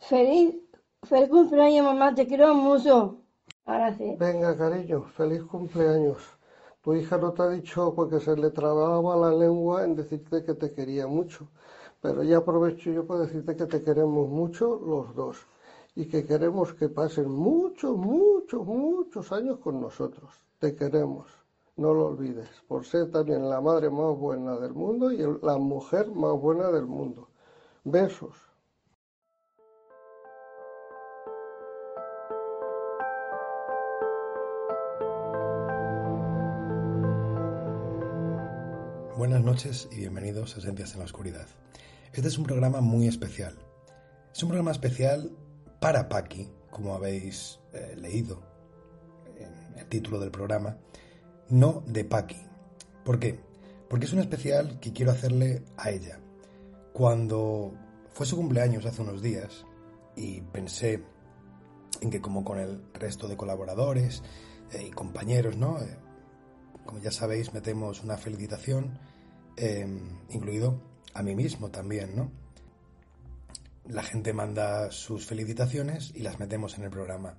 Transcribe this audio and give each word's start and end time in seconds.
Feliz, 0.00 0.56
feliz 1.02 1.28
cumpleaños, 1.28 1.84
mamá, 1.84 2.14
te 2.14 2.26
quiero 2.26 2.54
mucho. 2.54 3.18
Ahora 3.66 3.94
sí. 3.96 4.16
Venga, 4.18 4.56
cariño, 4.56 5.02
feliz 5.16 5.42
cumpleaños. 5.44 6.18
Tu 6.82 6.94
hija 6.94 7.18
no 7.18 7.32
te 7.32 7.42
ha 7.42 7.48
dicho 7.48 7.94
porque 7.94 8.18
se 8.18 8.34
le 8.34 8.50
trababa 8.50 9.14
la 9.16 9.30
lengua 9.30 9.84
en 9.84 9.94
decirte 9.94 10.42
que 10.42 10.54
te 10.54 10.72
quería 10.72 11.06
mucho, 11.06 11.48
pero 12.00 12.22
ya 12.22 12.38
aprovecho 12.38 12.90
yo 12.90 13.06
para 13.06 13.20
decirte 13.20 13.54
que 13.54 13.66
te 13.66 13.82
queremos 13.82 14.28
mucho 14.28 14.80
los 14.84 15.14
dos 15.14 15.36
y 15.94 16.08
que 16.08 16.24
queremos 16.24 16.72
que 16.72 16.88
pasen 16.88 17.30
muchos, 17.30 17.96
muchos, 17.96 18.66
muchos 18.66 19.30
años 19.32 19.58
con 19.58 19.80
nosotros. 19.80 20.30
Te 20.58 20.74
queremos, 20.74 21.28
no 21.76 21.92
lo 21.92 22.06
olvides, 22.06 22.48
por 22.66 22.86
ser 22.86 23.10
también 23.10 23.48
la 23.48 23.60
madre 23.60 23.90
más 23.90 24.16
buena 24.16 24.58
del 24.58 24.72
mundo 24.72 25.12
y 25.12 25.18
la 25.42 25.58
mujer 25.58 26.10
más 26.10 26.32
buena 26.40 26.70
del 26.70 26.86
mundo. 26.86 27.28
Besos. 27.84 28.49
Buenas 39.40 39.64
noches 39.64 39.88
y 39.90 40.00
bienvenidos 40.00 40.54
a 40.54 40.58
Esencias 40.58 40.92
en 40.92 40.98
la 40.98 41.06
Oscuridad. 41.06 41.46
Este 42.12 42.28
es 42.28 42.36
un 42.36 42.44
programa 42.44 42.82
muy 42.82 43.08
especial. 43.08 43.56
Es 44.34 44.42
un 44.42 44.50
programa 44.50 44.70
especial 44.70 45.30
para 45.80 46.10
Paki, 46.10 46.46
como 46.70 46.94
habéis 46.94 47.58
eh, 47.72 47.96
leído 47.96 48.42
en 49.38 49.78
el 49.78 49.86
título 49.86 50.20
del 50.20 50.30
programa, 50.30 50.76
no 51.48 51.82
de 51.86 52.04
Paki. 52.04 52.36
¿Por 53.02 53.18
qué? 53.18 53.40
Porque 53.88 54.04
es 54.04 54.12
un 54.12 54.18
especial 54.18 54.78
que 54.78 54.92
quiero 54.92 55.10
hacerle 55.10 55.62
a 55.78 55.90
ella. 55.90 56.20
Cuando 56.92 57.72
fue 58.12 58.26
su 58.26 58.36
cumpleaños 58.36 58.84
hace 58.84 59.00
unos 59.00 59.22
días 59.22 59.64
y 60.16 60.42
pensé 60.42 61.02
en 62.02 62.10
que 62.10 62.20
como 62.20 62.44
con 62.44 62.58
el 62.58 62.82
resto 62.92 63.26
de 63.26 63.38
colaboradores 63.38 64.22
eh, 64.72 64.84
y 64.88 64.90
compañeros, 64.90 65.56
¿no? 65.56 65.78
Eh, 65.78 65.96
como 66.84 67.00
ya 67.00 67.10
sabéis, 67.10 67.54
metemos 67.54 68.04
una 68.04 68.18
felicitación 68.18 68.98
Em, 69.62 70.00
incluido 70.30 70.80
a 71.12 71.22
mí 71.22 71.36
mismo 71.36 71.70
también, 71.70 72.16
¿no? 72.16 72.32
La 73.86 74.02
gente 74.02 74.32
manda 74.32 74.90
sus 74.90 75.26
felicitaciones 75.26 76.12
y 76.14 76.20
las 76.20 76.40
metemos 76.40 76.78
en 76.78 76.84
el 76.84 76.90
programa. 76.90 77.36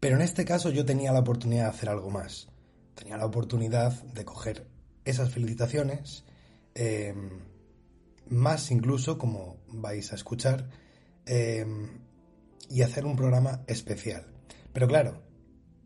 Pero 0.00 0.16
en 0.16 0.22
este 0.22 0.44
caso 0.44 0.70
yo 0.70 0.84
tenía 0.84 1.12
la 1.12 1.20
oportunidad 1.20 1.64
de 1.64 1.70
hacer 1.70 1.90
algo 1.90 2.10
más. 2.10 2.48
Tenía 2.96 3.16
la 3.16 3.26
oportunidad 3.26 3.92
de 4.02 4.24
coger 4.24 4.66
esas 5.04 5.30
felicitaciones, 5.30 6.24
em, 6.74 7.30
más 8.26 8.72
incluso, 8.72 9.16
como 9.16 9.58
vais 9.68 10.10
a 10.10 10.16
escuchar, 10.16 10.68
em, 11.24 12.00
y 12.68 12.82
hacer 12.82 13.06
un 13.06 13.14
programa 13.14 13.62
especial. 13.68 14.26
Pero 14.72 14.88
claro, 14.88 15.22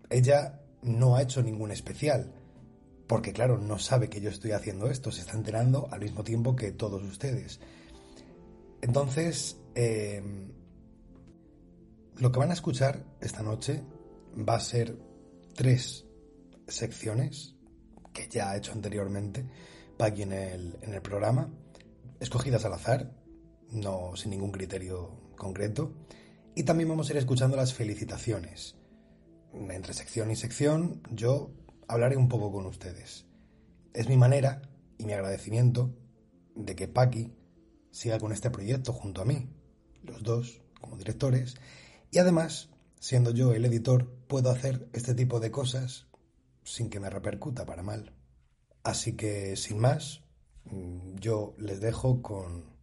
ella 0.08 0.62
no 0.80 1.16
ha 1.16 1.20
hecho 1.20 1.42
ningún 1.42 1.72
especial 1.72 2.37
porque 3.08 3.32
claro, 3.32 3.58
no 3.58 3.78
sabe 3.78 4.08
que 4.10 4.20
yo 4.20 4.28
estoy 4.28 4.52
haciendo 4.52 4.88
esto, 4.88 5.10
se 5.10 5.22
está 5.22 5.32
enterando 5.32 5.88
al 5.90 6.00
mismo 6.00 6.22
tiempo 6.22 6.54
que 6.54 6.72
todos 6.72 7.02
ustedes. 7.02 7.58
Entonces, 8.82 9.58
eh, 9.74 10.22
lo 12.18 12.30
que 12.30 12.38
van 12.38 12.50
a 12.50 12.54
escuchar 12.54 13.04
esta 13.20 13.42
noche 13.42 13.82
va 14.46 14.56
a 14.56 14.60
ser 14.60 14.96
tres 15.54 16.04
secciones 16.68 17.56
que 18.12 18.28
ya 18.28 18.50
ha 18.50 18.56
hecho 18.56 18.72
anteriormente 18.72 19.48
Paggy 19.96 20.22
en 20.22 20.32
el, 20.32 20.78
en 20.82 20.94
el 20.94 21.00
programa, 21.00 21.50
escogidas 22.20 22.64
al 22.66 22.74
azar, 22.74 23.10
no 23.70 24.16
sin 24.16 24.30
ningún 24.30 24.52
criterio 24.52 25.32
concreto, 25.34 25.94
y 26.54 26.64
también 26.64 26.90
vamos 26.90 27.08
a 27.08 27.12
ir 27.12 27.16
escuchando 27.16 27.56
las 27.56 27.72
felicitaciones. 27.72 28.76
Entre 29.54 29.94
sección 29.94 30.30
y 30.30 30.36
sección, 30.36 31.02
yo 31.10 31.52
hablaré 31.88 32.16
un 32.16 32.28
poco 32.28 32.52
con 32.52 32.66
ustedes. 32.66 33.26
Es 33.94 34.08
mi 34.08 34.16
manera 34.16 34.62
y 34.98 35.06
mi 35.06 35.14
agradecimiento 35.14 35.96
de 36.54 36.76
que 36.76 36.86
Paqui 36.88 37.34
siga 37.90 38.18
con 38.18 38.32
este 38.32 38.50
proyecto 38.50 38.92
junto 38.92 39.22
a 39.22 39.24
mí, 39.24 39.48
los 40.02 40.22
dos 40.22 40.60
como 40.80 40.96
directores, 40.96 41.56
y 42.10 42.18
además, 42.18 42.70
siendo 43.00 43.32
yo 43.32 43.52
el 43.52 43.64
editor, 43.64 44.08
puedo 44.28 44.50
hacer 44.50 44.88
este 44.92 45.14
tipo 45.14 45.40
de 45.40 45.50
cosas 45.50 46.06
sin 46.62 46.90
que 46.90 47.00
me 47.00 47.10
repercuta 47.10 47.64
para 47.64 47.82
mal. 47.82 48.14
Así 48.82 49.16
que, 49.16 49.56
sin 49.56 49.78
más, 49.78 50.22
yo 51.16 51.54
les 51.58 51.80
dejo 51.80 52.22
con 52.22 52.76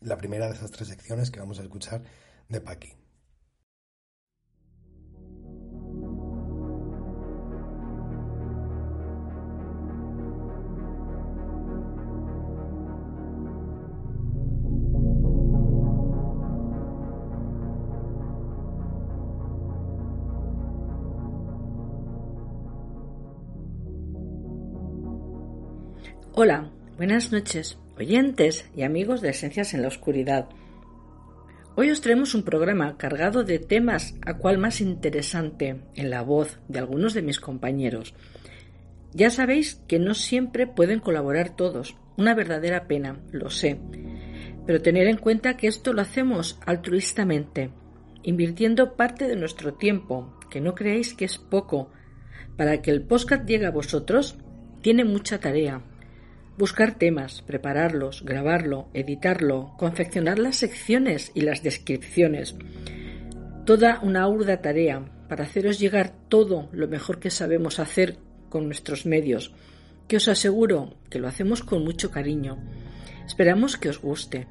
la 0.00 0.16
primera 0.16 0.48
de 0.48 0.54
esas 0.54 0.70
tres 0.70 0.88
secciones 0.88 1.30
que 1.30 1.40
vamos 1.40 1.58
a 1.58 1.62
escuchar 1.62 2.04
de 2.48 2.60
Paqui. 2.60 2.99
Hola, 26.32 26.70
buenas 26.96 27.32
noches, 27.32 27.76
oyentes 27.98 28.64
y 28.76 28.82
amigos 28.82 29.20
de 29.20 29.30
Esencias 29.30 29.74
en 29.74 29.82
la 29.82 29.88
Oscuridad. 29.88 30.48
Hoy 31.74 31.90
os 31.90 32.00
traemos 32.00 32.36
un 32.36 32.44
programa 32.44 32.96
cargado 32.96 33.42
de 33.42 33.58
temas 33.58 34.14
a 34.24 34.38
cual 34.38 34.56
más 34.56 34.80
interesante 34.80 35.80
en 35.96 36.08
la 36.08 36.22
voz 36.22 36.60
de 36.68 36.78
algunos 36.78 37.14
de 37.14 37.22
mis 37.22 37.40
compañeros. 37.40 38.14
Ya 39.12 39.30
sabéis 39.30 39.82
que 39.88 39.98
no 39.98 40.14
siempre 40.14 40.68
pueden 40.68 41.00
colaborar 41.00 41.56
todos, 41.56 41.96
una 42.16 42.32
verdadera 42.32 42.86
pena, 42.86 43.18
lo 43.32 43.50
sé, 43.50 43.80
pero 44.66 44.80
tener 44.80 45.08
en 45.08 45.16
cuenta 45.16 45.56
que 45.56 45.66
esto 45.66 45.92
lo 45.92 46.00
hacemos 46.00 46.60
altruistamente, 46.64 47.72
invirtiendo 48.22 48.94
parte 48.94 49.26
de 49.26 49.34
nuestro 49.34 49.74
tiempo, 49.74 50.38
que 50.48 50.60
no 50.60 50.76
creéis 50.76 51.12
que 51.12 51.24
es 51.24 51.38
poco, 51.38 51.90
para 52.56 52.82
que 52.82 52.92
el 52.92 53.02
podcast 53.02 53.48
llegue 53.48 53.66
a 53.66 53.72
vosotros, 53.72 54.38
tiene 54.80 55.04
mucha 55.04 55.40
tarea, 55.40 55.82
Buscar 56.60 56.98
temas, 56.98 57.40
prepararlos, 57.40 58.22
grabarlo, 58.22 58.90
editarlo, 58.92 59.72
confeccionar 59.78 60.38
las 60.38 60.56
secciones 60.56 61.32
y 61.34 61.40
las 61.40 61.62
descripciones. 61.62 62.54
Toda 63.64 63.98
una 64.02 64.24
aurda 64.24 64.60
tarea 64.60 65.10
para 65.26 65.44
haceros 65.44 65.78
llegar 65.78 66.12
todo 66.28 66.68
lo 66.72 66.86
mejor 66.86 67.18
que 67.18 67.30
sabemos 67.30 67.78
hacer 67.78 68.18
con 68.50 68.66
nuestros 68.66 69.06
medios, 69.06 69.54
que 70.06 70.18
os 70.18 70.28
aseguro 70.28 70.98
que 71.08 71.18
lo 71.18 71.28
hacemos 71.28 71.62
con 71.62 71.82
mucho 71.82 72.10
cariño. 72.10 72.58
Esperamos 73.24 73.78
que 73.78 73.88
os 73.88 73.98
guste. 73.98 74.46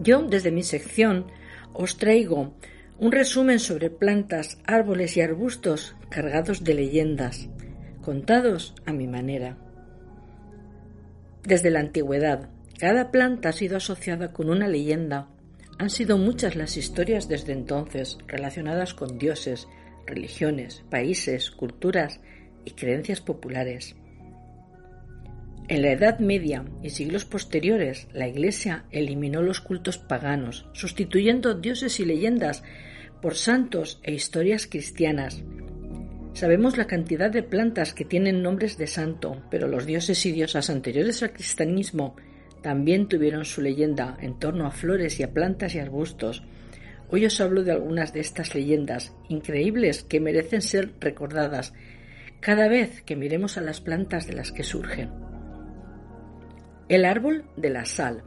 Yo, 0.00 0.22
desde 0.22 0.50
mi 0.50 0.64
sección, 0.64 1.26
os 1.74 1.96
traigo 1.96 2.54
un 2.98 3.10
resumen 3.10 3.58
sobre 3.58 3.90
plantas, 3.90 4.58
árboles 4.64 5.16
y 5.16 5.20
arbustos 5.20 5.96
cargados 6.08 6.62
de 6.62 6.74
leyendas, 6.74 7.48
contados 8.00 8.74
a 8.86 8.92
mi 8.92 9.06
manera. 9.08 9.56
Desde 11.42 11.70
la 11.70 11.80
antigüedad, 11.80 12.48
cada 12.78 13.10
planta 13.10 13.48
ha 13.48 13.52
sido 13.52 13.76
asociada 13.76 14.32
con 14.32 14.50
una 14.50 14.68
leyenda. 14.68 15.28
Han 15.78 15.90
sido 15.90 16.18
muchas 16.18 16.54
las 16.54 16.76
historias 16.76 17.28
desde 17.28 17.52
entonces 17.52 18.18
relacionadas 18.28 18.94
con 18.94 19.18
dioses, 19.18 19.66
religiones, 20.06 20.84
países, 20.90 21.50
culturas 21.50 22.20
y 22.64 22.72
creencias 22.72 23.20
populares. 23.20 23.96
En 25.72 25.80
la 25.80 25.92
Edad 25.92 26.18
Media 26.18 26.66
y 26.82 26.90
siglos 26.90 27.24
posteriores, 27.24 28.06
la 28.12 28.28
Iglesia 28.28 28.84
eliminó 28.90 29.40
los 29.40 29.62
cultos 29.62 29.96
paganos, 29.96 30.66
sustituyendo 30.74 31.54
dioses 31.54 31.98
y 31.98 32.04
leyendas 32.04 32.62
por 33.22 33.36
santos 33.36 33.98
e 34.02 34.12
historias 34.12 34.66
cristianas. 34.66 35.42
Sabemos 36.34 36.76
la 36.76 36.86
cantidad 36.86 37.30
de 37.30 37.42
plantas 37.42 37.94
que 37.94 38.04
tienen 38.04 38.42
nombres 38.42 38.76
de 38.76 38.86
santo, 38.86 39.42
pero 39.50 39.66
los 39.66 39.86
dioses 39.86 40.26
y 40.26 40.32
diosas 40.32 40.68
anteriores 40.68 41.22
al 41.22 41.32
cristianismo 41.32 42.16
también 42.60 43.08
tuvieron 43.08 43.46
su 43.46 43.62
leyenda 43.62 44.18
en 44.20 44.38
torno 44.38 44.66
a 44.66 44.72
flores 44.72 45.20
y 45.20 45.22
a 45.22 45.32
plantas 45.32 45.74
y 45.74 45.78
arbustos. 45.78 46.42
Hoy 47.08 47.24
os 47.24 47.40
hablo 47.40 47.64
de 47.64 47.72
algunas 47.72 48.12
de 48.12 48.20
estas 48.20 48.54
leyendas, 48.54 49.14
increíbles 49.30 50.02
que 50.02 50.20
merecen 50.20 50.60
ser 50.60 50.92
recordadas 51.00 51.72
cada 52.40 52.68
vez 52.68 53.00
que 53.00 53.16
miremos 53.16 53.56
a 53.56 53.62
las 53.62 53.80
plantas 53.80 54.26
de 54.26 54.34
las 54.34 54.52
que 54.52 54.64
surgen. 54.64 55.21
El 56.88 57.04
árbol 57.04 57.44
de 57.56 57.70
la 57.70 57.84
sal. 57.84 58.24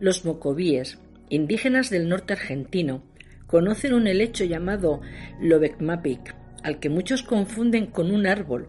Los 0.00 0.24
mocovíes, 0.24 0.98
indígenas 1.28 1.90
del 1.90 2.08
norte 2.08 2.32
argentino, 2.32 3.02
conocen 3.46 3.94
un 3.94 4.06
helecho 4.06 4.44
llamado 4.44 5.00
Lobekmapik, 5.40 6.34
al 6.62 6.80
que 6.80 6.88
muchos 6.88 7.22
confunden 7.22 7.86
con 7.86 8.10
un 8.10 8.26
árbol, 8.26 8.68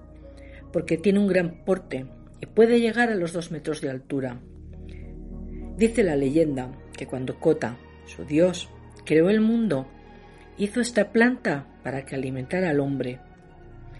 porque 0.73 0.97
tiene 0.97 1.19
un 1.19 1.27
gran 1.27 1.63
porte 1.63 2.05
y 2.41 2.45
puede 2.45 2.79
llegar 2.79 3.09
a 3.09 3.15
los 3.15 3.33
dos 3.33 3.51
metros 3.51 3.79
de 3.81 3.89
altura. 3.89 4.39
Dice 5.77 6.03
la 6.03 6.15
leyenda 6.15 6.71
que 6.95 7.07
cuando 7.07 7.39
Kota, 7.39 7.77
su 8.05 8.25
dios, 8.25 8.69
creó 9.05 9.29
el 9.29 9.41
mundo, 9.41 9.87
hizo 10.57 10.81
esta 10.81 11.11
planta 11.11 11.67
para 11.83 12.05
que 12.05 12.15
alimentara 12.15 12.69
al 12.69 12.81
hombre. 12.81 13.19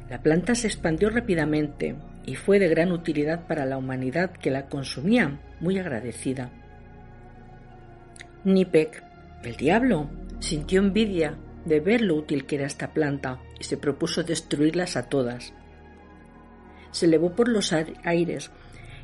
La 0.10 0.22
planta 0.22 0.56
se 0.56 0.68
expandió 0.68 1.10
rápidamente 1.10 1.96
y 2.26 2.36
fue 2.36 2.60
de 2.60 2.70
gran 2.70 2.92
utilidad 2.92 3.48
para 3.48 3.66
la 3.66 3.78
humanidad 3.78 4.32
que 4.32 4.52
la 4.52 4.68
consumía, 4.68 5.40
muy 5.60 5.80
agradecida. 5.80 6.52
Nipek, 8.44 9.04
el 9.44 9.56
diablo, 9.56 10.10
sintió 10.40 10.80
envidia 10.80 11.38
de 11.66 11.80
ver 11.80 12.02
lo 12.02 12.16
útil 12.16 12.46
que 12.46 12.56
era 12.56 12.66
esta 12.66 12.94
planta 12.94 13.40
y 13.60 13.64
se 13.64 13.78
propuso 13.78 14.24
destruirlas 14.24 14.98
a 14.98 15.10
todas. 15.10 15.54
Se 16.92 17.06
elevó 17.06 17.36
por 17.36 17.48
los 17.48 17.74
aires 17.74 18.52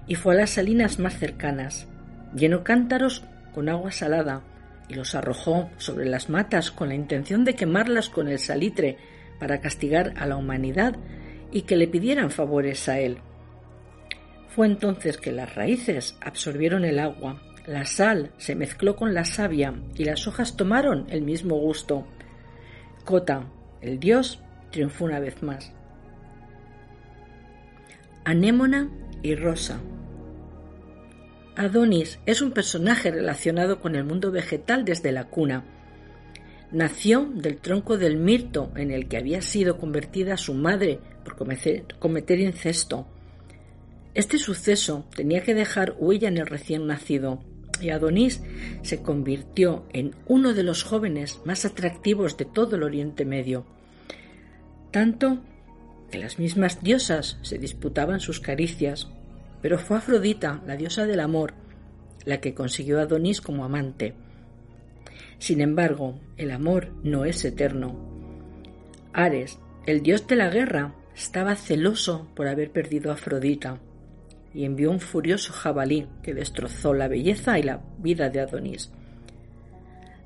y 0.08 0.16
fue 0.16 0.34
a 0.34 0.38
las 0.38 0.52
salinas 0.52 1.00
más 1.00 1.18
cercanas. 1.18 1.88
Llenó 2.36 2.64
cántaros 2.64 3.24
con 3.54 3.70
agua 3.70 3.92
salada 3.92 4.42
y 4.90 4.96
los 4.96 5.16
arrojó 5.16 5.70
sobre 5.78 6.06
las 6.06 6.30
matas 6.30 6.72
con 6.72 6.90
la 6.90 6.96
intención 6.96 7.44
de 7.44 7.56
quemarlas 7.56 8.10
con 8.10 8.28
el 8.28 8.40
salitre 8.40 8.98
para 9.40 9.62
castigar 9.62 10.14
a 10.18 10.26
la 10.26 10.38
humanidad 10.38 10.96
y 11.52 11.64
que 11.64 11.76
le 11.76 11.88
pidieran 11.88 12.32
favores 12.32 12.88
a 12.90 13.00
él. 13.00 13.20
Fue 14.50 14.68
entonces 14.68 15.18
que 15.18 15.32
las 15.32 15.56
raíces 15.56 16.18
absorbieron 16.22 16.84
el 16.84 17.00
agua, 17.00 17.42
la 17.68 17.86
sal 17.86 18.32
se 18.38 18.56
mezcló 18.56 18.96
con 18.96 19.14
la 19.14 19.26
savia 19.26 19.74
y 19.96 20.06
las 20.06 20.26
hojas 20.26 20.56
tomaron 20.56 21.06
el 21.10 21.22
mismo 21.22 21.58
gusto. 21.58 22.08
Cota, 23.04 23.46
el 23.82 24.00
dios, 24.00 24.42
triunfó 24.72 25.06
una 25.06 25.20
vez 25.20 25.44
más. 25.44 25.74
Anémona 28.24 28.90
y 29.22 29.36
Rosa. 29.36 29.80
Adonis 31.58 32.20
es 32.26 32.42
un 32.42 32.52
personaje 32.52 33.12
relacionado 33.12 33.82
con 33.82 33.96
el 33.96 34.04
mundo 34.04 34.32
vegetal 34.32 34.86
desde 34.86 35.12
la 35.12 35.26
cuna. 35.26 35.66
Nació 36.72 37.30
del 37.34 37.58
tronco 37.58 37.98
del 37.98 38.18
mirto 38.18 38.72
en 38.76 38.92
el 38.92 39.08
que 39.08 39.18
había 39.18 39.42
sido 39.42 39.78
convertida 39.78 40.38
su 40.38 40.54
madre 40.54 41.00
por 41.28 42.00
cometer, 42.00 42.40
incesto. 42.40 43.06
Este 44.14 44.38
suceso 44.38 45.06
tenía 45.16 45.44
que 45.44 45.54
dejar 45.54 45.96
huella 46.00 46.30
en 46.30 46.38
el 46.38 46.48
recién 46.48 46.88
nacido, 46.88 47.44
y 47.82 47.90
Adonis 47.90 48.42
se 48.82 49.02
convirtió 49.02 49.86
en 49.92 50.16
uno 50.26 50.54
de 50.54 50.64
los 50.64 50.84
jóvenes 50.84 51.42
más 51.46 51.66
atractivos 51.66 52.38
de 52.38 52.46
todo 52.46 52.78
el 52.78 52.84
Oriente 52.84 53.26
Medio. 53.26 53.66
Tanto 54.92 55.40
que 56.10 56.18
las 56.18 56.40
mismas 56.40 56.82
diosas 56.82 57.38
se 57.42 57.58
disputaban 57.58 58.22
sus 58.22 58.40
caricias, 58.40 59.10
pero 59.62 59.78
fue 59.78 59.98
Afrodita, 59.98 60.64
la 60.66 60.78
diosa 60.78 61.06
del 61.06 61.20
amor, 61.20 61.54
la 62.26 62.40
que 62.40 62.54
consiguió 62.54 63.00
a 63.00 63.04
Adonis 63.04 63.42
como 63.42 63.66
amante. 63.66 64.14
Sin 65.40 65.62
embargo, 65.62 66.20
el 66.38 66.52
amor 66.52 66.90
no 67.04 67.26
es 67.26 67.44
eterno. 67.44 67.96
Ares, 69.14 69.60
el 69.86 70.02
dios 70.02 70.28
de 70.28 70.36
la 70.36 70.50
guerra, 70.50 70.94
estaba 71.18 71.56
celoso 71.56 72.28
por 72.36 72.48
haber 72.48 72.72
perdido 72.72 73.10
a 73.10 73.16
Afrodita 73.16 73.80
y 74.54 74.66
envió 74.66 74.92
un 74.92 75.00
furioso 75.00 75.52
jabalí 75.52 76.08
que 76.22 76.36
destrozó 76.36 76.94
la 76.94 77.08
belleza 77.08 77.58
y 77.58 77.64
la 77.64 77.82
vida 77.98 78.30
de 78.30 78.40
Adonis. 78.40 78.92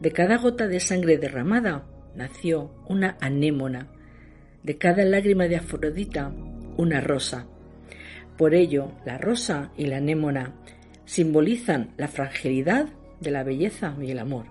De 0.01 0.11
cada 0.11 0.37
gota 0.37 0.67
de 0.67 0.81
sangre 0.81 1.17
derramada 1.17 1.85
nació 2.13 2.71
una 2.87 3.17
anémona, 3.21 3.87
de 4.63 4.77
cada 4.77 5.05
lágrima 5.05 5.47
de 5.47 5.55
Afrodita 5.55 6.33
una 6.75 6.99
rosa. 6.99 7.47
Por 8.37 8.53
ello, 8.53 8.91
la 9.05 9.17
rosa 9.17 9.71
y 9.77 9.85
la 9.85 9.97
anémona 9.97 10.55
simbolizan 11.05 11.93
la 11.97 12.09
fragilidad 12.09 12.89
de 13.21 13.31
la 13.31 13.43
belleza 13.43 13.95
y 14.01 14.11
el 14.11 14.19
amor. 14.19 14.45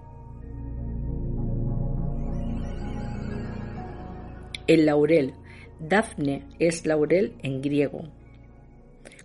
El 4.66 4.86
laurel. 4.86 5.34
Dafne 5.80 6.44
es 6.58 6.86
laurel 6.86 7.34
en 7.42 7.62
griego. 7.62 8.04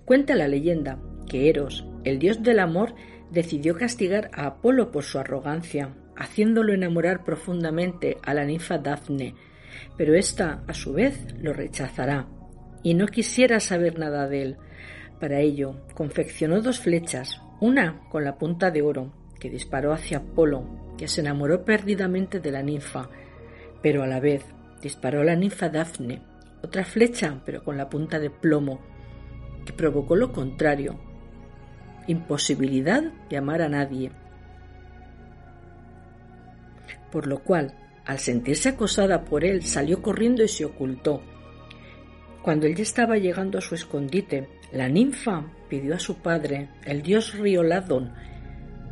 Cuenta 0.05 0.35
la 0.35 0.47
leyenda 0.47 0.99
que 1.27 1.49
Eros, 1.49 1.85
el 2.03 2.17
dios 2.19 2.43
del 2.43 2.59
amor, 2.59 2.95
decidió 3.31 3.75
castigar 3.75 4.29
a 4.33 4.45
Apolo 4.45 4.91
por 4.91 5.03
su 5.03 5.19
arrogancia, 5.19 5.93
haciéndolo 6.15 6.73
enamorar 6.73 7.23
profundamente 7.23 8.17
a 8.23 8.33
la 8.33 8.45
ninfa 8.45 8.77
Dafne, 8.77 9.35
pero 9.97 10.15
ésta, 10.15 10.63
a 10.67 10.73
su 10.73 10.93
vez, 10.93 11.19
lo 11.41 11.51
rechazará 11.53 12.27
y 12.83 12.93
no 12.93 13.07
quisiera 13.07 13.59
saber 13.59 13.97
nada 13.97 14.27
de 14.27 14.41
él. 14.43 14.57
Para 15.19 15.39
ello, 15.39 15.75
confeccionó 15.95 16.61
dos 16.61 16.79
flechas, 16.79 17.41
una 17.59 18.01
con 18.09 18.23
la 18.23 18.37
punta 18.37 18.69
de 18.69 18.81
oro, 18.81 19.11
que 19.39 19.49
disparó 19.49 19.91
hacia 19.91 20.19
Apolo, 20.19 20.93
que 20.97 21.07
se 21.07 21.21
enamoró 21.21 21.65
perdidamente 21.65 22.39
de 22.39 22.51
la 22.51 22.61
ninfa, 22.61 23.09
pero 23.81 24.03
a 24.03 24.07
la 24.07 24.19
vez 24.19 24.45
disparó 24.81 25.21
a 25.21 25.25
la 25.25 25.35
ninfa 25.35 25.69
Dafne, 25.69 26.21
otra 26.65 26.83
flecha, 26.83 27.41
pero 27.45 27.63
con 27.63 27.77
la 27.77 27.89
punta 27.89 28.19
de 28.19 28.29
plomo, 28.29 28.79
que 29.65 29.73
provocó 29.73 30.15
lo 30.15 30.31
contrario, 30.31 30.99
imposibilidad 32.07 33.03
de 33.29 33.37
amar 33.37 33.61
a 33.61 33.69
nadie. 33.69 34.11
Por 37.11 37.27
lo 37.27 37.39
cual, 37.43 37.73
al 38.05 38.19
sentirse 38.19 38.69
acosada 38.69 39.25
por 39.25 39.43
él, 39.43 39.63
salió 39.63 40.01
corriendo 40.01 40.43
y 40.43 40.47
se 40.47 40.65
ocultó. 40.65 41.21
Cuando 42.41 42.67
él 42.67 42.75
ya 42.75 42.83
estaba 42.83 43.17
llegando 43.17 43.57
a 43.57 43.61
su 43.61 43.73
escondite, 43.73 44.47
la 44.71 44.87
ninfa 44.87 45.45
pidió 45.67 45.95
a 45.95 45.99
su 45.99 46.17
padre, 46.17 46.69
el 46.83 47.01
dios 47.01 47.33
Rioladon, 47.37 48.13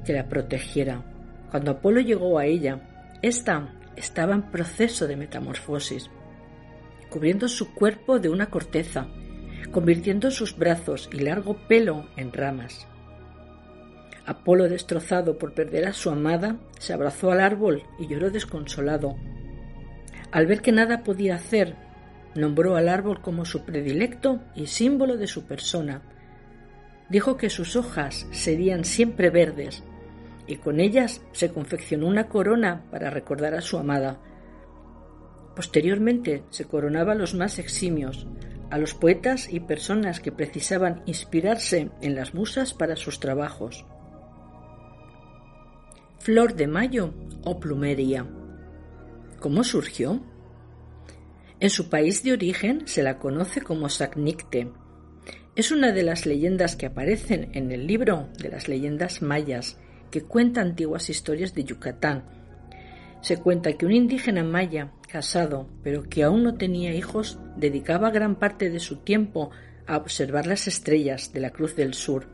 que 0.05 0.13
la 0.13 0.27
protegiera. 0.27 1.03
Cuando 1.51 1.71
Apolo 1.71 2.01
llegó 2.01 2.39
a 2.39 2.45
ella, 2.45 2.81
ésta 3.21 3.69
estaba 3.95 4.33
en 4.33 4.49
proceso 4.49 5.05
de 5.07 5.15
metamorfosis, 5.15 6.09
cubriendo 7.13 7.47
su 7.47 7.75
cuerpo 7.75 8.17
de 8.17 8.29
una 8.29 8.47
corteza, 8.47 9.05
convirtiendo 9.71 10.31
sus 10.31 10.57
brazos 10.57 11.11
y 11.13 11.19
largo 11.19 11.57
pelo 11.67 12.07
en 12.17 12.33
ramas. 12.33 12.87
Apolo, 14.25 14.67
destrozado 14.67 15.37
por 15.37 15.53
perder 15.53 15.85
a 15.85 15.93
su 15.93 16.09
amada, 16.09 16.57
se 16.79 16.91
abrazó 16.91 17.31
al 17.31 17.39
árbol 17.39 17.83
y 17.99 18.07
lloró 18.07 18.31
desconsolado. 18.31 19.15
Al 20.31 20.47
ver 20.47 20.63
que 20.63 20.71
nada 20.71 21.03
podía 21.03 21.35
hacer, 21.35 21.75
nombró 22.33 22.77
al 22.77 22.89
árbol 22.89 23.21
como 23.21 23.45
su 23.45 23.63
predilecto 23.63 24.39
y 24.55 24.65
símbolo 24.65 25.15
de 25.15 25.27
su 25.27 25.45
persona. 25.45 26.01
Dijo 27.09 27.37
que 27.37 27.51
sus 27.51 27.75
hojas 27.75 28.25
serían 28.31 28.85
siempre 28.85 29.29
verdes, 29.29 29.83
y 30.47 30.55
con 30.55 30.79
ellas 30.79 31.21
se 31.31 31.53
confeccionó 31.53 32.07
una 32.07 32.27
corona 32.27 32.85
para 32.89 33.11
recordar 33.11 33.53
a 33.53 33.61
su 33.61 33.77
amada. 33.77 34.17
Posteriormente 35.55 36.43
se 36.49 36.65
coronaba 36.65 37.13
a 37.13 37.15
los 37.15 37.35
más 37.35 37.59
eximios, 37.59 38.27
a 38.69 38.77
los 38.77 38.93
poetas 38.93 39.51
y 39.51 39.59
personas 39.59 40.19
que 40.19 40.31
precisaban 40.31 41.03
inspirarse 41.05 41.91
en 42.01 42.15
las 42.15 42.33
musas 42.33 42.73
para 42.73 42.95
sus 42.95 43.19
trabajos 43.19 43.85
flor 46.23 46.55
de 46.55 46.67
mayo 46.67 47.13
o 47.43 47.59
plumeria. 47.59 48.25
¿Cómo 49.41 49.65
surgió? 49.65 50.23
En 51.59 51.69
su 51.69 51.89
país 51.89 52.23
de 52.23 52.31
origen 52.31 52.83
se 52.87 53.03
la 53.03 53.19
conoce 53.19 53.59
como 53.59 53.89
Sacnicte. 53.89 54.71
Es 55.57 55.71
una 55.71 55.91
de 55.91 56.01
las 56.01 56.25
leyendas 56.25 56.77
que 56.77 56.85
aparecen 56.85 57.49
en 57.51 57.73
el 57.73 57.87
libro 57.87 58.29
de 58.41 58.47
las 58.47 58.69
leyendas 58.69 59.21
mayas, 59.21 59.77
que 60.11 60.21
cuenta 60.21 60.61
antiguas 60.61 61.09
historias 61.09 61.53
de 61.53 61.65
Yucatán. 61.65 62.23
Se 63.19 63.35
cuenta 63.35 63.73
que 63.73 63.85
un 63.85 63.91
indígena 63.91 64.45
maya, 64.45 64.93
casado, 65.13 65.69
pero 65.83 66.09
que 66.09 66.23
aún 66.23 66.41
no 66.41 66.55
tenía 66.55 66.91
hijos, 66.95 67.37
dedicaba 67.55 68.09
gran 68.09 68.35
parte 68.35 68.71
de 68.71 68.79
su 68.79 68.95
tiempo 68.95 69.51
a 69.85 69.97
observar 69.97 70.47
las 70.47 70.67
estrellas 70.67 71.31
de 71.33 71.39
la 71.39 71.51
Cruz 71.51 71.75
del 71.75 71.93
Sur. 71.93 72.25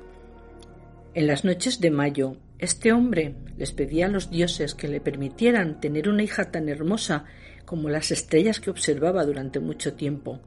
En 1.13 1.27
las 1.27 1.43
noches 1.43 1.81
de 1.81 1.91
mayo, 1.91 2.38
este 2.57 2.93
hombre 2.93 3.36
les 3.57 3.74
pedía 3.74 4.05
a 4.05 4.09
los 4.09 4.31
dioses 4.31 4.75
que 4.75 4.88
le 4.88 5.01
permitieran 5.01 5.81
tener 5.81 6.07
una 6.07 6.24
hija 6.24 6.51
tan 6.51 6.69
hermosa 6.69 7.25
como 7.65 7.89
las 7.89 8.12
estrellas 8.12 8.62
que 8.62 8.69
observaba 8.69 9.25
durante 9.25 9.59
mucho 9.59 9.95
tiempo. 9.95 10.39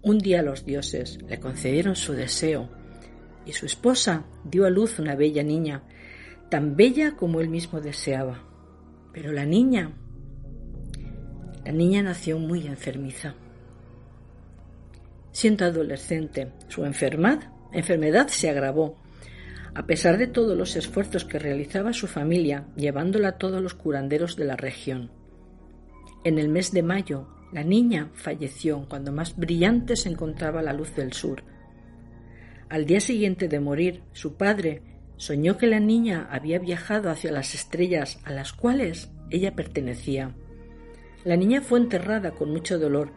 Un 0.00 0.16
día 0.16 0.40
los 0.40 0.64
dioses 0.64 1.18
le 1.28 1.38
concedieron 1.38 1.96
su 1.96 2.14
deseo 2.14 2.70
y 3.44 3.52
su 3.52 3.66
esposa 3.66 4.24
dio 4.42 4.64
a 4.64 4.70
luz 4.70 4.98
una 4.98 5.16
bella 5.16 5.42
niña, 5.42 5.82
tan 6.48 6.76
bella 6.76 7.14
como 7.14 7.40
él 7.40 7.50
mismo 7.50 7.82
deseaba. 7.82 8.42
Pero 9.12 9.32
la 9.32 9.44
niña, 9.44 9.92
la 11.68 11.74
niña 11.74 12.02
nació 12.02 12.38
muy 12.38 12.66
enfermiza. 12.66 13.34
Siendo 15.32 15.66
adolescente, 15.66 16.50
su 16.68 16.86
enfermedad, 16.86 17.52
enfermedad 17.74 18.28
se 18.28 18.48
agravó 18.48 18.96
a 19.74 19.84
pesar 19.84 20.16
de 20.16 20.28
todos 20.28 20.56
los 20.56 20.76
esfuerzos 20.76 21.26
que 21.26 21.38
realizaba 21.38 21.92
su 21.92 22.06
familia 22.06 22.68
llevándola 22.74 23.28
a 23.28 23.36
todos 23.36 23.60
los 23.60 23.74
curanderos 23.74 24.34
de 24.36 24.46
la 24.46 24.56
región. 24.56 25.10
En 26.24 26.38
el 26.38 26.48
mes 26.48 26.72
de 26.72 26.82
mayo, 26.82 27.28
La 27.52 27.64
niña 27.64 28.10
falleció 28.14 28.86
cuando 28.88 29.12
más 29.12 29.36
brillante 29.36 29.94
se 29.96 30.08
encontraba 30.08 30.62
la 30.62 30.72
luz 30.72 30.94
del 30.96 31.12
sur. 31.12 31.42
Al 32.70 32.86
día 32.86 33.00
siguiente 33.00 33.46
de 33.46 33.60
morir, 33.60 34.02
su 34.12 34.36
padre 34.36 34.80
soñó 35.18 35.58
que 35.58 35.66
la 35.66 35.80
niña 35.80 36.28
había 36.30 36.58
viajado 36.58 37.10
hacia 37.10 37.30
las 37.30 37.54
estrellas 37.54 38.20
a 38.24 38.32
las 38.32 38.54
cuales 38.54 39.10
ella 39.28 39.54
pertenecía. 39.54 40.34
La 41.24 41.36
niña 41.36 41.60
fue 41.60 41.78
enterrada 41.78 42.30
con 42.30 42.50
mucho 42.50 42.78
dolor, 42.78 43.10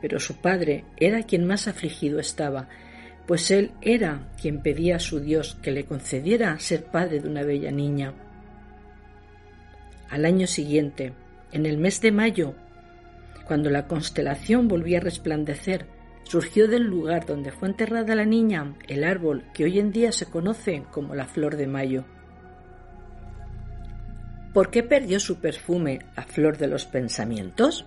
pero 0.00 0.18
su 0.18 0.36
padre 0.36 0.84
era 0.96 1.22
quien 1.22 1.46
más 1.46 1.68
afligido 1.68 2.18
estaba, 2.18 2.68
pues 3.26 3.50
él 3.50 3.72
era 3.82 4.28
quien 4.40 4.62
pedía 4.62 4.96
a 4.96 5.00
su 5.00 5.20
Dios 5.20 5.56
que 5.62 5.70
le 5.70 5.84
concediera 5.84 6.58
ser 6.58 6.84
padre 6.84 7.20
de 7.20 7.28
una 7.28 7.42
bella 7.42 7.70
niña. 7.70 8.14
Al 10.08 10.24
año 10.24 10.46
siguiente, 10.46 11.12
en 11.52 11.66
el 11.66 11.78
mes 11.78 12.00
de 12.00 12.10
mayo, 12.10 12.54
cuando 13.46 13.70
la 13.70 13.86
constelación 13.86 14.66
volvía 14.66 14.98
a 14.98 15.02
resplandecer, 15.02 15.86
surgió 16.24 16.68
del 16.68 16.84
lugar 16.84 17.26
donde 17.26 17.52
fue 17.52 17.68
enterrada 17.68 18.14
la 18.14 18.24
niña 18.24 18.74
el 18.88 19.04
árbol 19.04 19.44
que 19.52 19.64
hoy 19.64 19.78
en 19.78 19.92
día 19.92 20.12
se 20.12 20.26
conoce 20.26 20.84
como 20.90 21.14
la 21.14 21.26
flor 21.26 21.56
de 21.56 21.66
mayo. 21.66 22.04
¿Por 24.52 24.70
qué 24.70 24.82
perdió 24.82 25.20
su 25.20 25.36
perfume 25.36 26.00
la 26.16 26.24
flor 26.24 26.58
de 26.58 26.66
los 26.66 26.84
pensamientos? 26.84 27.86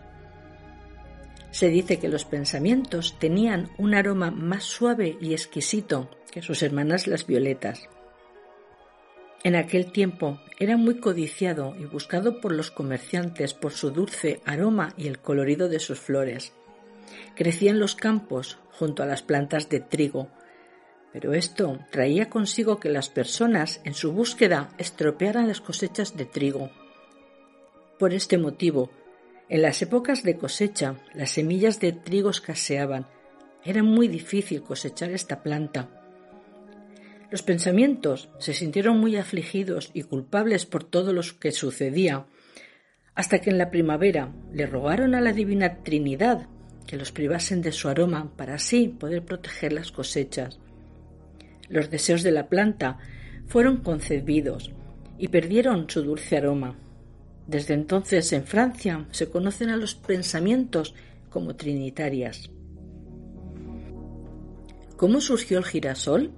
Se 1.52 1.68
dice 1.68 2.00
que 2.00 2.08
los 2.08 2.26
pensamientos 2.26 3.20
tenían 3.20 3.70
un 3.78 3.94
aroma 3.94 4.32
más 4.32 4.64
suave 4.64 5.18
y 5.20 5.34
exquisito 5.34 6.10
que 6.32 6.42
sus 6.42 6.64
hermanas 6.64 7.06
las 7.06 7.28
violetas. 7.28 7.88
En 9.44 9.58
aquel 9.58 9.92
tiempo 9.92 10.40
era 10.58 10.78
muy 10.78 11.00
codiciado 11.00 11.76
y 11.78 11.84
buscado 11.84 12.40
por 12.40 12.54
los 12.54 12.72
comerciantes 12.72 13.54
por 13.54 13.74
su 13.74 13.92
dulce 13.92 14.42
aroma 14.46 14.94
y 14.96 15.08
el 15.08 15.20
colorido 15.20 15.68
de 15.68 15.80
sus 15.80 16.00
flores. 16.00 16.54
Crecía 17.36 17.72
en 17.72 17.80
los 17.80 17.96
campos 17.96 18.58
junto 18.72 19.04
a 19.04 19.06
las 19.06 19.22
plantas 19.22 19.68
de 19.68 19.82
trigo, 19.82 20.30
pero 21.14 21.34
esto 21.34 21.80
traía 21.92 22.30
consigo 22.30 22.80
que 22.80 22.90
las 22.90 23.10
personas 23.10 23.80
en 23.86 23.94
su 23.94 24.12
búsqueda 24.12 24.70
estropearan 24.78 25.48
las 25.48 25.62
cosechas 25.62 26.18
de 26.18 26.26
trigo. 26.26 26.72
Por 27.98 28.14
este 28.14 28.38
motivo, 28.38 28.90
en 29.48 29.62
las 29.62 29.82
épocas 29.82 30.24
de 30.24 30.36
cosecha, 30.36 30.96
las 31.14 31.32
semillas 31.32 31.80
de 31.80 31.94
trigo 31.94 32.32
escaseaban. 32.32 33.08
Era 33.64 33.84
muy 33.84 34.10
difícil 34.10 34.64
cosechar 34.64 35.12
esta 35.12 35.42
planta 35.44 36.04
los 37.34 37.42
pensamientos 37.42 38.30
se 38.38 38.54
sintieron 38.54 39.00
muy 39.00 39.18
afligidos 39.18 39.90
y 39.96 40.04
culpables 40.04 40.68
por 40.68 40.84
todo 40.84 41.14
lo 41.14 41.24
que 41.40 41.52
sucedía, 41.52 42.28
hasta 43.16 43.40
que 43.40 43.50
en 43.50 43.58
la 43.58 43.72
primavera 43.72 44.32
le 44.52 44.68
rogaron 44.68 45.16
a 45.16 45.20
la 45.20 45.34
Divina 45.34 45.82
Trinidad 45.82 46.48
que 46.86 46.96
los 46.96 47.12
privasen 47.12 47.64
de 47.64 47.72
su 47.72 47.90
aroma 47.90 48.32
para 48.38 48.54
así 48.54 48.88
poder 48.88 49.26
proteger 49.26 49.74
las 49.74 49.92
cosechas. 49.92 50.60
Los 51.74 51.90
deseos 51.90 52.22
de 52.22 52.30
la 52.30 52.50
planta 52.50 53.00
fueron 53.48 53.78
concebidos 53.78 54.72
y 55.18 55.30
perdieron 55.30 55.90
su 55.90 56.04
dulce 56.04 56.38
aroma. 56.38 56.78
Desde 57.48 57.74
entonces 57.74 58.32
en 58.32 58.44
Francia 58.44 59.08
se 59.10 59.32
conocen 59.32 59.72
a 59.72 59.76
los 59.76 59.96
pensamientos 59.96 60.94
como 61.32 61.56
trinitarias. 61.56 62.52
¿Cómo 64.98 65.20
surgió 65.20 65.58
el 65.58 65.66
girasol? 65.66 66.30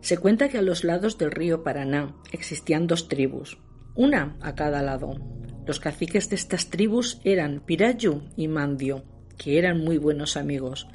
Se 0.00 0.16
cuenta 0.16 0.48
que 0.48 0.56
a 0.56 0.62
los 0.62 0.82
lados 0.82 1.18
del 1.18 1.30
río 1.30 1.62
Paraná 1.62 2.16
existían 2.32 2.86
dos 2.86 3.08
tribus, 3.08 3.58
una 3.94 4.38
a 4.40 4.54
cada 4.54 4.80
lado. 4.80 5.20
Los 5.66 5.80
caciques 5.80 6.30
de 6.30 6.36
estas 6.36 6.70
tribus 6.70 7.20
eran 7.24 7.60
Pirayu 7.60 8.22
y 8.38 8.48
Mandio, 8.48 9.04
que 9.36 9.58
eran 9.58 9.84
muy 9.84 9.98
buenos 9.98 10.38
amigos. 10.38 10.88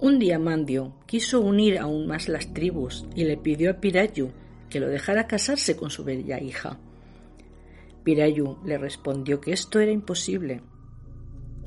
Un 0.00 0.18
día 0.18 0.38
Mandio 0.38 0.94
quiso 1.06 1.40
unir 1.40 1.78
aún 1.78 2.06
más 2.06 2.28
las 2.28 2.52
tribus 2.54 3.06
y 3.14 3.24
le 3.24 3.36
pidió 3.36 3.70
a 3.70 3.74
Pirayu 3.74 4.30
que 4.70 4.80
lo 4.80 4.88
dejara 4.88 5.26
casarse 5.26 5.76
con 5.76 5.90
su 5.90 6.04
bella 6.04 6.40
hija. 6.40 6.78
Pirayu 8.04 8.58
le 8.64 8.78
respondió 8.78 9.40
que 9.40 9.52
esto 9.52 9.80
era 9.80 9.90
imposible, 9.90 10.62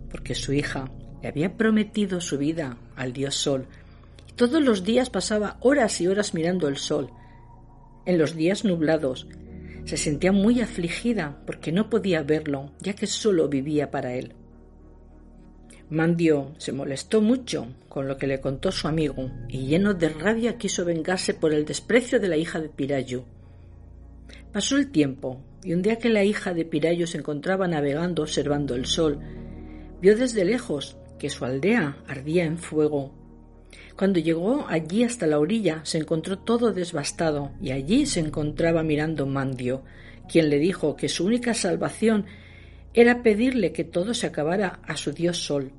porque 0.09 0.35
su 0.35 0.53
hija 0.53 0.91
le 1.21 1.27
había 1.27 1.57
prometido 1.57 2.21
su 2.21 2.37
vida 2.37 2.77
al 2.95 3.13
dios 3.13 3.35
Sol 3.35 3.67
todos 4.41 4.63
los 4.63 4.83
días 4.83 5.11
pasaba 5.11 5.57
horas 5.59 6.01
y 6.01 6.07
horas 6.07 6.33
mirando 6.33 6.67
el 6.67 6.77
sol. 6.77 7.11
En 8.05 8.17
los 8.17 8.35
días 8.35 8.65
nublados 8.65 9.27
se 9.85 9.97
sentía 9.97 10.31
muy 10.31 10.61
afligida 10.61 11.43
porque 11.45 11.71
no 11.71 11.91
podía 11.91 12.23
verlo, 12.23 12.71
ya 12.79 12.93
que 12.93 13.05
solo 13.05 13.49
vivía 13.49 13.91
para 13.91 14.15
él. 14.15 14.33
Mandio 15.91 16.53
se 16.57 16.71
molestó 16.71 17.21
mucho 17.21 17.67
con 17.87 18.07
lo 18.07 18.17
que 18.17 18.25
le 18.25 18.41
contó 18.41 18.71
su 18.71 18.87
amigo 18.87 19.29
y 19.47 19.67
lleno 19.67 19.93
de 19.93 20.09
rabia 20.09 20.57
quiso 20.57 20.83
vengarse 20.85 21.35
por 21.35 21.53
el 21.53 21.65
desprecio 21.65 22.19
de 22.19 22.29
la 22.29 22.37
hija 22.37 22.59
de 22.59 22.69
Pirayu. 22.69 23.23
Pasó 24.51 24.77
el 24.77 24.89
tiempo 24.89 25.39
y 25.63 25.73
un 25.73 25.83
día 25.83 25.97
que 25.97 26.09
la 26.09 26.23
hija 26.23 26.53
de 26.53 26.65
Pirayu 26.65 27.05
se 27.05 27.19
encontraba 27.19 27.67
navegando 27.67 28.23
observando 28.23 28.73
el 28.73 28.87
sol, 28.87 29.19
vio 30.01 30.17
desde 30.17 30.45
lejos 30.45 30.97
que 31.19 31.29
su 31.29 31.45
aldea 31.45 31.97
ardía 32.07 32.45
en 32.45 32.57
fuego 32.57 33.13
cuando 33.95 34.19
llegó 34.19 34.65
allí 34.67 35.03
hasta 35.03 35.27
la 35.27 35.37
orilla, 35.37 35.81
se 35.83 35.99
encontró 35.99 36.39
todo 36.39 36.73
desbastado, 36.73 37.51
y 37.61 37.69
allí 37.71 38.05
se 38.05 38.19
encontraba 38.19 38.81
mirando 38.81 39.27
Mandio, 39.27 39.83
quien 40.27 40.49
le 40.49 40.57
dijo 40.57 40.95
que 40.95 41.07
su 41.07 41.25
única 41.25 41.53
salvación 41.53 42.25
era 42.93 43.21
pedirle 43.21 43.73
que 43.73 43.83
todo 43.83 44.13
se 44.13 44.27
acabara 44.27 44.79
a 44.87 44.97
su 44.97 45.11
dios 45.11 45.37
Sol. 45.37 45.71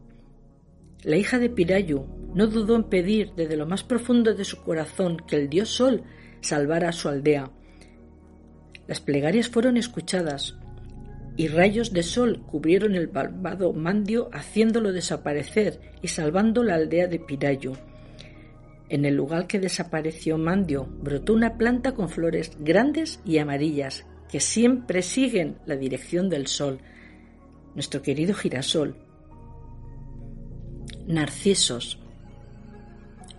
La 1.05 1.17
hija 1.17 1.39
de 1.39 1.51
Pirayu 1.51 2.07
no 2.35 2.47
dudó 2.47 2.77
en 2.77 2.85
pedir 2.85 3.33
desde 3.37 3.57
lo 3.57 3.67
más 3.67 3.83
profundo 3.83 4.35
de 4.35 4.45
su 4.45 4.63
corazón 4.63 5.17
que 5.27 5.37
el 5.37 5.49
dios 5.49 5.69
Sol 5.69 6.03
salvara 6.41 6.91
a 6.91 6.93
su 6.93 7.09
aldea. 7.09 7.51
Las 8.87 9.01
plegarias 9.01 9.49
fueron 9.49 9.77
escuchadas, 9.77 10.57
y 11.37 11.49
rayos 11.49 11.93
de 11.93 12.03
sol 12.03 12.43
cubrieron 12.47 12.95
el 12.95 13.11
malvado 13.11 13.73
Mandio 13.73 14.29
haciéndolo 14.33 14.93
desaparecer 14.93 15.81
y 16.03 16.09
salvando 16.09 16.63
la 16.63 16.75
aldea 16.75 17.07
de 17.07 17.19
Pirayu. 17.19 17.73
En 18.89 19.07
el 19.07 19.15
lugar 19.15 19.47
que 19.47 19.59
desapareció 19.59 20.37
Mandio 20.37 20.85
brotó 20.85 21.33
una 21.33 21.57
planta 21.57 21.93
con 21.93 22.11
flores 22.11 22.53
grandes 22.61 23.21
y 23.25 23.39
amarillas 23.39 24.05
que 24.31 24.41
siempre 24.41 25.03
siguen 25.03 25.57
la 25.65 25.77
dirección 25.77 26.29
del 26.29 26.47
sol. 26.47 26.79
Nuestro 27.75 28.03
querido 28.03 28.35
girasol. 28.35 28.97
Narcisos. 31.07 31.99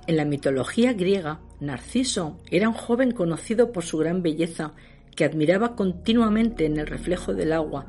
En 0.05 0.17
la 0.17 0.25
mitología 0.25 0.91
griega, 0.91 1.39
Narciso 1.61 2.37
era 2.51 2.67
un 2.67 2.75
joven 2.75 3.11
conocido 3.11 3.71
por 3.71 3.83
su 3.83 3.97
gran 3.97 4.21
belleza 4.21 4.73
que 5.15 5.23
admiraba 5.23 5.75
continuamente 5.75 6.65
en 6.65 6.77
el 6.77 6.87
reflejo 6.87 7.33
del 7.33 7.53
agua 7.53 7.85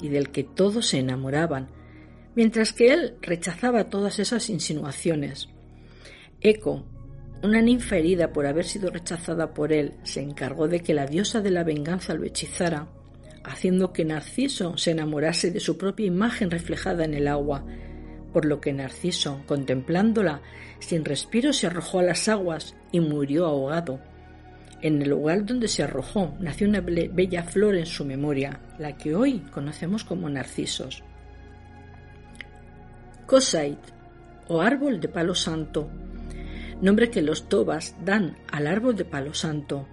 y 0.00 0.08
del 0.08 0.30
que 0.30 0.42
todos 0.42 0.88
se 0.88 0.98
enamoraban, 0.98 1.68
mientras 2.34 2.72
que 2.72 2.92
él 2.92 3.14
rechazaba 3.22 3.88
todas 3.88 4.18
esas 4.18 4.50
insinuaciones. 4.50 5.48
Eco, 6.40 6.84
una 7.44 7.62
ninfa 7.62 7.96
herida 7.96 8.32
por 8.32 8.46
haber 8.46 8.64
sido 8.64 8.90
rechazada 8.90 9.54
por 9.54 9.72
él, 9.72 9.92
se 10.02 10.22
encargó 10.22 10.66
de 10.66 10.80
que 10.80 10.94
la 10.94 11.06
diosa 11.06 11.40
de 11.40 11.50
la 11.50 11.62
venganza 11.62 12.14
lo 12.14 12.24
hechizara, 12.24 12.88
haciendo 13.44 13.92
que 13.92 14.04
Narciso 14.04 14.76
se 14.76 14.90
enamorase 14.90 15.52
de 15.52 15.60
su 15.60 15.78
propia 15.78 16.06
imagen 16.06 16.50
reflejada 16.50 17.04
en 17.04 17.14
el 17.14 17.28
agua, 17.28 17.64
por 18.34 18.44
lo 18.44 18.60
que 18.60 18.72
Narciso, 18.72 19.42
contemplándola, 19.46 20.42
sin 20.80 21.04
respiro 21.04 21.52
se 21.52 21.68
arrojó 21.68 22.00
a 22.00 22.02
las 22.02 22.28
aguas 22.28 22.74
y 22.90 22.98
murió 22.98 23.46
ahogado. 23.46 24.00
En 24.82 25.00
el 25.00 25.10
lugar 25.10 25.46
donde 25.46 25.68
se 25.68 25.84
arrojó 25.84 26.34
nació 26.40 26.68
una 26.68 26.80
bella 26.80 27.44
flor 27.44 27.76
en 27.76 27.86
su 27.86 28.04
memoria, 28.04 28.60
la 28.78 28.96
que 28.96 29.14
hoy 29.14 29.38
conocemos 29.52 30.02
como 30.02 30.28
narcisos. 30.28 31.04
Cosait, 33.24 33.78
o 34.48 34.60
árbol 34.60 35.00
de 35.00 35.08
palo 35.08 35.36
santo, 35.36 35.88
nombre 36.82 37.10
que 37.10 37.22
los 37.22 37.48
tobas 37.48 37.94
dan 38.04 38.36
al 38.50 38.66
árbol 38.66 38.96
de 38.96 39.04
palo 39.04 39.32
santo. 39.32 39.86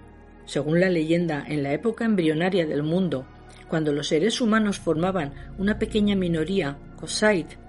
Según 0.46 0.80
la 0.80 0.90
leyenda, 0.90 1.46
en 1.48 1.62
la 1.62 1.74
época 1.74 2.06
embrionaria 2.06 2.66
del 2.66 2.82
mundo, 2.82 3.28
cuando 3.70 3.94
los 3.94 4.08
seres 4.08 4.42
humanos 4.42 4.80
formaban 4.80 5.32
una 5.58 5.78
pequeña 5.78 6.16
minoría, 6.16 6.78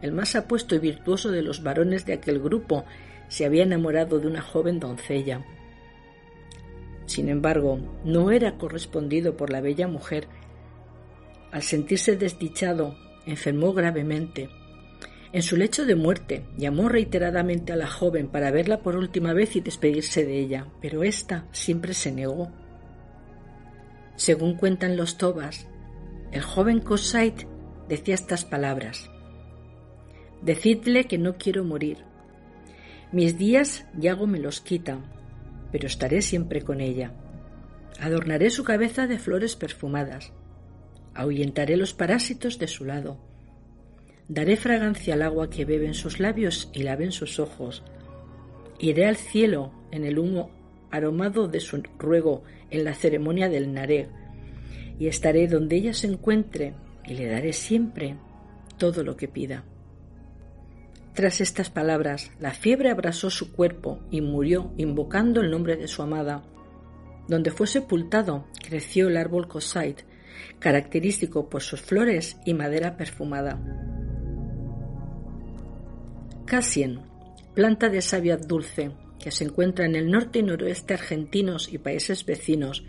El 0.03 0.12
más 0.12 0.37
apuesto 0.37 0.75
y 0.75 0.79
virtuoso 0.79 1.31
de 1.31 1.43
los 1.43 1.62
varones 1.62 2.05
de 2.07 2.15
aquel 2.15 2.41
grupo, 2.41 2.85
se 3.29 3.47
había 3.47 3.62
enamorado 3.62 4.19
de 4.19 4.27
una 4.27 4.43
joven 4.43 4.79
doncella. 4.79 5.45
Sin 7.07 7.29
embargo, 7.29 7.79
no 8.05 8.31
era 8.31 8.59
correspondido 8.59 9.37
por 9.37 9.51
la 9.51 9.61
bella 9.61 9.89
mujer. 9.89 10.29
Al 11.51 11.62
sentirse 11.62 12.17
desdichado, 12.17 12.97
enfermó 13.27 13.73
gravemente. 13.73 14.49
En 15.33 15.43
su 15.43 15.57
lecho 15.57 15.87
de 15.87 15.95
muerte, 15.95 16.45
llamó 16.59 16.89
reiteradamente 16.89 17.73
a 17.73 17.77
la 17.77 17.87
joven 17.87 18.29
para 18.29 18.51
verla 18.51 18.83
por 18.83 18.97
última 18.97 19.33
vez 19.33 19.57
y 19.57 19.61
despedirse 19.61 20.27
de 20.27 20.39
ella, 20.39 20.67
pero 20.81 21.03
ésta 21.05 21.47
siempre 21.53 21.95
se 21.95 22.12
negó. 22.12 22.51
Según 24.17 24.57
cuentan 24.57 24.97
los 24.97 25.17
tobas, 25.17 25.67
el 26.33 26.43
joven 26.43 26.81
Cosait 26.81 27.47
decía 27.89 28.15
estas 28.15 28.45
palabras. 28.45 29.12
Decidle 30.43 31.05
que 31.05 31.19
no 31.19 31.37
quiero 31.37 31.65
morir. 31.65 31.99
Mis 33.13 33.39
días 33.39 33.87
Yago 33.97 34.27
me 34.27 34.41
los 34.41 34.61
quita, 34.61 34.99
pero 35.71 35.87
estaré 35.87 36.21
siempre 36.21 36.63
con 36.63 36.81
ella. 36.81 37.13
Adornaré 38.01 38.51
su 38.51 38.65
cabeza 38.65 39.07
de 39.07 39.19
flores 39.19 39.55
perfumadas. 39.55 40.33
Ahuyentaré 41.15 41.77
los 41.77 41.95
parásitos 41.95 42.59
de 42.59 42.67
su 42.67 42.85
lado. 42.85 43.19
Daré 44.29 44.57
fragancia 44.57 45.15
al 45.15 45.23
agua 45.23 45.49
que 45.51 45.65
beben 45.65 45.95
sus 45.95 46.19
labios 46.19 46.71
y 46.73 46.83
laven 46.83 47.13
sus 47.13 47.39
ojos. 47.39 47.85
Iré 48.81 49.07
al 49.07 49.17
cielo 49.17 49.73
en 49.93 50.05
el 50.05 50.19
humo 50.19 50.51
aromado 50.91 51.49
de 51.49 51.61
su 51.61 51.83
ruego 51.99 52.43
en 52.71 52.85
la 52.85 52.95
ceremonia 52.95 53.49
del 53.49 53.73
naré, 53.73 54.09
y 54.99 55.07
estaré 55.07 55.49
donde 55.49 55.77
ella 55.77 55.95
se 55.95 56.07
encuentre 56.07 56.75
y 57.05 57.15
le 57.15 57.27
daré 57.27 57.53
siempre 57.53 58.17
todo 58.77 59.03
lo 59.03 59.17
que 59.17 59.29
pida. 59.29 59.65
Tras 61.14 61.42
estas 61.42 61.69
palabras, 61.69 62.31
la 62.40 62.52
fiebre 62.52 62.90
abrasó 62.90 63.28
su 63.28 63.52
cuerpo 63.52 64.00
y 64.11 64.23
murió 64.23 64.73
invocando 64.78 65.42
el 65.42 65.50
nombre 65.50 65.76
de 65.76 65.87
su 65.87 66.02
amada. 66.02 66.42
Donde 67.28 67.50
fue 67.50 67.66
sepultado 67.66 68.47
creció 68.66 69.09
el 69.09 69.19
árbol 69.19 69.47
Kosait, 69.47 70.02
característico 70.59 71.50
por 71.50 71.62
sus 71.62 71.83
flores 71.83 72.38
y 72.47 72.54
madera 72.54 72.97
perfumada. 72.97 73.61
Cassien, 76.47 77.00
planta 77.54 77.90
de 77.90 78.00
savia 78.00 78.38
dulce, 78.38 78.92
que 79.19 79.31
se 79.31 79.45
encuentra 79.45 79.85
en 79.85 79.95
el 79.95 80.11
norte 80.11 80.38
y 80.38 80.42
noroeste 80.42 80.95
argentinos 80.95 81.73
y 81.73 81.78
países 81.78 82.25
vecinos, 82.25 82.85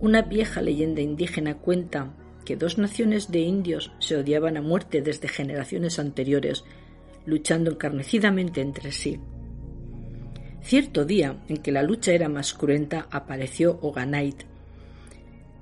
una 0.00 0.22
vieja 0.22 0.62
leyenda 0.62 1.00
indígena 1.00 1.58
cuenta 1.58 2.14
que 2.44 2.56
dos 2.56 2.78
naciones 2.78 3.30
de 3.30 3.40
indios 3.40 3.92
se 3.98 4.16
odiaban 4.16 4.56
a 4.56 4.62
muerte 4.62 5.02
desde 5.02 5.28
generaciones 5.28 5.98
anteriores, 5.98 6.64
luchando 7.26 7.70
encarnecidamente 7.70 8.60
entre 8.60 8.92
sí. 8.92 9.20
Cierto 10.62 11.04
día 11.04 11.44
en 11.48 11.58
que 11.58 11.70
la 11.70 11.82
lucha 11.82 12.12
era 12.12 12.28
más 12.28 12.54
cruenta 12.54 13.06
apareció 13.10 13.78
Oganait, 13.82 14.44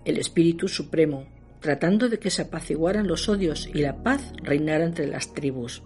el 0.05 0.19
espíritu 0.19 0.69
supremo, 0.69 1.27
tratando 1.61 2.09
de 2.09 2.19
que 2.19 2.31
se 2.31 2.43
apaciguaran 2.43 3.07
los 3.07 3.29
odios 3.29 3.69
y 3.73 3.79
la 3.79 4.03
paz 4.03 4.33
reinara 4.43 4.85
entre 4.85 5.07
las 5.07 5.33
tribus. 5.33 5.83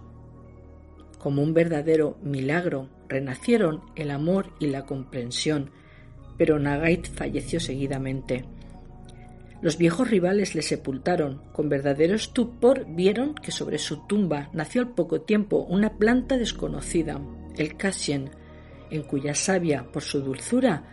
Como 1.17 1.41
un 1.41 1.53
verdadero 1.53 2.17
milagro, 2.21 2.89
renacieron 3.07 3.81
el 3.95 4.11
amor 4.11 4.53
y 4.59 4.67
la 4.67 4.85
comprensión, 4.85 5.71
pero 6.37 6.59
Nagait 6.59 7.07
falleció 7.07 7.59
seguidamente. 7.59 8.45
Los 9.61 9.77
viejos 9.77 10.09
rivales 10.09 10.55
le 10.55 10.61
sepultaron. 10.61 11.41
Con 11.51 11.67
verdadero 11.67 12.15
estupor 12.15 12.85
vieron 12.87 13.35
que 13.35 13.51
sobre 13.51 13.77
su 13.77 14.07
tumba 14.07 14.49
nació 14.53 14.81
al 14.81 14.93
poco 14.93 15.21
tiempo 15.21 15.65
una 15.69 15.97
planta 15.97 16.37
desconocida, 16.37 17.19
el 17.57 17.75
casien, 17.75 18.31
en 18.89 19.03
cuya 19.03 19.35
savia, 19.35 19.91
por 19.91 20.01
su 20.01 20.21
dulzura, 20.21 20.83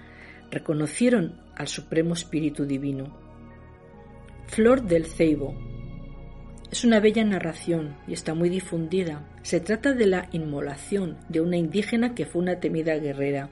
reconocieron 0.51 1.41
al 1.55 1.69
Supremo 1.69 2.15
Espíritu 2.15 2.67
Divino. 2.67 3.17
Flor 4.49 4.83
del 4.83 5.07
Ceibo. 5.07 5.55
Es 6.71 6.85
una 6.85 6.99
bella 6.99 7.25
narración 7.25 7.97
y 8.09 8.15
está 8.15 8.35
muy 8.35 8.49
difundida. 8.49 9.29
Se 9.43 9.61
trata 9.61 9.93
de 9.93 10.07
la 10.07 10.29
inmolación 10.33 11.19
de 11.29 11.41
una 11.41 11.57
indígena 11.57 12.17
que 12.17 12.27
fue 12.27 12.43
una 12.43 12.59
temida 12.59 12.97
guerrera. 12.97 13.49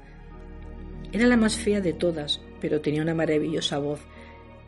Era 1.12 1.26
la 1.26 1.36
más 1.36 1.56
fea 1.56 1.80
de 1.80 1.92
todas, 1.92 2.40
pero 2.60 2.80
tenía 2.80 3.02
una 3.02 3.14
maravillosa 3.14 3.78
voz 3.78 4.00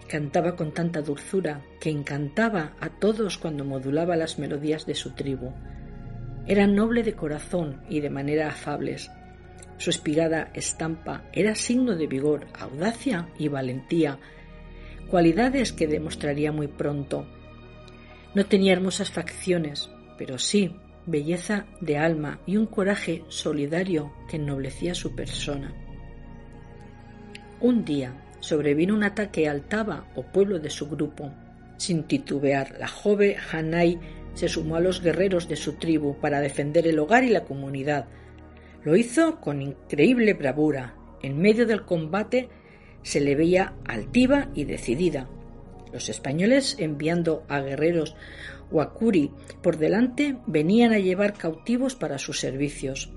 Cantaba 0.09 0.55
con 0.55 0.73
tanta 0.73 1.03
dulzura 1.03 1.63
que 1.81 1.91
encantaba 1.91 2.77
a 2.81 2.91
todos 2.91 3.39
cuando 3.39 3.65
modulaba 3.65 4.17
las 4.17 4.39
melodías 4.39 4.87
de 4.87 4.95
su 4.95 5.15
tribu. 5.15 5.53
Era 6.47 6.67
noble 6.67 7.03
de 7.03 7.15
corazón 7.15 7.83
y 7.89 8.01
de 8.01 8.11
manera 8.11 8.49
afables. 8.49 9.11
Su 9.79 9.91
espigada 9.91 10.51
estampa 10.55 11.25
era 11.33 11.55
signo 11.55 11.97
de 11.97 12.07
vigor, 12.07 12.47
audacia 12.59 13.29
y 13.39 13.49
valentía, 13.49 14.19
cualidades 15.11 15.73
que 15.73 15.87
demostraría 15.87 16.53
muy 16.53 16.69
pronto. 16.69 17.27
No 18.35 18.47
tenía 18.47 18.73
hermosas 18.73 19.11
facciones, 19.11 19.91
pero 20.17 20.39
sí 20.39 20.77
belleza 21.07 21.67
de 21.81 21.99
alma 21.99 22.41
y 22.47 22.57
un 22.57 22.67
coraje 22.67 23.25
solidario 23.29 24.13
que 24.29 24.37
ennoblecía 24.37 24.95
su 24.95 25.15
persona. 25.15 25.73
Un 27.61 27.85
día, 27.85 28.26
sobrevino 28.41 28.95
un 28.95 29.05
ataque 29.05 29.49
al 29.49 29.63
Taba 29.63 30.07
o 30.15 30.23
pueblo 30.23 30.59
de 30.59 30.71
su 30.71 30.89
grupo. 30.89 31.33
Sin 31.77 32.05
titubear, 32.05 32.77
la 32.79 32.89
joven 32.89 33.37
Hanai 33.53 33.99
se 34.35 34.49
sumó 34.49 34.77
a 34.77 34.81
los 34.81 35.03
guerreros 35.03 35.49
de 35.49 35.57
su 35.57 35.75
tribu 35.75 36.17
para 36.21 36.41
defender 36.41 36.87
el 36.87 36.99
hogar 36.99 37.25
y 37.25 37.31
la 37.31 37.45
comunidad. 37.45 38.07
Lo 38.85 38.97
hizo 38.97 39.41
con 39.41 39.63
increíble 39.63 40.35
bravura. 40.35 40.95
En 41.23 41.39
medio 41.39 41.67
del 41.67 41.85
combate 41.85 42.49
se 43.03 43.21
le 43.21 43.35
veía 43.35 43.75
altiva 43.87 44.49
y 44.55 44.65
decidida. 44.65 45.29
Los 45.93 46.09
españoles, 46.09 46.77
enviando 46.79 47.45
a 47.49 47.61
guerreros 47.61 48.17
Wakuri 48.71 49.31
por 49.63 49.79
delante, 49.79 50.37
venían 50.47 50.93
a 50.93 50.99
llevar 50.99 51.35
cautivos 51.35 51.95
para 51.95 52.19
sus 52.19 52.41
servicios. 52.41 53.11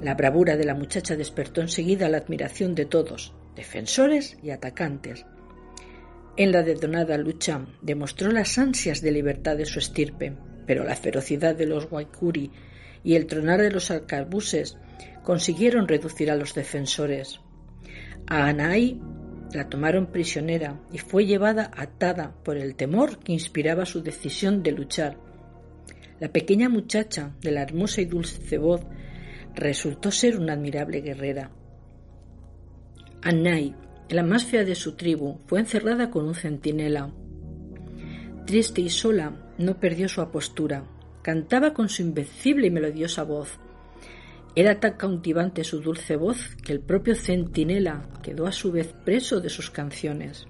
La 0.00 0.14
bravura 0.14 0.56
de 0.56 0.64
la 0.64 0.74
muchacha 0.74 1.16
despertó 1.16 1.60
enseguida 1.60 2.08
la 2.08 2.18
admiración 2.18 2.74
de 2.74 2.86
todos 2.86 3.34
defensores 3.58 4.38
y 4.40 4.50
atacantes. 4.50 5.26
En 6.36 6.52
la 6.52 6.62
detonada 6.62 7.18
lucha 7.18 7.66
demostró 7.82 8.30
las 8.30 8.56
ansias 8.56 9.02
de 9.02 9.10
libertad 9.10 9.56
de 9.56 9.66
su 9.66 9.80
estirpe, 9.80 10.32
pero 10.64 10.84
la 10.84 10.94
ferocidad 10.94 11.56
de 11.56 11.66
los 11.66 11.90
Waikuri 11.90 12.52
y 13.02 13.16
el 13.16 13.26
tronar 13.26 13.60
de 13.60 13.72
los 13.72 13.90
arcabuces 13.90 14.78
consiguieron 15.24 15.88
reducir 15.88 16.30
a 16.30 16.36
los 16.36 16.54
defensores. 16.54 17.40
A 18.28 18.46
Anai 18.46 19.00
la 19.52 19.68
tomaron 19.68 20.06
prisionera 20.06 20.80
y 20.92 20.98
fue 20.98 21.26
llevada 21.26 21.72
atada 21.76 22.36
por 22.44 22.56
el 22.56 22.76
temor 22.76 23.18
que 23.18 23.32
inspiraba 23.32 23.86
su 23.86 24.02
decisión 24.02 24.62
de 24.62 24.70
luchar. 24.70 25.18
La 26.20 26.28
pequeña 26.28 26.68
muchacha 26.68 27.34
de 27.40 27.50
la 27.50 27.62
hermosa 27.62 28.02
y 28.02 28.04
dulce 28.04 28.58
voz 28.58 28.82
resultó 29.56 30.12
ser 30.12 30.38
una 30.38 30.52
admirable 30.52 31.00
guerrera. 31.00 31.50
Annai, 33.22 33.74
la 34.10 34.22
más 34.22 34.44
fea 34.44 34.64
de 34.64 34.74
su 34.74 34.92
tribu, 34.92 35.40
fue 35.46 35.60
encerrada 35.60 36.10
con 36.10 36.26
un 36.26 36.34
centinela. 36.34 37.12
Triste 38.46 38.80
y 38.80 38.88
sola, 38.88 39.52
no 39.58 39.78
perdió 39.78 40.08
su 40.08 40.20
apostura. 40.20 40.84
Cantaba 41.22 41.74
con 41.74 41.88
su 41.88 42.02
invencible 42.02 42.68
y 42.68 42.70
melodiosa 42.70 43.24
voz. 43.24 43.58
Era 44.54 44.80
tan 44.80 44.94
cautivante 44.94 45.64
su 45.64 45.80
dulce 45.80 46.16
voz 46.16 46.56
que 46.64 46.72
el 46.72 46.80
propio 46.80 47.14
centinela 47.14 48.08
quedó 48.22 48.46
a 48.46 48.52
su 48.52 48.72
vez 48.72 48.94
preso 49.04 49.40
de 49.40 49.50
sus 49.50 49.70
canciones. 49.70 50.46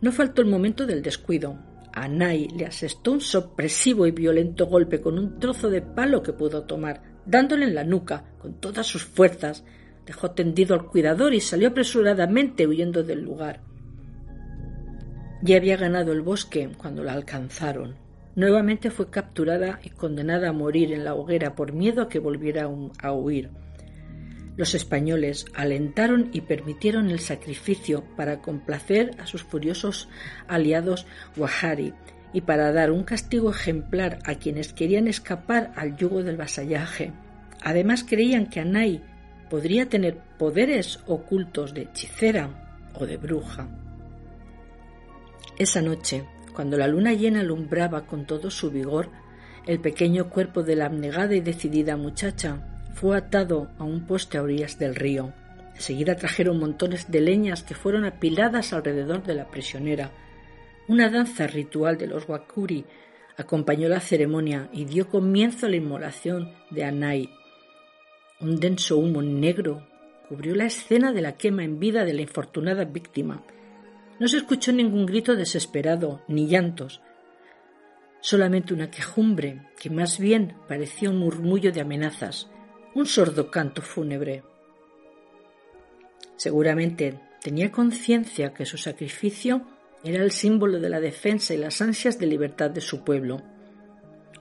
No 0.00 0.10
faltó 0.10 0.42
el 0.42 0.48
momento 0.48 0.86
del 0.86 1.02
descuido. 1.02 1.58
A 1.92 2.08
Nai 2.08 2.48
le 2.48 2.66
asestó 2.66 3.12
un 3.12 3.20
sorpresivo 3.20 4.06
y 4.06 4.10
violento 4.10 4.66
golpe 4.66 5.00
con 5.00 5.18
un 5.18 5.38
trozo 5.38 5.70
de 5.70 5.82
palo 5.82 6.22
que 6.22 6.32
pudo 6.32 6.64
tomar, 6.64 7.02
dándole 7.26 7.66
en 7.66 7.74
la 7.74 7.84
nuca 7.84 8.24
con 8.40 8.54
todas 8.54 8.86
sus 8.86 9.04
fuerzas, 9.04 9.64
Dejó 10.06 10.32
tendido 10.32 10.74
al 10.74 10.86
cuidador 10.86 11.34
y 11.34 11.40
salió 11.40 11.68
apresuradamente 11.68 12.66
huyendo 12.66 13.02
del 13.02 13.22
lugar. 13.22 13.60
Ya 15.42 15.56
había 15.56 15.76
ganado 15.76 16.12
el 16.12 16.22
bosque 16.22 16.70
cuando 16.76 17.02
la 17.02 17.12
alcanzaron. 17.12 17.96
Nuevamente 18.34 18.90
fue 18.90 19.10
capturada 19.10 19.80
y 19.82 19.90
condenada 19.90 20.48
a 20.48 20.52
morir 20.52 20.92
en 20.92 21.04
la 21.04 21.14
hoguera 21.14 21.54
por 21.54 21.72
miedo 21.72 22.02
a 22.02 22.08
que 22.08 22.18
volviera 22.18 22.68
a 22.98 23.12
huir. 23.12 23.50
Los 24.56 24.74
españoles 24.74 25.46
alentaron 25.54 26.28
y 26.32 26.42
permitieron 26.42 27.10
el 27.10 27.20
sacrificio 27.20 28.04
para 28.16 28.40
complacer 28.40 29.12
a 29.18 29.26
sus 29.26 29.42
furiosos 29.42 30.08
aliados 30.46 31.06
Wahari 31.36 31.94
y 32.32 32.42
para 32.42 32.72
dar 32.72 32.90
un 32.90 33.04
castigo 33.04 33.50
ejemplar 33.50 34.18
a 34.24 34.34
quienes 34.34 34.72
querían 34.72 35.08
escapar 35.08 35.72
al 35.74 35.96
yugo 35.96 36.22
del 36.22 36.36
vasallaje. 36.36 37.12
Además 37.62 38.04
creían 38.06 38.46
que 38.46 38.60
Anay 38.60 39.02
podría 39.52 39.86
tener 39.86 40.16
poderes 40.38 41.00
ocultos 41.06 41.74
de 41.74 41.82
hechicera 41.82 42.88
o 42.98 43.04
de 43.04 43.18
bruja. 43.18 43.68
Esa 45.58 45.82
noche, 45.82 46.24
cuando 46.54 46.78
la 46.78 46.88
luna 46.88 47.12
llena 47.12 47.40
alumbraba 47.40 48.06
con 48.06 48.24
todo 48.26 48.50
su 48.50 48.70
vigor, 48.70 49.10
el 49.66 49.78
pequeño 49.78 50.30
cuerpo 50.30 50.62
de 50.62 50.74
la 50.74 50.86
abnegada 50.86 51.34
y 51.34 51.42
decidida 51.42 51.98
muchacha 51.98 52.62
fue 52.94 53.14
atado 53.14 53.68
a 53.78 53.84
un 53.84 54.06
poste 54.06 54.38
a 54.38 54.42
orillas 54.42 54.78
del 54.78 54.94
río. 54.94 55.34
Enseguida 55.74 56.16
trajeron 56.16 56.58
montones 56.58 57.10
de 57.10 57.20
leñas 57.20 57.62
que 57.62 57.74
fueron 57.74 58.06
apiladas 58.06 58.72
alrededor 58.72 59.22
de 59.22 59.34
la 59.34 59.50
prisionera. 59.50 60.12
Una 60.88 61.10
danza 61.10 61.46
ritual 61.46 61.98
de 61.98 62.06
los 62.06 62.26
Wakuri 62.26 62.86
acompañó 63.36 63.90
la 63.90 64.00
ceremonia 64.00 64.70
y 64.72 64.86
dio 64.86 65.10
comienzo 65.10 65.66
a 65.66 65.68
la 65.68 65.76
inmolación 65.76 66.54
de 66.70 66.84
Anai, 66.84 67.41
un 68.42 68.58
denso 68.58 68.98
humo 68.98 69.22
negro 69.22 69.86
cubrió 70.28 70.54
la 70.54 70.64
escena 70.64 71.12
de 71.12 71.22
la 71.22 71.36
quema 71.36 71.62
en 71.62 71.78
vida 71.78 72.04
de 72.04 72.12
la 72.12 72.22
infortunada 72.22 72.84
víctima. 72.84 73.44
No 74.18 74.26
se 74.26 74.38
escuchó 74.38 74.72
ningún 74.72 75.06
grito 75.06 75.36
desesperado 75.36 76.22
ni 76.28 76.46
llantos. 76.46 77.00
solamente 78.20 78.72
una 78.72 78.88
quejumbre 78.88 79.68
que 79.80 79.90
más 79.90 80.18
bien 80.20 80.54
parecía 80.68 81.10
un 81.10 81.18
murmullo 81.18 81.72
de 81.72 81.80
amenazas, 81.80 82.48
un 82.94 83.04
sordo 83.06 83.50
canto 83.50 83.82
fúnebre. 83.82 84.44
Seguramente 86.36 87.18
tenía 87.42 87.72
conciencia 87.72 88.54
que 88.54 88.64
su 88.64 88.78
sacrificio 88.78 89.66
era 90.04 90.22
el 90.22 90.30
símbolo 90.30 90.78
de 90.78 90.88
la 90.88 91.00
defensa 91.00 91.52
y 91.52 91.56
las 91.56 91.80
ansias 91.82 92.18
de 92.18 92.26
libertad 92.26 92.70
de 92.70 92.80
su 92.80 93.02
pueblo. 93.02 93.42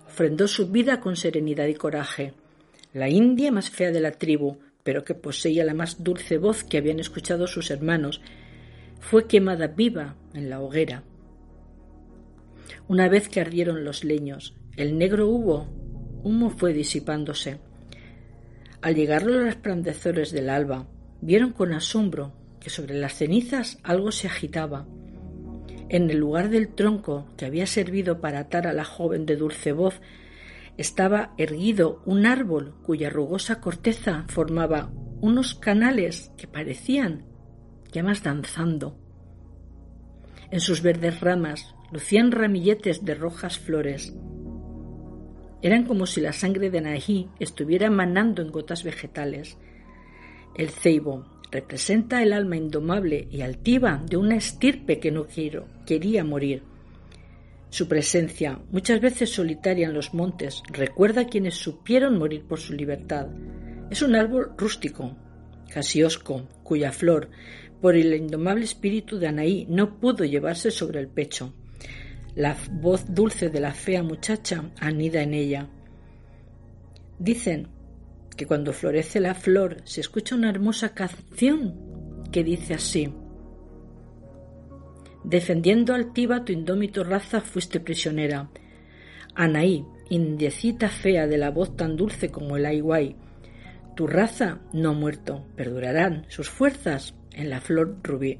Ofrendó 0.06 0.48
su 0.48 0.68
vida 0.70 1.00
con 1.00 1.16
serenidad 1.16 1.66
y 1.66 1.74
coraje. 1.74 2.36
La 2.93 3.08
india 3.10 3.51
más 3.51 3.69
fea 3.69 3.91
de 3.91 4.01
la 4.01 4.12
tribu, 4.12 4.58
pero 4.84 5.04
que 5.04 5.15
poseía 5.15 5.63
la 5.63 5.73
más 5.73 6.04
dulce 6.04 6.38
voz 6.38 6.63
que 6.63 6.77
habían 6.77 6.99
escuchado 6.99 7.47
sus 7.47 7.71
hermanos, 7.71 8.21
fue 8.99 9.27
quemada 9.27 9.67
viva 9.67 10.15
en 10.34 10.49
la 10.49 10.60
hoguera. 10.60 11.04
Una 12.88 13.08
vez 13.08 13.30
que 13.30 13.39
ardieron 13.39 13.86
los 13.86 14.04
leños, 14.04 14.56
el 14.75 14.97
negro 14.97 15.27
hubo, 15.27 15.67
humo 16.23 16.49
fue 16.49 16.73
disipándose. 16.73 17.60
Al 18.82 18.95
llegar 18.95 19.23
los 19.23 19.43
resplandecedores 19.43 20.32
del 20.32 20.49
alba, 20.49 20.88
vieron 21.21 21.54
con 21.54 21.71
asombro 21.71 22.34
que 22.60 22.69
sobre 22.69 22.95
las 22.95 23.15
cenizas 23.15 23.80
algo 23.84 24.12
se 24.12 24.27
agitaba. 24.27 24.86
En 25.89 26.10
el 26.10 26.17
lugar 26.17 26.49
del 26.49 26.69
tronco 26.69 27.27
que 27.38 27.45
había 27.45 27.67
servido 27.67 28.19
para 28.21 28.39
atar 28.39 28.67
a 28.67 28.73
la 28.73 28.86
joven 28.86 29.25
de 29.25 29.36
dulce 29.36 29.71
voz, 29.71 30.01
estaba 30.82 31.34
erguido 31.38 32.02
un 32.06 32.26
árbol 32.26 32.76
cuya 32.84 33.10
rugosa 33.10 33.62
corteza 33.62 34.26
formaba 34.28 34.91
unos 35.22 35.56
canales 35.56 36.32
que 36.38 36.48
parecían 36.48 37.26
llamas 37.91 38.24
danzando. 38.24 38.98
En 40.50 40.60
sus 40.60 40.82
verdes 40.82 41.22
ramas 41.22 41.76
lucían 41.91 42.32
ramilletes 42.32 43.06
de 43.06 43.15
rojas 43.15 43.60
flores. 43.60 44.13
Eran 45.62 45.86
como 45.86 46.06
si 46.06 46.20
la 46.22 46.34
sangre 46.34 46.70
de 46.72 46.80
Anaí 46.80 47.30
estuviera 47.39 47.89
manando 47.91 48.41
en 48.41 48.52
gotas 48.52 48.84
vegetales. 48.84 49.58
El 50.56 50.70
ceibo 50.70 51.26
representa 51.52 52.24
el 52.24 52.34
alma 52.34 52.58
indomable 52.58 53.28
y 53.30 53.41
altiva 53.41 54.02
de 54.10 54.17
una 54.17 54.36
estirpe 54.36 55.00
que 55.00 55.12
no 55.12 55.28
quiero, 55.28 55.67
quería 55.86 56.24
morir. 56.24 56.63
Su 57.72 57.88
presencia, 57.88 58.60
muchas 58.70 59.00
veces 59.00 59.30
solitaria 59.30 59.88
en 59.88 59.94
los 59.94 60.14
montes, 60.14 60.62
recuerda 60.68 61.22
a 61.22 61.28
quienes 61.28 61.56
supieron 61.56 62.18
morir 62.18 62.44
por 62.44 62.60
su 62.60 62.74
libertad. 62.74 63.28
Es 63.90 64.02
un 64.02 64.14
árbol 64.14 64.52
rústico, 64.58 65.16
casiosco, 65.74 66.50
cuya 66.64 66.92
flor, 66.92 67.30
por 67.80 67.96
el 67.96 68.14
indomable 68.14 68.66
espíritu 68.66 69.20
de 69.20 69.28
Anaí, 69.28 69.66
no 69.70 70.02
pudo 70.02 70.26
llevarse 70.26 70.70
sobre 70.70 71.00
el 71.00 71.08
pecho. 71.08 71.54
La 72.36 72.58
voz 72.74 73.06
dulce 73.08 73.50
de 73.50 73.62
la 73.62 73.74
fea 73.74 74.04
muchacha 74.04 74.70
anida 74.78 75.22
en 75.22 75.34
ella. 75.34 75.70
Dicen 77.20 77.70
que 78.36 78.46
cuando 78.46 78.74
florece 78.74 79.22
la 79.22 79.34
flor 79.34 79.78
se 79.86 80.02
escucha 80.02 80.36
una 80.36 80.50
hermosa 80.50 80.94
canción 80.94 82.26
que 82.34 82.44
dice 82.44 82.74
así. 82.74 83.14
Defendiendo 85.24 85.94
altiva 85.94 86.44
tu 86.44 86.52
indómito 86.52 87.04
raza 87.04 87.42
fuiste 87.42 87.80
prisionera. 87.80 88.50
Anaí, 89.36 89.86
indiecita 90.10 90.90
fea 90.90 91.28
de 91.28 91.38
la 91.38 91.52
voz 91.52 91.76
tan 91.78 91.96
dulce 91.96 92.30
como 92.30 92.58
el 92.58 92.66
aiguay, 92.66 93.16
tu 93.96 94.08
raza 94.08 94.60
no 94.74 94.90
ha 94.90 94.94
muerto, 94.94 95.46
perdurarán 95.56 96.26
sus 96.30 96.50
fuerzas 96.50 97.14
en 97.34 97.50
la 97.50 97.62
flor 97.62 97.98
rubí. 98.04 98.40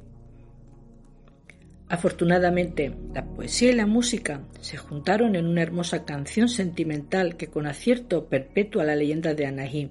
Afortunadamente, 1.88 2.96
la 3.14 3.24
poesía 3.24 3.70
y 3.70 3.74
la 3.74 3.86
música 3.86 4.40
se 4.60 4.78
juntaron 4.78 5.36
en 5.36 5.46
una 5.46 5.62
hermosa 5.62 6.06
canción 6.06 6.48
sentimental 6.48 7.36
que 7.36 7.48
con 7.48 7.66
acierto 7.66 8.28
perpetúa 8.28 8.84
la 8.84 8.96
leyenda 8.96 9.34
de 9.34 9.46
Anaí, 9.46 9.90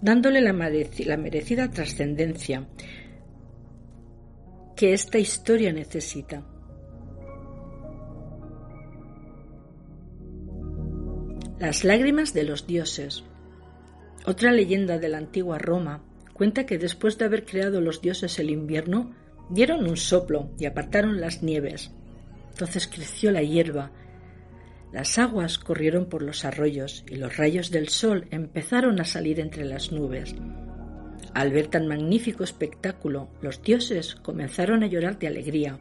dándole 0.00 0.40
la, 0.40 0.52
merecida 0.52 1.70
trascendencia 1.70 2.68
que 4.78 4.94
esta 4.94 5.18
historia 5.18 5.72
necesita. 5.72 6.42
Las 11.58 11.84
lágrimas 11.84 12.32
de 12.32 12.44
los 12.44 12.66
dioses. 12.66 13.24
Otra 14.24 14.52
leyenda 14.52 14.98
de 14.98 15.08
la 15.08 15.18
antigua 15.18 15.58
Roma 15.58 16.02
cuenta 16.32 16.64
que 16.64 16.78
después 16.78 17.18
de 17.18 17.24
haber 17.26 17.44
creado 17.44 17.80
los 17.80 18.00
dioses 18.00 18.38
el 18.38 18.50
invierno, 18.50 19.12
Dieron 19.50 19.88
un 19.88 19.96
soplo 19.96 20.50
y 20.58 20.66
apartaron 20.66 21.20
las 21.20 21.42
nieves. 21.42 21.90
Entonces 22.50 22.86
creció 22.86 23.30
la 23.30 23.42
hierba. 23.42 23.90
Las 24.92 25.18
aguas 25.18 25.58
corrieron 25.58 26.06
por 26.06 26.22
los 26.22 26.44
arroyos 26.44 27.04
y 27.08 27.16
los 27.16 27.36
rayos 27.36 27.70
del 27.70 27.88
sol 27.88 28.26
empezaron 28.30 29.00
a 29.00 29.04
salir 29.04 29.40
entre 29.40 29.64
las 29.64 29.90
nubes. 29.90 30.34
Al 31.34 31.52
ver 31.52 31.68
tan 31.68 31.86
magnífico 31.86 32.44
espectáculo, 32.44 33.28
los 33.42 33.62
dioses 33.62 34.14
comenzaron 34.14 34.82
a 34.82 34.86
llorar 34.86 35.18
de 35.18 35.26
alegría. 35.26 35.78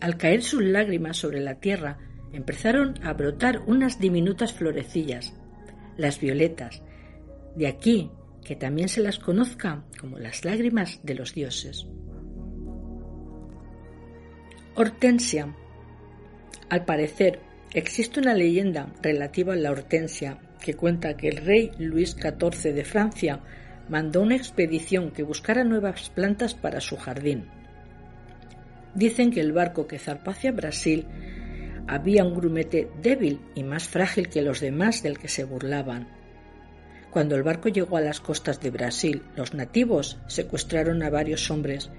Al 0.00 0.16
caer 0.16 0.42
sus 0.42 0.62
lágrimas 0.62 1.16
sobre 1.16 1.40
la 1.40 1.56
tierra, 1.56 1.98
empezaron 2.32 2.94
a 3.02 3.12
brotar 3.12 3.62
unas 3.66 3.98
diminutas 3.98 4.52
florecillas, 4.52 5.34
las 5.96 6.20
violetas. 6.20 6.82
De 7.54 7.66
aquí 7.66 8.10
que 8.44 8.54
también 8.54 8.88
se 8.88 9.00
las 9.00 9.18
conozca 9.18 9.82
como 9.98 10.18
las 10.18 10.44
lágrimas 10.44 11.00
de 11.02 11.14
los 11.16 11.34
dioses. 11.34 11.86
Hortensia. 14.76 15.52
Al 16.68 16.84
parecer, 16.84 17.40
existe 17.72 18.20
una 18.20 18.34
leyenda 18.34 18.92
relativa 19.02 19.54
a 19.54 19.56
la 19.56 19.72
hortensia 19.72 20.38
que 20.60 20.74
cuenta 20.74 21.16
que 21.16 21.28
el 21.28 21.38
rey 21.38 21.72
Luis 21.78 22.12
XIV 22.14 22.72
de 22.72 22.84
Francia 22.84 23.40
mandó 23.88 24.22
una 24.22 24.36
expedición 24.36 25.10
que 25.10 25.22
buscara 25.22 25.64
nuevas 25.64 26.10
plantas 26.10 26.54
para 26.54 26.80
su 26.80 26.96
jardín. 26.96 27.46
Dicen 28.94 29.30
que 29.30 29.40
el 29.40 29.52
barco 29.52 29.86
que 29.86 29.98
zarpó 29.98 30.30
hacia 30.30 30.52
Brasil 30.52 31.06
había 31.86 32.24
un 32.24 32.34
grumete 32.34 32.90
débil 33.00 33.40
y 33.54 33.62
más 33.62 33.88
frágil 33.88 34.28
que 34.28 34.42
los 34.42 34.60
demás 34.60 35.02
del 35.02 35.18
que 35.18 35.28
se 35.28 35.44
burlaban. 35.44 36.08
Cuando 37.10 37.36
el 37.36 37.42
barco 37.42 37.68
llegó 37.68 37.96
a 37.96 38.00
las 38.00 38.20
costas 38.20 38.60
de 38.60 38.70
Brasil, 38.70 39.22
los 39.36 39.54
nativos 39.54 40.18
secuestraron 40.26 41.02
a 41.02 41.10
varios 41.10 41.50
hombres, 41.50 41.90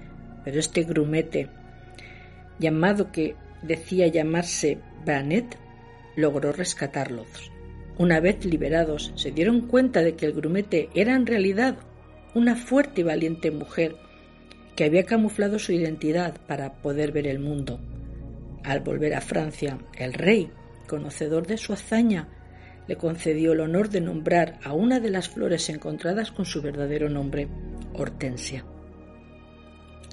pero 0.44 0.60
este 0.60 0.82
grumete 0.82 1.48
llamado 2.58 3.10
que 3.10 3.34
decía 3.62 4.06
llamarse 4.08 4.78
Branet, 5.04 5.56
logró 6.16 6.52
rescatarlos. 6.52 7.50
Una 7.98 8.20
vez 8.20 8.44
liberados, 8.44 9.12
se 9.16 9.32
dieron 9.32 9.62
cuenta 9.62 10.02
de 10.02 10.14
que 10.14 10.26
el 10.26 10.32
grumete 10.32 10.88
era 10.94 11.14
en 11.16 11.26
realidad 11.26 11.76
una 12.34 12.54
fuerte 12.54 13.00
y 13.00 13.04
valiente 13.04 13.50
mujer 13.50 13.96
que 14.76 14.84
había 14.84 15.02
camuflado 15.02 15.58
su 15.58 15.72
identidad 15.72 16.36
para 16.46 16.74
poder 16.74 17.10
ver 17.10 17.26
el 17.26 17.40
mundo. 17.40 17.80
Al 18.62 18.80
volver 18.80 19.14
a 19.14 19.20
Francia, 19.20 19.78
el 19.96 20.14
rey, 20.14 20.50
conocedor 20.86 21.48
de 21.48 21.56
su 21.56 21.72
hazaña, 21.72 22.28
le 22.86 22.96
concedió 22.96 23.52
el 23.52 23.60
honor 23.60 23.88
de 23.88 24.00
nombrar 24.00 24.60
a 24.62 24.72
una 24.72 25.00
de 25.00 25.10
las 25.10 25.28
flores 25.28 25.68
encontradas 25.68 26.30
con 26.30 26.44
su 26.44 26.62
verdadero 26.62 27.08
nombre, 27.08 27.48
Hortensia. 27.94 28.64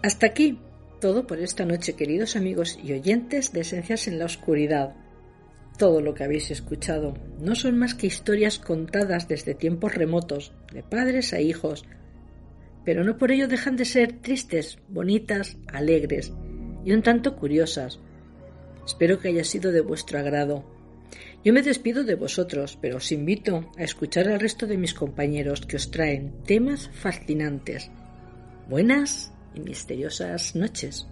Hasta 0.01 0.25
aquí 0.25 0.59
todo 0.99 1.27
por 1.27 1.39
esta 1.39 1.65
noche, 1.65 1.93
queridos 1.93 2.35
amigos 2.35 2.79
y 2.83 2.93
oyentes 2.93 3.53
de 3.53 3.61
Esencias 3.61 4.07
en 4.07 4.17
la 4.17 4.25
Oscuridad. 4.25 4.95
Todo 5.77 5.99
lo 5.99 6.13
que 6.13 6.23
habéis 6.23 6.51
escuchado 6.51 7.15
no 7.39 7.55
son 7.55 7.77
más 7.77 7.95
que 7.95 8.07
historias 8.07 8.59
contadas 8.59 9.27
desde 9.27 9.55
tiempos 9.55 9.93
remotos, 9.93 10.53
de 10.73 10.83
padres 10.83 11.33
a 11.33 11.41
hijos, 11.41 11.85
pero 12.85 13.03
no 13.03 13.17
por 13.17 13.31
ello 13.31 13.47
dejan 13.47 13.75
de 13.75 13.85
ser 13.85 14.13
tristes, 14.21 14.77
bonitas, 14.87 15.57
alegres 15.67 16.31
y 16.85 16.93
un 16.93 17.01
tanto 17.01 17.35
curiosas. 17.35 17.99
Espero 18.85 19.19
que 19.19 19.29
haya 19.29 19.43
sido 19.43 19.71
de 19.71 19.81
vuestro 19.81 20.19
agrado. 20.19 20.63
Yo 21.43 21.51
me 21.51 21.61
despido 21.61 22.03
de 22.03 22.15
vosotros, 22.15 22.77
pero 22.81 22.97
os 22.97 23.11
invito 23.11 23.69
a 23.77 23.83
escuchar 23.83 24.29
al 24.29 24.39
resto 24.39 24.67
de 24.67 24.77
mis 24.77 24.93
compañeros 24.93 25.61
que 25.61 25.75
os 25.75 25.91
traen 25.91 26.43
temas 26.43 26.89
fascinantes. 26.93 27.91
Buenas 28.69 29.33
y 29.53 29.59
misteriosas 29.59 30.55
noches. 30.55 31.07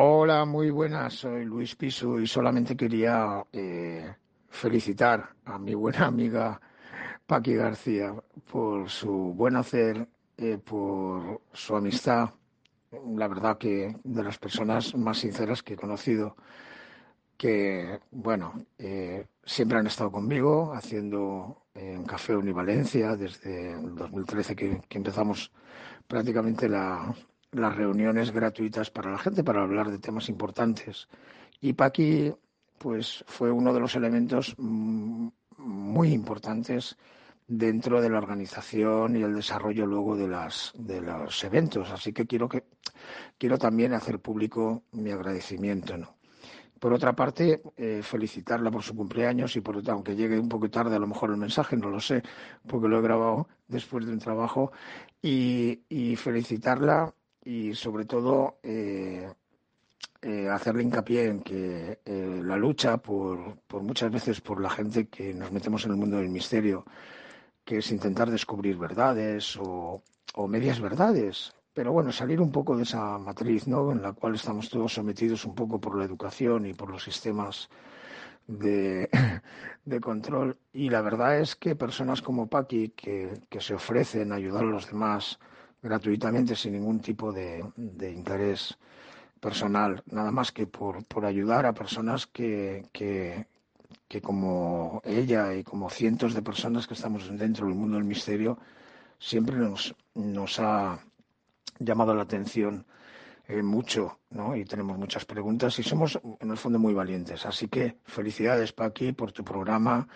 Hola, 0.00 0.44
muy 0.44 0.70
buenas. 0.70 1.14
Soy 1.14 1.44
Luis 1.44 1.74
Piso 1.74 2.20
y 2.20 2.26
solamente 2.28 2.76
quería 2.76 3.44
eh, 3.52 4.14
felicitar 4.48 5.30
a 5.44 5.58
mi 5.58 5.74
buena 5.74 6.06
amiga 6.06 6.60
Paqui 7.26 7.56
García 7.56 8.14
por 8.48 8.88
su 8.88 9.10
buen 9.34 9.56
hacer 9.56 10.06
eh, 10.36 10.56
por 10.58 11.40
su 11.52 11.74
amistad, 11.74 12.30
la 13.16 13.26
verdad 13.26 13.58
que 13.58 13.96
de 14.04 14.22
las 14.22 14.38
personas 14.38 14.94
más 14.94 15.18
sinceras 15.18 15.64
que 15.64 15.74
he 15.74 15.76
conocido. 15.76 16.36
que, 17.36 17.98
bueno, 18.12 18.52
eh, 18.78 19.26
siempre 19.44 19.78
han 19.78 19.88
estado 19.88 20.12
conmigo 20.12 20.72
haciendo 20.74 21.66
en 21.74 22.04
Café 22.04 22.36
Univalencia 22.36 23.16
desde 23.16 23.72
el 23.72 23.96
2013 23.96 24.54
que, 24.54 24.80
empezamos 24.90 25.50
prácticamente 26.06 26.68
las 27.52 27.76
reuniones 27.76 28.30
gratuitas 28.30 28.90
para 28.90 29.10
la 29.10 29.18
gente 29.18 29.44
para 29.44 29.62
hablar 29.62 29.90
de 29.90 29.98
temas 29.98 30.28
importantes. 30.28 31.08
Y 31.60 31.72
Paqui, 31.72 32.32
pues, 32.78 33.24
fue 33.26 33.50
uno 33.50 33.72
de 33.72 33.80
los 33.80 33.94
elementos 33.96 34.54
mm, 34.58 35.28
muy 35.58 36.12
importantes 36.12 36.96
dentro 37.46 38.00
de 38.00 38.10
la 38.10 38.18
organización 38.18 39.16
y 39.16 39.22
el 39.22 39.34
desarrollo 39.34 39.86
luego 39.86 40.16
de 40.16 40.28
las 40.28 40.70
de 40.76 41.00
los 41.00 41.42
eventos 41.44 41.90
así 41.90 42.12
que 42.12 42.26
quiero 42.26 42.46
que 42.46 42.64
quiero 43.38 43.56
también 43.56 43.94
hacer 43.94 44.20
público 44.20 44.82
mi 44.92 45.12
agradecimiento 45.12 45.96
¿no? 45.96 46.18
Por 46.78 46.92
otra 46.92 47.12
parte, 47.14 47.60
eh, 47.76 48.02
felicitarla 48.02 48.70
por 48.70 48.82
su 48.82 48.94
cumpleaños 48.94 49.56
y 49.56 49.60
por 49.60 49.82
aunque 49.90 50.14
llegue 50.14 50.38
un 50.38 50.48
poco 50.48 50.70
tarde 50.70 50.94
a 50.94 51.00
lo 51.00 51.08
mejor 51.08 51.30
el 51.30 51.36
mensaje, 51.36 51.76
no 51.76 51.90
lo 51.90 51.98
sé, 51.98 52.22
porque 52.66 52.88
lo 52.88 52.98
he 52.98 53.02
grabado 53.02 53.48
después 53.66 54.06
de 54.06 54.12
un 54.12 54.20
trabajo, 54.20 54.70
y, 55.20 55.80
felicitarla 56.16 57.12
y 57.48 57.74
sobre 57.74 58.04
todo 58.04 58.58
eh, 58.62 59.32
eh, 60.20 60.48
hacerle 60.48 60.82
hincapié 60.82 61.24
en 61.28 61.40
que 61.40 62.00
la 62.04 62.56
lucha 62.56 62.98
por, 62.98 63.60
por 63.66 63.82
muchas 63.82 64.10
veces 64.10 64.42
por 64.42 64.60
la 64.60 64.68
gente 64.68 65.08
que 65.08 65.32
nos 65.32 65.50
metemos 65.50 65.84
en 65.86 65.92
el 65.92 65.96
mundo 65.96 66.18
del 66.18 66.28
misterio, 66.28 66.84
que 67.64 67.78
es 67.78 67.90
intentar 67.90 68.30
descubrir 68.30 68.76
verdades 68.76 69.56
o, 69.56 70.02
o 70.34 70.46
medias 70.46 70.78
verdades, 70.78 71.54
pero 71.72 71.92
bueno, 71.92 72.12
salir 72.12 72.40
un 72.40 72.52
poco 72.52 72.76
de 72.76 72.82
esa 72.82 73.18
matriz, 73.18 73.66
¿no? 73.66 73.92
En 73.92 74.02
la 74.02 74.12
cual 74.12 74.34
estamos 74.34 74.68
todos 74.68 74.92
sometidos 74.92 75.44
un 75.44 75.54
poco 75.54 75.80
por 75.80 75.96
la 75.96 76.04
educación 76.04 76.66
y 76.66 76.74
por 76.74 76.90
los 76.90 77.02
sistemas 77.04 77.70
de, 78.46 79.08
control. 80.02 80.58
Y 80.72 80.90
la 80.90 81.02
verdad 81.02 81.38
es 81.38 81.56
que 81.56 81.76
personas 81.76 82.20
como 82.20 82.48
Paqui, 82.48 82.90
que, 82.90 83.40
se 83.60 83.74
ofrecen 83.74 84.32
a 84.32 84.36
ayudar 84.36 84.64
a 84.64 84.66
los 84.66 84.90
demás 84.90 85.38
gratuitamente, 85.82 86.56
sin 86.56 86.72
ningún 86.72 87.00
tipo 87.00 87.32
de, 87.32 87.64
interés 87.76 88.76
personal, 89.40 90.02
nada 90.10 90.30
más 90.32 90.52
que 90.52 90.66
por, 90.66 91.04
por 91.04 91.24
ayudar 91.24 91.66
a 91.66 91.72
personas 91.72 92.26
que, 92.26 92.86
que, 92.92 93.46
que 94.08 94.20
como 94.20 95.00
ella 95.04 95.54
y 95.54 95.62
como 95.62 95.90
cientos 95.90 96.34
de 96.34 96.42
personas 96.42 96.86
que 96.86 96.94
estamos 96.94 97.28
dentro 97.38 97.66
del 97.66 97.76
mundo 97.76 97.96
del 97.96 98.04
misterio, 98.04 98.58
siempre 99.18 99.56
nos, 99.56 99.94
nos 100.14 100.58
ha 100.58 100.98
llamado 101.78 102.14
la 102.14 102.22
atención 102.22 102.84
eh, 103.46 103.62
mucho, 103.62 104.18
¿no? 104.30 104.54
Y 104.56 104.64
tenemos 104.64 104.98
muchas 104.98 105.24
preguntas 105.24 105.78
y 105.78 105.82
somos, 105.82 106.20
en 106.40 106.50
el 106.50 106.56
fondo, 106.58 106.78
muy 106.78 106.92
valientes. 106.92 107.46
Así 107.46 107.68
que 107.68 107.96
felicidades, 108.04 108.72
Paqui, 108.72 109.12
por 109.12 109.32
tu 109.32 109.42
programa. 109.42 110.06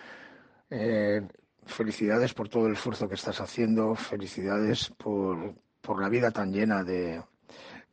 Eh, 0.69 1.27
felicidades 1.65 2.33
por 2.33 2.49
todo 2.49 2.67
el 2.67 2.73
esfuerzo 2.73 3.07
que 3.07 3.15
estás 3.15 3.39
haciendo. 3.41 3.95
Felicidades 3.95 4.89
por, 4.89 5.55
por 5.81 6.01
la 6.01 6.09
vida 6.09 6.31
tan 6.31 6.51
llena 6.51 6.83
de, 6.83 7.21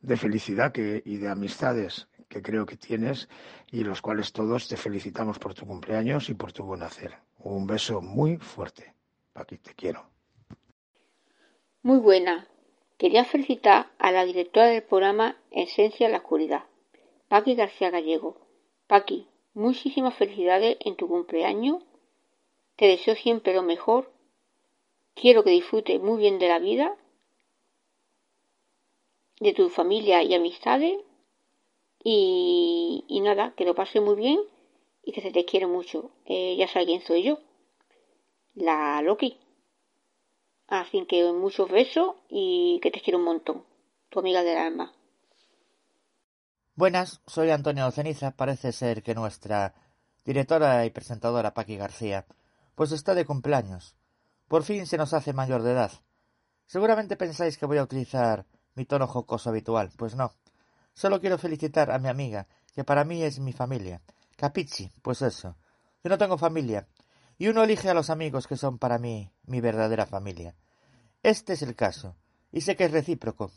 de 0.01 0.17
felicidad 0.17 0.71
que, 0.71 1.01
y 1.05 1.17
de 1.17 1.29
amistades 1.29 2.07
que 2.27 2.41
creo 2.41 2.65
que 2.65 2.77
tienes 2.77 3.27
y 3.71 3.83
los 3.83 4.01
cuales 4.01 4.31
todos 4.31 4.67
te 4.67 4.77
felicitamos 4.77 5.37
por 5.37 5.53
tu 5.53 5.67
cumpleaños 5.67 6.29
y 6.29 6.33
por 6.33 6.53
tu 6.53 6.63
buen 6.63 6.81
hacer. 6.81 7.13
Un 7.39 7.67
beso 7.67 8.01
muy 8.01 8.37
fuerte. 8.37 8.93
Paqui, 9.33 9.57
te 9.57 9.73
quiero. 9.73 10.09
Muy 11.83 11.99
buena. 11.99 12.47
Quería 12.97 13.25
felicitar 13.25 13.91
a 13.97 14.11
la 14.11 14.23
directora 14.25 14.67
del 14.67 14.83
programa 14.83 15.35
Esencia 15.49 16.05
de 16.07 16.13
la 16.13 16.19
Oscuridad, 16.19 16.65
Paqui 17.27 17.55
García 17.55 17.89
Gallego. 17.89 18.37
Paqui, 18.87 19.27
muchísimas 19.53 20.13
felicidades 20.13 20.77
en 20.81 20.95
tu 20.95 21.07
cumpleaños. 21.07 21.83
Te 22.75 22.87
deseo 22.87 23.15
siempre 23.15 23.53
lo 23.53 23.63
mejor. 23.63 24.11
Quiero 25.13 25.43
que 25.43 25.51
disfrutes 25.51 26.01
muy 26.01 26.19
bien 26.19 26.39
de 26.39 26.47
la 26.47 26.59
vida, 26.59 26.95
de 29.39 29.53
tu 29.53 29.69
familia 29.69 30.23
y 30.23 30.33
amistades. 30.33 30.97
Y, 32.03 33.21
nada, 33.23 33.53
que 33.55 33.65
lo 33.65 33.75
pases 33.75 34.01
muy 34.01 34.15
bien 34.15 34.39
y 35.03 35.11
que 35.11 35.21
se 35.21 35.31
te 35.31 35.45
quiere 35.45 35.67
mucho. 35.67 36.11
Eh, 36.25 36.55
ya 36.57 36.67
sabes 36.67 36.87
quién 36.87 37.01
soy 37.01 37.23
yo, 37.23 37.39
la 38.55 39.01
Loki. 39.01 39.37
Así 40.67 41.05
que 41.05 41.31
muchos 41.33 41.69
besos 41.69 42.15
y 42.29 42.79
que 42.81 42.91
te 42.91 43.01
quiero 43.01 43.19
un 43.19 43.25
montón. 43.25 43.63
Tu 44.09 44.19
amiga 44.19 44.41
del 44.41 44.57
alma. 44.57 44.93
Buenas, 46.75 47.21
soy 47.27 47.49
Antonio 47.49 47.91
Ceniza. 47.91 48.31
Parece 48.31 48.71
ser 48.71 49.03
que 49.03 49.13
nuestra 49.13 49.75
directora 50.25 50.85
y 50.85 50.89
presentadora 50.89 51.53
Paqui 51.53 51.75
García 51.75 52.25
pues 52.81 52.93
está 52.93 53.13
de 53.13 53.25
cumpleaños. 53.25 53.95
Por 54.47 54.63
fin 54.63 54.87
se 54.87 54.97
nos 54.97 55.13
hace 55.13 55.33
mayor 55.33 55.61
de 55.61 55.73
edad. 55.73 55.91
Seguramente 56.65 57.15
pensáis 57.15 57.55
que 57.55 57.67
voy 57.67 57.77
a 57.77 57.83
utilizar 57.83 58.47
mi 58.73 58.85
tono 58.85 59.05
jocoso 59.05 59.51
habitual. 59.51 59.91
Pues 59.95 60.15
no. 60.15 60.33
Solo 60.91 61.21
quiero 61.21 61.37
felicitar 61.37 61.91
a 61.91 61.99
mi 61.99 62.07
amiga, 62.07 62.47
que 62.73 62.83
para 62.83 63.03
mí 63.05 63.21
es 63.21 63.37
mi 63.39 63.53
familia. 63.53 64.01
Capichi, 64.35 64.89
pues 65.03 65.21
eso. 65.21 65.57
Yo 66.03 66.09
no 66.09 66.17
tengo 66.17 66.39
familia, 66.39 66.87
y 67.37 67.49
uno 67.49 67.61
elige 67.61 67.87
a 67.87 67.93
los 67.93 68.09
amigos 68.09 68.47
que 68.47 68.57
son 68.57 68.79
para 68.79 68.97
mí 68.97 69.31
mi 69.43 69.61
verdadera 69.61 70.07
familia. 70.07 70.55
Este 71.21 71.53
es 71.53 71.61
el 71.61 71.75
caso, 71.75 72.15
y 72.51 72.61
sé 72.61 72.75
que 72.75 72.85
es 72.85 72.91
recíproco. 72.91 73.51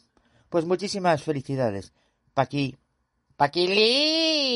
Pues 0.51 0.67
muchísimas 0.67 1.23
felicidades. 1.23 1.95
Paqui. 2.35 2.77
Paquilinos. 3.39 4.55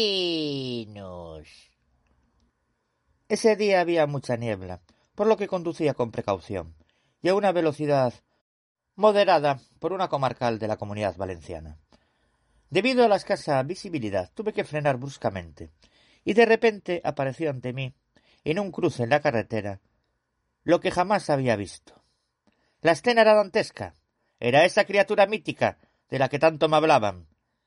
Ese 3.29 3.57
día 3.57 3.81
había 3.81 4.07
mucha 4.07 4.37
niebla, 4.37 4.81
por 5.15 5.27
lo 5.27 5.37
que 5.37 5.49
conducía 5.49 5.93
con 5.93 6.11
precaución, 6.11 6.75
y 7.21 7.29
a 7.29 7.35
una 7.35 7.53
velocidad 7.53 8.15
moderada 8.95 9.61
por 9.79 9.93
una 9.93 10.09
comarcal 10.09 10.59
de 10.59 10.67
la 10.67 10.79
comunidad 10.79 11.17
valenciana. 11.17 11.79
Debido 12.71 13.05
a 13.05 13.09
la 13.09 13.17
escasa 13.17 13.63
visibilidad, 13.63 14.31
tuve 14.35 14.53
que 14.53 14.65
frenar 14.65 14.97
bruscamente, 14.97 15.71
y 16.25 16.33
de 16.33 16.47
repente 16.47 17.03
apareció 17.05 17.51
ante 17.51 17.73
mí 17.73 17.95
en 18.45 18.59
un 18.59 18.73
cruce 18.73 19.03
en 19.03 19.11
la 19.11 19.21
carretera, 19.21 19.81
lo 20.65 20.81
que 20.81 20.91
jamás 20.91 21.29
había 21.29 21.57
visto. 21.57 22.03
La 22.81 22.93
escena 22.93 23.23
era 23.23 23.35
dantesca. 23.35 23.95
Era 24.41 24.65
esa 24.65 24.85
criatura 24.85 25.27
mítica 25.27 25.79
de 26.09 26.19
la 26.19 26.29
que 26.29 26.39
tanto 26.39 26.69
me 26.69 26.77
hablaban, 26.77 27.27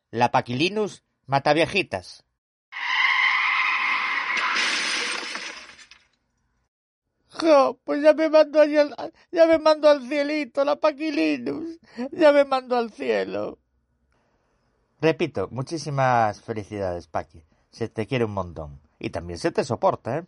la 0.10 0.32
Paquilinus 0.32 1.04
Mataviejitas. 1.26 2.24
Jo, 7.32 7.80
pues 7.86 8.04
ya 8.04 8.13
me 8.13 8.30
mando 8.30 8.60
al, 8.60 8.70
ya 9.32 9.46
me 9.48 9.58
mando 9.58 9.89
al 9.89 10.06
cielito, 10.08 10.65
la 10.65 10.76
Paquilinus, 10.76 11.80
ya 12.12 12.32
me 12.34 12.44
mando 12.44 12.76
al 12.76 12.91
cielo. 12.91 13.58
Repito, 15.00 15.48
muchísimas 15.50 16.41
felicidades, 16.41 17.08
Paqui. 17.08 17.44
Se 17.72 17.88
te 17.88 18.06
quiere 18.06 18.26
un 18.26 18.34
montón. 18.34 18.82
Y 19.00 19.10
también 19.10 19.39
se 19.39 19.52
te 19.52 19.63
soporta, 19.63 20.17
¿eh? 20.17 20.26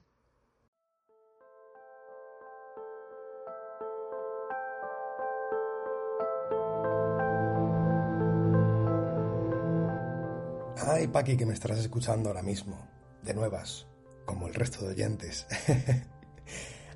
Ay, 10.88 11.08
Paqui, 11.08 11.38
que 11.38 11.46
me 11.46 11.54
estarás 11.54 11.80
escuchando 11.80 12.30
ahora 12.30 12.44
mismo, 12.44 12.78
de 13.22 13.34
nuevas, 13.34 13.88
como 14.26 14.48
el 14.48 14.54
resto 14.54 14.86
de 14.86 14.94
oyentes. 14.94 15.46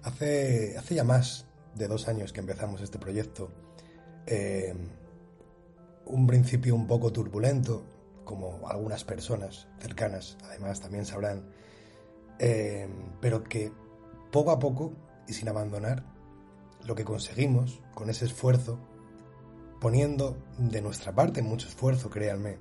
hace, 0.08 0.78
hace 0.78 0.96
ya 0.96 1.04
más 1.04 1.46
de 1.76 1.88
dos 1.88 2.08
años 2.08 2.34
que 2.34 2.40
empezamos 2.40 2.82
este 2.82 2.98
proyecto. 2.98 3.50
Eh, 4.26 4.74
un 6.06 6.28
principio 6.28 6.76
un 6.76 6.88
poco 6.88 7.12
turbulento, 7.12 7.84
como 8.24 8.68
algunas 8.68 9.04
personas 9.04 9.68
cercanas, 9.80 10.38
además 10.44 10.82
también 10.82 11.06
sabrán, 11.06 11.50
eh, 12.40 12.88
pero 13.22 13.44
que 13.44 13.72
poco 14.32 14.52
a 14.52 14.60
poco 14.60 14.94
y 15.28 15.34
sin 15.34 15.50
abandonar, 15.50 16.04
lo 16.86 16.96
que 16.96 17.04
conseguimos 17.04 17.82
con 17.94 18.10
ese 18.10 18.26
esfuerzo, 18.26 18.80
poniendo 19.82 20.38
de 20.58 20.82
nuestra 20.82 21.14
parte 21.14 21.42
mucho 21.42 21.68
esfuerzo, 21.68 22.10
créanme, 22.10 22.58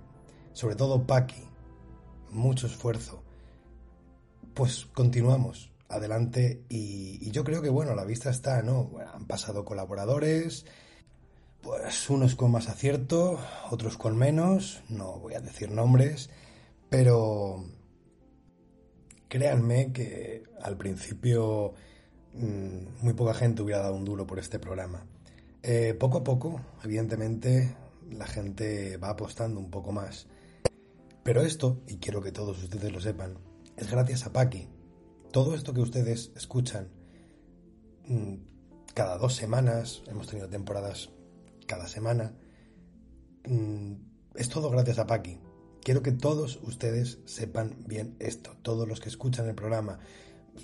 sobre 0.53 0.75
todo 0.75 1.07
Paqui, 1.07 1.49
mucho 2.31 2.67
esfuerzo. 2.67 3.23
Pues 4.55 4.87
continuamos 4.87 5.76
adelante 5.89 6.63
y, 6.69 7.31
yo 7.31 7.45
creo 7.45 7.63
que 7.63 7.69
bueno, 7.71 7.95
la 7.95 8.05
vista 8.05 8.31
está, 8.31 8.63
¿no? 8.63 8.93
han 9.13 9.27
pasado 9.27 9.65
colaboradores, 9.65 10.65
pues 11.61 12.09
unos 12.11 12.37
con 12.37 12.51
más 12.51 12.69
acierto, 12.69 13.39
otros 13.71 13.99
con 13.99 14.17
menos, 14.17 14.83
no 14.89 15.19
voy 15.19 15.35
a 15.35 15.41
decir 15.41 15.71
nombres, 15.71 16.31
pero 16.89 17.65
créanme 19.29 19.93
que 19.93 20.45
al 20.63 20.77
principio 20.77 21.75
mm, 22.35 23.05
muy 23.05 23.15
poca 23.15 23.35
gente 23.35 23.63
hubiera 23.63 23.83
dado 23.83 23.97
un 23.97 24.05
duro 24.05 24.27
por 24.27 24.39
este 24.39 24.59
programa. 24.59 25.05
Eh, 25.63 25.95
poco 25.99 26.19
a 26.19 26.25
poco, 26.25 26.61
evidentemente, 26.85 27.77
la 28.11 28.27
gente 28.27 28.97
va 28.99 29.11
apostando 29.11 29.59
un 29.59 29.71
poco 29.71 29.93
más. 29.93 30.29
Pero 31.25 31.43
esto, 31.43 31.83
y 31.89 31.97
quiero 31.97 32.23
que 32.23 32.31
todos 32.31 32.63
ustedes 32.63 32.93
lo 32.93 33.01
sepan, 33.01 33.37
es 33.77 33.91
gracias 33.91 34.27
a 34.27 34.33
Paqui. 34.33 34.69
Todo 35.37 35.55
esto 35.55 35.75
que 35.75 35.83
ustedes 35.83 36.33
escuchan 36.35 36.89
mm, 38.09 38.37
cada 38.95 39.19
dos 39.19 39.35
semanas, 39.35 40.03
hemos 40.07 40.29
tenido 40.29 40.49
temporadas 40.49 41.11
cada 41.67 41.89
semana, 41.89 42.33
mm, 43.47 43.93
es 44.35 44.49
todo 44.49 44.71
gracias 44.71 44.99
a 44.99 45.07
Paqui. 45.07 45.39
Quiero 45.83 46.01
que 46.03 46.13
todos 46.13 46.59
ustedes 46.63 47.19
sepan 47.27 47.85
bien 47.87 48.17
esto, 48.19 48.57
todos 48.63 48.89
los 48.89 48.99
que 48.99 49.11
escuchan 49.11 49.47
el 49.47 49.55
programa, 49.55 49.99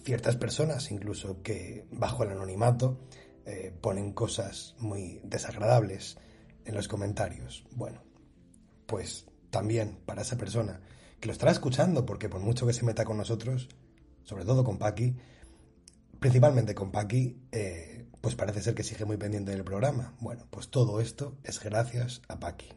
ciertas 0.05 0.37
personas 0.37 0.91
incluso 0.91 1.43
que 1.43 1.87
bajo 1.91 2.23
el 2.23 2.31
anonimato 2.31 2.99
eh, 3.45 3.77
ponen 3.79 4.15
cosas 4.15 4.75
muy 4.79 5.21
desagradables 5.23 6.17
en 6.65 6.75
los 6.75 6.89
comentarios. 6.89 7.67
Bueno, 7.73 8.05
pues 8.87 9.27
también 9.51 9.99
para 10.07 10.23
esa 10.23 10.39
persona 10.39 10.81
que 11.21 11.27
lo 11.27 11.33
estará 11.33 11.53
escuchando, 11.53 12.07
porque 12.07 12.31
por 12.31 12.41
mucho 12.41 12.67
que 12.67 12.73
se 12.73 12.87
meta 12.87 13.05
con 13.05 13.19
nosotros, 13.19 13.69
sobre 14.25 14.45
todo 14.45 14.65
con 14.65 14.79
Paqui, 14.79 15.17
principalmente 16.19 16.75
con 16.75 16.93
Paqui, 16.93 17.49
eh, 17.53 18.09
pues 18.21 18.35
parece 18.35 18.63
ser 18.63 18.75
que 18.75 18.85
sigue 18.85 19.05
muy 19.05 19.17
pendiente 19.17 19.51
del 19.51 19.65
programa. 19.65 20.15
Bueno, 20.21 20.47
pues 20.51 20.71
todo 20.71 21.01
esto 21.01 21.39
es 21.43 21.61
gracias 21.63 22.23
a 22.29 22.39
Paqui. 22.39 22.73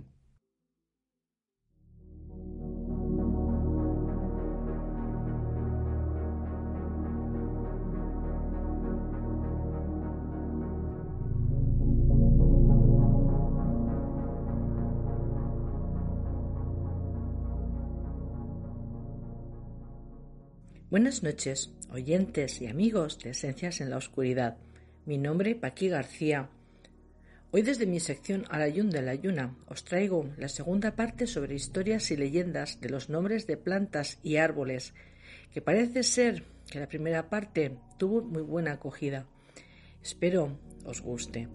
Buenas 20.96 21.24
noches, 21.24 21.74
oyentes 21.92 22.62
y 22.62 22.68
amigos 22.68 23.20
de 23.20 23.32
Esencias 23.32 23.82
en 23.82 23.90
la 23.90 23.98
Oscuridad. 23.98 24.56
Mi 25.06 25.18
nombre 25.18 25.54
Paqui 25.54 25.90
García. 25.90 26.50
Hoy 27.52 27.64
desde 27.64 27.86
mi 27.86 28.00
sección 28.00 28.46
Alayun 28.50 28.90
de 28.92 29.02
la 29.02 29.14
Yuna 29.14 29.58
os 29.68 29.84
traigo 29.84 30.30
la 30.38 30.48
segunda 30.48 30.96
parte 30.96 31.28
sobre 31.28 31.54
historias 31.54 32.12
y 32.12 32.16
leyendas 32.16 32.80
de 32.80 32.88
los 32.88 33.10
nombres 33.10 33.46
de 33.46 33.58
plantas 33.58 34.20
y 34.24 34.38
árboles, 34.38 34.94
que 35.54 35.62
parece 35.62 36.02
ser 36.02 36.46
que 36.72 36.80
la 36.80 36.88
primera 36.88 37.30
parte 37.30 37.78
tuvo 37.98 38.22
muy 38.22 38.44
buena 38.44 38.72
acogida. 38.72 39.28
Espero 40.02 40.58
os 40.86 41.02
guste. 41.02 41.50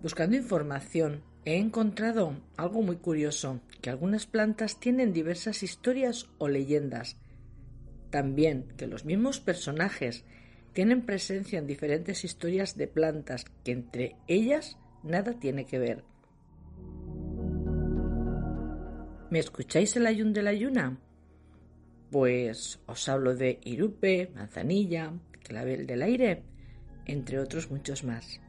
Buscando 0.00 0.36
información 0.36 1.24
he 1.44 1.56
encontrado 1.56 2.40
algo 2.56 2.82
muy 2.82 2.98
curioso, 2.98 3.62
que 3.82 3.90
algunas 3.90 4.26
plantas 4.26 4.78
tienen 4.78 5.12
diversas 5.12 5.64
historias 5.64 6.28
o 6.38 6.46
leyendas 6.46 7.16
también 8.10 8.66
que 8.76 8.86
los 8.86 9.04
mismos 9.04 9.40
personajes 9.40 10.24
tienen 10.72 11.02
presencia 11.02 11.58
en 11.58 11.66
diferentes 11.66 12.24
historias 12.24 12.76
de 12.76 12.86
plantas 12.86 13.44
que 13.64 13.72
entre 13.72 14.16
ellas 14.28 14.76
nada 15.02 15.38
tiene 15.38 15.66
que 15.66 15.78
ver. 15.78 16.04
¿Me 19.30 19.38
escucháis 19.38 19.96
el 19.96 20.06
ayun 20.06 20.32
de 20.32 20.42
la 20.42 20.52
yuna? 20.52 20.98
Pues 22.10 22.80
os 22.86 23.08
hablo 23.08 23.36
de 23.36 23.60
irupe, 23.64 24.30
manzanilla, 24.34 25.12
clavel 25.44 25.86
del 25.86 26.02
aire, 26.02 26.42
entre 27.06 27.38
otros 27.38 27.70
muchos 27.70 28.02
más. 28.02 28.40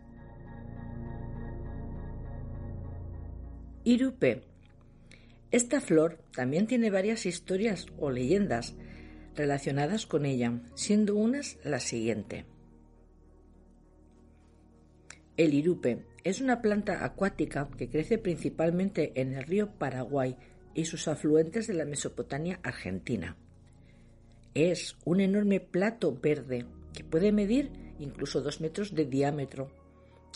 Irupe. 3.84 4.44
Esta 5.52 5.82
flor 5.82 6.20
también 6.34 6.66
tiene 6.66 6.90
varias 6.90 7.26
historias 7.26 7.88
o 8.00 8.10
leyendas 8.10 8.76
relacionadas 9.36 10.06
con 10.06 10.26
ella, 10.26 10.62
siendo 10.76 11.16
unas 11.16 11.58
la 11.64 11.80
siguiente. 11.80 12.46
El 15.38 15.54
irupe 15.54 16.06
es 16.24 16.42
una 16.42 16.62
planta 16.62 17.04
acuática 17.04 17.70
que 17.78 17.90
crece 17.90 18.18
principalmente 18.18 19.14
en 19.16 19.34
el 19.34 19.44
río 19.44 19.72
Paraguay 19.72 20.36
y 20.74 20.86
sus 20.86 21.08
afluentes 21.08 21.68
de 21.68 21.74
la 21.74 21.86
Mesopotamia 21.86 22.60
argentina. 22.64 23.38
Es 24.54 24.98
un 25.06 25.22
enorme 25.22 25.60
plato 25.60 26.14
verde 26.14 26.66
que 26.94 27.04
puede 27.04 27.32
medir 27.32 27.72
incluso 28.00 28.42
dos 28.42 28.62
metros 28.62 28.94
de 28.94 29.06
diámetro 29.06 29.72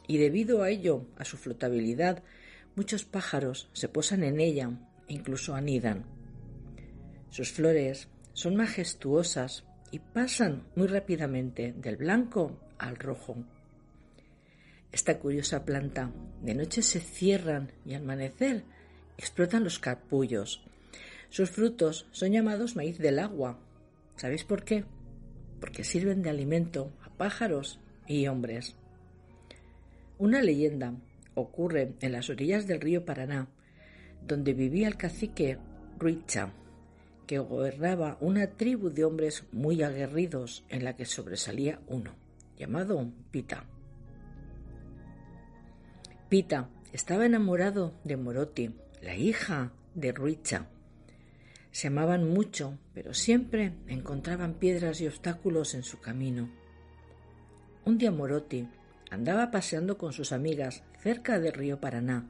y 0.07 0.17
debido 0.17 0.63
a 0.63 0.69
ello, 0.69 1.05
a 1.17 1.25
su 1.25 1.37
flotabilidad, 1.37 2.23
muchos 2.75 3.05
pájaros 3.05 3.69
se 3.73 3.89
posan 3.89 4.23
en 4.23 4.39
ella 4.39 4.71
e 5.07 5.13
incluso 5.13 5.55
anidan. 5.55 6.05
Sus 7.29 7.51
flores 7.51 8.07
son 8.35 8.57
majestuosas 8.57 9.63
y 9.91 9.99
pasan 9.99 10.67
muy 10.75 10.87
rápidamente 10.87 11.73
del 11.77 11.95
blanco 11.95 12.59
al 12.77 12.97
rojo. 12.97 13.37
Esta 14.91 15.19
curiosa 15.19 15.63
planta 15.63 16.11
de 16.41 16.53
noche 16.53 16.81
se 16.81 16.99
cierran 16.99 17.71
y 17.85 17.93
al 17.93 18.03
amanecer 18.03 18.65
explotan 19.17 19.63
los 19.63 19.79
capullos. 19.79 20.65
Sus 21.29 21.49
frutos 21.49 22.07
son 22.11 22.33
llamados 22.33 22.75
maíz 22.75 22.97
del 22.97 23.19
agua. 23.19 23.57
¿Sabéis 24.17 24.43
por 24.43 24.65
qué? 24.65 24.83
Porque 25.61 25.85
sirven 25.85 26.21
de 26.21 26.29
alimento 26.29 26.91
a 27.05 27.09
pájaros 27.11 27.79
y 28.05 28.27
hombres. 28.27 28.75
Una 30.17 30.41
leyenda 30.41 30.93
ocurre 31.35 31.93
en 32.01 32.11
las 32.11 32.29
orillas 32.29 32.67
del 32.67 32.81
río 32.81 33.05
Paraná, 33.05 33.47
donde 34.27 34.53
vivía 34.53 34.89
el 34.89 34.97
cacique 34.97 35.57
Ruicha, 35.97 36.51
que 37.25 37.39
gobernaba 37.39 38.17
una 38.19 38.47
tribu 38.47 38.89
de 38.89 39.05
hombres 39.05 39.43
muy 39.51 39.83
aguerridos 39.83 40.63
en 40.69 40.83
la 40.83 40.95
que 40.95 41.05
sobresalía 41.05 41.79
uno, 41.87 42.11
llamado 42.57 43.11
Pita. 43.31 43.65
Pita 46.29 46.69
estaba 46.91 47.25
enamorado 47.25 47.93
de 48.03 48.17
Moroti, 48.17 48.73
la 49.01 49.15
hija 49.15 49.71
de 49.93 50.11
Ruicha. 50.11 50.67
Se 51.71 51.87
amaban 51.87 52.29
mucho, 52.29 52.77
pero 52.93 53.13
siempre 53.13 53.73
encontraban 53.87 54.53
piedras 54.53 55.01
y 55.01 55.07
obstáculos 55.07 55.75
en 55.75 55.83
su 55.83 55.99
camino. 55.99 56.49
Un 57.83 57.97
día 57.97 58.11
Moroti 58.11 58.67
andaba 59.11 59.51
paseando 59.51 59.97
con 59.97 60.13
sus 60.13 60.31
amigas 60.31 60.83
cerca 61.01 61.39
del 61.39 61.53
río 61.53 61.79
Paraná 61.79 62.25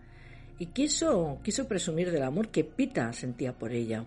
y 0.60 0.68
quiso, 0.68 1.40
quiso 1.44 1.68
presumir 1.68 2.12
del 2.12 2.24
amor 2.24 2.50
que 2.50 2.64
Pita 2.64 3.14
sentía 3.14 3.58
por 3.58 3.72
ella. 3.72 4.06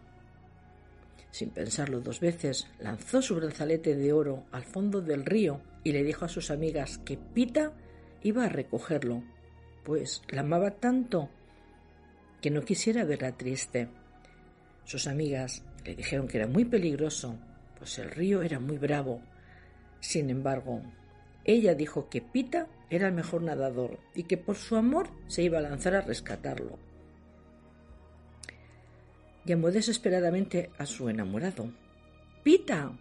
Sin 1.31 1.51
pensarlo 1.51 2.01
dos 2.01 2.21
veces, 2.21 2.67
lanzó 2.81 3.21
su 3.23 3.37
brazalete 3.37 3.95
de 3.95 4.13
oro 4.13 4.45
al 4.51 4.65
fondo 4.65 5.01
del 5.01 5.25
río 5.25 5.61
y 5.85 5.93
le 5.93 6.03
dijo 6.03 6.25
a 6.25 6.29
sus 6.29 6.51
amigas 6.51 6.99
que 6.99 7.17
Pita 7.17 7.73
iba 8.23 8.45
a 8.45 8.49
recogerlo, 8.49 9.23
pues 9.85 10.23
la 10.29 10.41
amaba 10.41 10.73
tanto 10.73 11.29
que 12.41 12.51
no 12.51 12.63
quisiera 12.63 13.05
verla 13.05 13.37
triste. 13.37 13.89
Sus 14.85 15.07
amigas 15.07 15.63
le 15.85 15.95
dijeron 15.95 16.29
que 16.29 16.39
era 16.39 16.47
muy 16.47 16.65
peligroso, 16.65 17.37
pues 17.79 17.99
el 17.99 18.11
río 18.11 18.43
era 18.43 18.59
muy 18.59 18.79
bravo. 18.79 19.21
Sin 20.01 20.31
embargo, 20.31 20.83
ella 21.45 21.75
dijo 21.75 22.09
que 22.09 22.23
Pita 22.23 22.69
era 22.91 23.09
el 23.09 23.15
mejor 23.15 23.43
nadador 23.43 23.99
y 24.15 24.25
que 24.25 24.39
por 24.39 24.57
su 24.57 24.77
amor 24.77 25.09
se 25.27 25.43
iba 25.43 25.59
a 25.59 25.63
lanzar 25.63 25.95
a 25.95 26.01
rescatarlo 26.01 26.88
llamó 29.49 29.71
desesperadamente 29.71 30.71
a 30.79 30.85
su 30.85 31.09
enamorado. 31.09 31.73
Pita. 32.43 32.93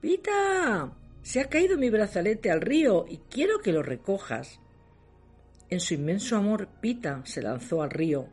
Pita. 0.00 0.92
Se 1.22 1.40
ha 1.40 1.48
caído 1.48 1.76
mi 1.76 1.90
brazalete 1.90 2.50
al 2.50 2.60
río 2.60 3.04
y 3.08 3.18
quiero 3.28 3.58
que 3.58 3.72
lo 3.72 3.82
recojas. 3.82 4.60
En 5.68 5.80
su 5.80 5.94
inmenso 5.94 6.36
amor, 6.36 6.68
Pita 6.80 7.22
se 7.24 7.42
lanzó 7.42 7.82
al 7.82 7.90
río, 7.90 8.28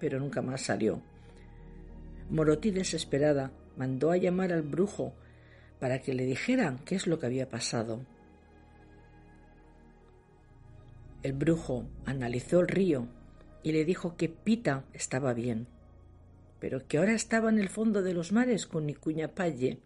pero 0.00 0.18
nunca 0.18 0.42
más 0.42 0.62
salió. 0.62 1.00
Moroti, 2.30 2.72
desesperada, 2.72 3.52
mandó 3.76 4.10
a 4.10 4.16
llamar 4.16 4.52
al 4.52 4.62
brujo 4.62 5.14
para 5.78 6.00
que 6.00 6.14
le 6.14 6.24
dijeran 6.24 6.80
qué 6.84 6.96
es 6.96 7.06
lo 7.06 7.18
que 7.20 7.26
había 7.26 7.48
pasado. 7.48 8.04
El 11.22 11.32
brujo 11.34 11.86
analizó 12.04 12.60
el 12.60 12.68
río 12.68 13.06
y 13.62 13.72
le 13.72 13.84
dijo 13.84 14.16
que 14.16 14.28
Pita 14.28 14.84
estaba 14.92 15.32
bien 15.32 15.68
pero 16.64 16.88
que 16.88 16.96
ahora 16.96 17.12
estaba 17.12 17.50
en 17.50 17.58
el 17.58 17.68
fondo 17.68 18.00
de 18.00 18.14
los 18.14 18.32
mares 18.32 18.66
con 18.66 18.86
Nicuña 18.86 19.28
Palle, 19.28 19.80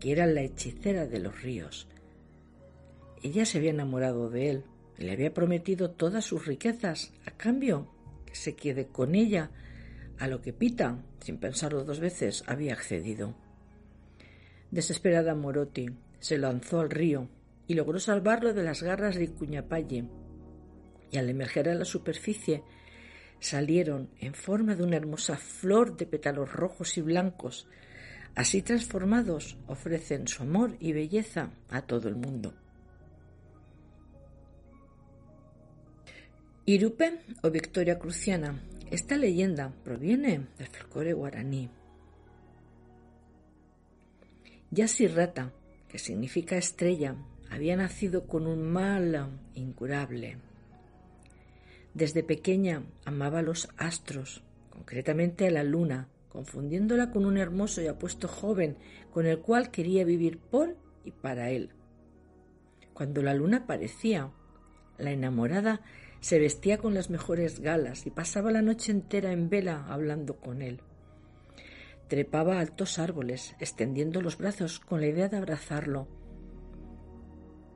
que 0.00 0.10
era 0.10 0.26
la 0.26 0.42
hechicera 0.42 1.06
de 1.06 1.20
los 1.20 1.40
ríos. 1.40 1.86
Ella 3.22 3.46
se 3.46 3.58
había 3.58 3.70
enamorado 3.70 4.28
de 4.28 4.50
él 4.50 4.64
y 4.98 5.04
le 5.04 5.12
había 5.12 5.32
prometido 5.32 5.92
todas 5.92 6.24
sus 6.24 6.46
riquezas 6.46 7.12
a 7.26 7.30
cambio 7.30 7.86
que 8.26 8.34
se 8.34 8.56
quede 8.56 8.88
con 8.88 9.14
ella, 9.14 9.52
a 10.18 10.26
lo 10.26 10.42
que 10.42 10.52
Pita, 10.52 10.98
sin 11.20 11.38
pensarlo 11.38 11.84
dos 11.84 12.00
veces, 12.00 12.42
había 12.48 12.72
accedido. 12.72 13.36
Desesperada 14.72 15.36
Morotti 15.36 15.90
se 16.18 16.38
lanzó 16.38 16.80
al 16.80 16.90
río 16.90 17.28
y 17.68 17.74
logró 17.74 18.00
salvarlo 18.00 18.52
de 18.52 18.64
las 18.64 18.82
garras 18.82 19.14
de 19.14 19.28
Palle. 19.62 20.06
y 21.12 21.18
al 21.18 21.30
emerger 21.30 21.68
a 21.68 21.76
la 21.76 21.84
superficie 21.84 22.64
salieron 23.44 24.10
en 24.20 24.34
forma 24.34 24.74
de 24.74 24.82
una 24.82 24.96
hermosa 24.96 25.36
flor 25.36 25.96
de 25.96 26.06
pétalos 26.06 26.52
rojos 26.52 26.96
y 26.98 27.02
blancos, 27.02 27.66
Así 28.34 28.62
transformados 28.62 29.56
ofrecen 29.68 30.26
su 30.26 30.42
amor 30.42 30.76
y 30.80 30.92
belleza 30.92 31.50
a 31.68 31.82
todo 31.82 32.08
el 32.08 32.16
mundo. 32.16 32.52
Irupe 36.66 37.20
o 37.42 37.50
Victoria 37.50 37.98
Cruciana. 37.98 38.60
Esta 38.90 39.16
leyenda 39.16 39.72
proviene 39.84 40.48
del 40.58 40.66
folclore 40.66 41.12
guaraní. 41.12 41.70
Yasirrata, 44.70 45.52
que 45.88 45.98
significa 45.98 46.56
estrella, 46.56 47.14
había 47.50 47.76
nacido 47.76 48.26
con 48.26 48.46
un 48.46 48.62
mal 48.62 49.30
incurable. 49.54 50.38
Desde 51.94 52.24
pequeña 52.24 52.82
amaba 53.04 53.40
los 53.40 53.68
astros, 53.76 54.42
concretamente 54.68 55.46
a 55.46 55.50
la 55.50 55.62
luna, 55.62 56.08
confundiéndola 56.28 57.12
con 57.12 57.24
un 57.24 57.38
hermoso 57.38 57.80
y 57.80 57.86
apuesto 57.86 58.26
joven 58.26 58.76
con 59.12 59.26
el 59.26 59.38
cual 59.38 59.70
quería 59.70 60.04
vivir 60.04 60.38
por 60.38 60.76
y 61.04 61.12
para 61.12 61.50
él. 61.50 61.70
Cuando 62.92 63.22
la 63.22 63.34
luna 63.34 63.58
aparecía, 63.58 64.32
la 64.98 65.12
enamorada 65.12 65.82
se 66.18 66.40
vestía 66.40 66.78
con 66.78 66.94
las 66.94 67.10
mejores 67.10 67.60
galas 67.60 68.06
y 68.06 68.10
pasaba 68.10 68.50
la 68.50 68.62
noche 68.62 68.90
entera 68.90 69.30
en 69.30 69.48
vela 69.48 69.86
hablando 69.88 70.36
con 70.36 70.62
él. 70.62 70.80
Trepaba 72.08 72.58
altos 72.58 72.98
árboles, 72.98 73.54
extendiendo 73.60 74.20
los 74.20 74.36
brazos 74.36 74.80
con 74.80 75.00
la 75.00 75.06
idea 75.06 75.28
de 75.28 75.36
abrazarlo. 75.36 76.08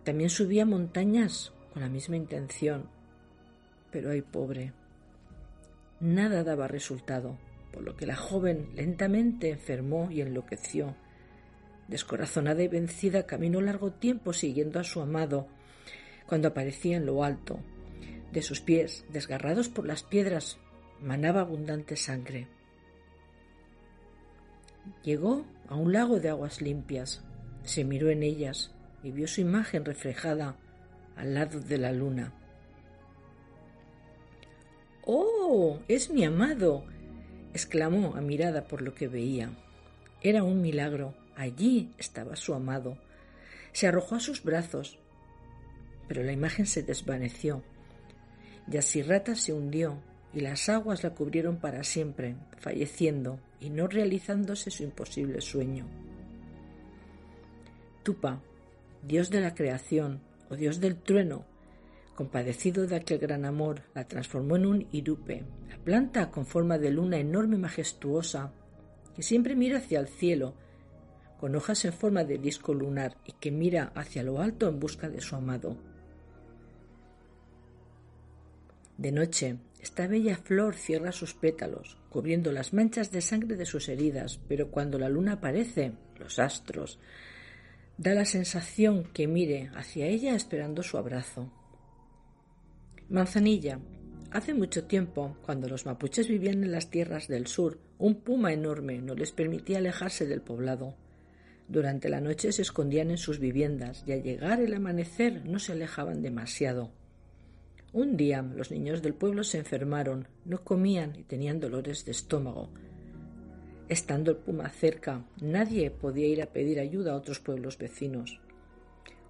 También 0.05 0.31
subía 0.31 0.66
montañas 0.66 1.53
con 1.73 1.83
la 1.83 1.89
misma 1.89 2.16
intención. 2.16 2.97
Pero 3.91 4.11
ay 4.11 4.22
pobre. 4.22 4.72
Nada 6.01 6.45
daba 6.45 6.68
resultado, 6.68 7.36
por 7.72 7.82
lo 7.82 7.97
que 7.97 8.07
la 8.07 8.16
joven 8.16 8.70
lentamente 8.74 9.51
enfermó 9.51 10.11
y 10.11 10.20
enloqueció. 10.20 10.95
Descorazonada 11.89 12.62
y 12.62 12.68
vencida, 12.68 13.26
caminó 13.26 13.61
largo 13.61 13.93
tiempo 13.93 14.32
siguiendo 14.32 14.78
a 14.78 14.84
su 14.84 15.01
amado, 15.01 15.49
cuando 16.26 16.49
aparecía 16.49 16.97
en 16.97 17.07
lo 17.07 17.24
alto. 17.24 17.59
De 18.32 18.43
sus 18.43 18.61
pies, 18.61 19.05
desgarrados 19.11 19.68
por 19.68 19.86
las 19.86 20.03
piedras, 20.03 20.59
manaba 21.01 21.41
abundante 21.41 21.97
sangre. 21.97 22.47
Llegó 25.03 25.47
a 25.68 25.76
un 25.76 25.93
lago 25.93 26.20
de 26.20 26.28
aguas 26.28 26.61
limpias, 26.61 27.22
se 27.62 27.84
miró 27.84 28.11
en 28.11 28.22
ellas 28.22 28.72
y 29.03 29.11
vio 29.11 29.26
su 29.26 29.41
imagen 29.41 29.84
reflejada 29.84 30.57
al 31.16 31.34
lado 31.34 31.61
de 31.61 31.78
la 31.78 31.93
luna. 31.93 32.32
¡Oh! 35.11 35.80
Es 35.88 36.11
mi 36.11 36.22
amado. 36.26 36.84
exclamó 37.54 38.14
admirada 38.14 38.68
por 38.68 38.82
lo 38.82 38.94
que 38.94 39.09
veía. 39.09 39.50
Era 40.20 40.42
un 40.42 40.61
milagro. 40.61 41.14
Allí 41.34 41.94
estaba 41.96 42.36
su 42.36 42.52
amado. 42.52 42.98
Se 43.72 43.86
arrojó 43.86 44.16
a 44.16 44.20
sus 44.20 44.42
brazos, 44.42 44.98
pero 46.09 46.22
la 46.22 46.32
imagen 46.32 46.66
se 46.66 46.82
desvaneció. 46.82 47.62
Yasirrata 48.66 49.34
se 49.34 49.54
hundió 49.54 49.98
y 50.34 50.40
las 50.40 50.68
aguas 50.68 51.02
la 51.02 51.14
cubrieron 51.14 51.56
para 51.56 51.84
siempre, 51.84 52.36
falleciendo 52.59 53.40
y 53.61 53.70
no 53.70 53.86
realizándose 53.86 54.70
su 54.70 54.82
imposible 54.82 55.40
sueño. 55.40 55.86
Tupa, 58.02 58.42
dios 59.02 59.30
de 59.30 59.40
la 59.40 59.54
creación 59.54 60.20
o 60.50 60.56
dios 60.56 60.80
del 60.80 60.96
trueno, 60.96 61.46
compadecido 62.19 62.89
de 62.89 62.97
aquel 62.97 63.21
gran 63.21 63.45
amor, 63.45 63.83
la 63.95 64.09
transformó 64.09 64.57
en 64.57 64.66
un 64.66 64.89
irupe, 64.91 65.45
la 65.69 65.79
planta 65.79 66.33
con 66.33 66.47
forma 66.47 66.77
de 66.77 66.91
luna 66.91 67.16
enorme 67.16 67.55
y 67.55 67.61
majestuosa, 67.61 68.53
que 69.14 69.23
siempre 69.23 69.55
mira 69.55 69.79
hacia 69.79 70.01
el 70.01 70.09
cielo, 70.09 70.57
con 71.39 71.55
hojas 71.55 71.85
en 71.85 71.93
forma 71.93 72.25
de 72.25 72.39
disco 72.39 72.75
lunar 72.75 73.16
y 73.25 73.35
que 73.35 73.53
mira 73.53 73.93
hacia 73.95 74.25
lo 74.25 74.41
alto 74.41 74.69
en 74.69 74.81
busca 74.81 75.09
de 75.09 75.21
su 75.21 75.37
amado. 75.37 75.77
De 78.97 79.12
noche, 79.12 79.59
esta 79.81 80.09
bella 80.09 80.39
flor 80.39 80.75
cierra 80.75 81.12
sus 81.12 81.35
pétalos, 81.35 81.99
cubriendo 82.09 82.51
las 82.51 82.73
manchas 82.73 83.12
de 83.12 83.21
sangre 83.21 83.55
de 83.55 83.64
sus 83.64 83.89
heridas, 83.89 84.41
pero 84.49 84.73
cuando 84.73 84.99
la 84.99 85.09
luna 85.09 85.35
aparece, 85.35 85.93
los 86.19 86.41
astros, 86.41 86.99
da 87.97 88.12
la 88.12 88.25
sensación 88.25 89.05
que 89.05 89.29
mire 89.29 89.71
hacia 89.77 90.07
ella 90.07 90.35
esperando 90.35 90.83
su 90.83 90.99
abrazo. 90.99 91.53
Manzanilla. 93.11 93.80
Hace 94.32 94.52
mucho 94.52 94.84
tiempo, 94.84 95.34
cuando 95.40 95.66
los 95.66 95.86
mapuches 95.86 96.28
vivían 96.28 96.62
en 96.62 96.72
las 96.72 96.90
tierras 96.90 97.26
del 97.26 97.46
sur, 97.46 97.78
un 97.96 98.16
puma 98.16 98.52
enorme 98.52 99.00
no 99.00 99.14
les 99.14 99.32
permitía 99.32 99.78
alejarse 99.78 100.26
del 100.26 100.42
poblado. 100.42 100.94
Durante 101.68 102.11
la 102.11 102.20
noche 102.20 102.52
se 102.52 102.61
escondían 102.61 103.11
en 103.11 103.16
sus 103.16 103.38
viviendas 103.38 104.04
y 104.06 104.12
al 104.12 104.22
llegar 104.22 104.61
el 104.61 104.74
amanecer 104.74 105.46
no 105.46 105.59
se 105.59 105.72
alejaban 105.72 106.20
demasiado. 106.20 106.92
Un 107.94 108.18
día 108.18 108.42
los 108.42 108.70
niños 108.70 109.00
del 109.00 109.14
pueblo 109.14 109.42
se 109.42 109.56
enfermaron, 109.56 110.28
no 110.44 110.62
comían 110.62 111.16
y 111.16 111.22
tenían 111.22 111.61
dolores 111.61 112.04
de 112.04 112.11
estómago. 112.12 112.68
Estando 113.88 114.32
el 114.32 114.36
puma 114.36 114.68
cerca, 114.68 115.24
nadie 115.40 115.90
podía 115.90 116.26
ir 116.26 116.42
a 116.42 116.52
pedir 116.52 116.78
ayuda 116.78 117.12
a 117.12 117.16
otros 117.16 117.40
pueblos 117.40 117.78
vecinos. 117.78 118.38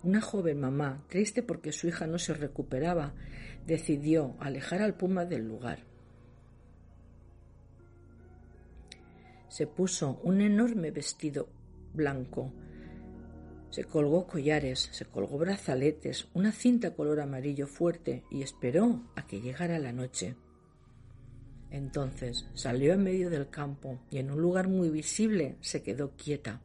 Una 0.03 0.21
joven 0.21 0.61
mamá, 0.61 1.05
triste 1.09 1.43
porque 1.43 1.73
su 1.73 1.89
hija 1.89 2.07
no 2.07 2.19
se 2.19 2.33
recuperaba, 2.33 3.15
decidió 3.69 4.35
alejar 4.41 4.83
al 4.83 4.95
puma 4.95 5.25
del 5.25 5.47
lugar. 5.47 5.85
Se 9.49 9.69
puso 9.69 10.19
un 10.25 10.41
enorme 10.41 10.91
vestido 10.91 11.49
blanco 11.95 12.53
se 13.71 13.85
colgó 13.85 14.27
collares, 14.27 14.89
se 14.93 15.05
colgó 15.05 15.39
brazaletes, 15.39 16.29
una 16.33 16.53
cinta 16.53 16.95
color 16.95 17.21
amarillo 17.21 17.67
fuerte 17.67 18.25
y 18.31 18.43
esperó 18.43 19.03
a 19.15 19.27
que 19.27 19.41
llegara 19.41 19.79
la 19.79 19.93
noche. 19.93 20.37
Entonces 21.71 22.47
salió 22.55 22.95
en 22.95 23.03
medio 23.03 23.29
del 23.29 23.51
campo 23.51 24.01
y 24.11 24.19
en 24.19 24.31
un 24.31 24.41
lugar 24.41 24.69
muy 24.69 24.89
visible 24.89 25.57
se 25.61 25.83
quedó 25.83 26.13
quieta. 26.17 26.63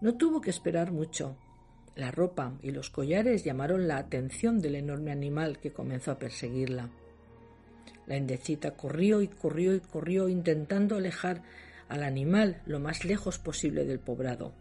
No 0.00 0.16
tuvo 0.16 0.40
que 0.40 0.50
esperar 0.50 0.92
mucho. 0.92 1.36
La 1.94 2.10
ropa 2.10 2.54
y 2.62 2.70
los 2.70 2.88
collares 2.90 3.44
llamaron 3.44 3.86
la 3.86 3.98
atención 3.98 4.60
del 4.60 4.76
enorme 4.76 5.12
animal 5.12 5.58
que 5.58 5.72
comenzó 5.72 6.12
a 6.12 6.18
perseguirla. 6.18 6.90
La 8.06 8.16
indecita 8.16 8.72
corrió 8.72 9.20
y 9.20 9.28
corrió 9.28 9.74
y 9.74 9.80
corrió 9.80 10.28
intentando 10.28 10.96
alejar 10.96 11.42
al 11.88 12.02
animal 12.02 12.62
lo 12.66 12.80
más 12.80 13.04
lejos 13.04 13.38
posible 13.38 13.84
del 13.84 14.00
poblado. 14.00 14.52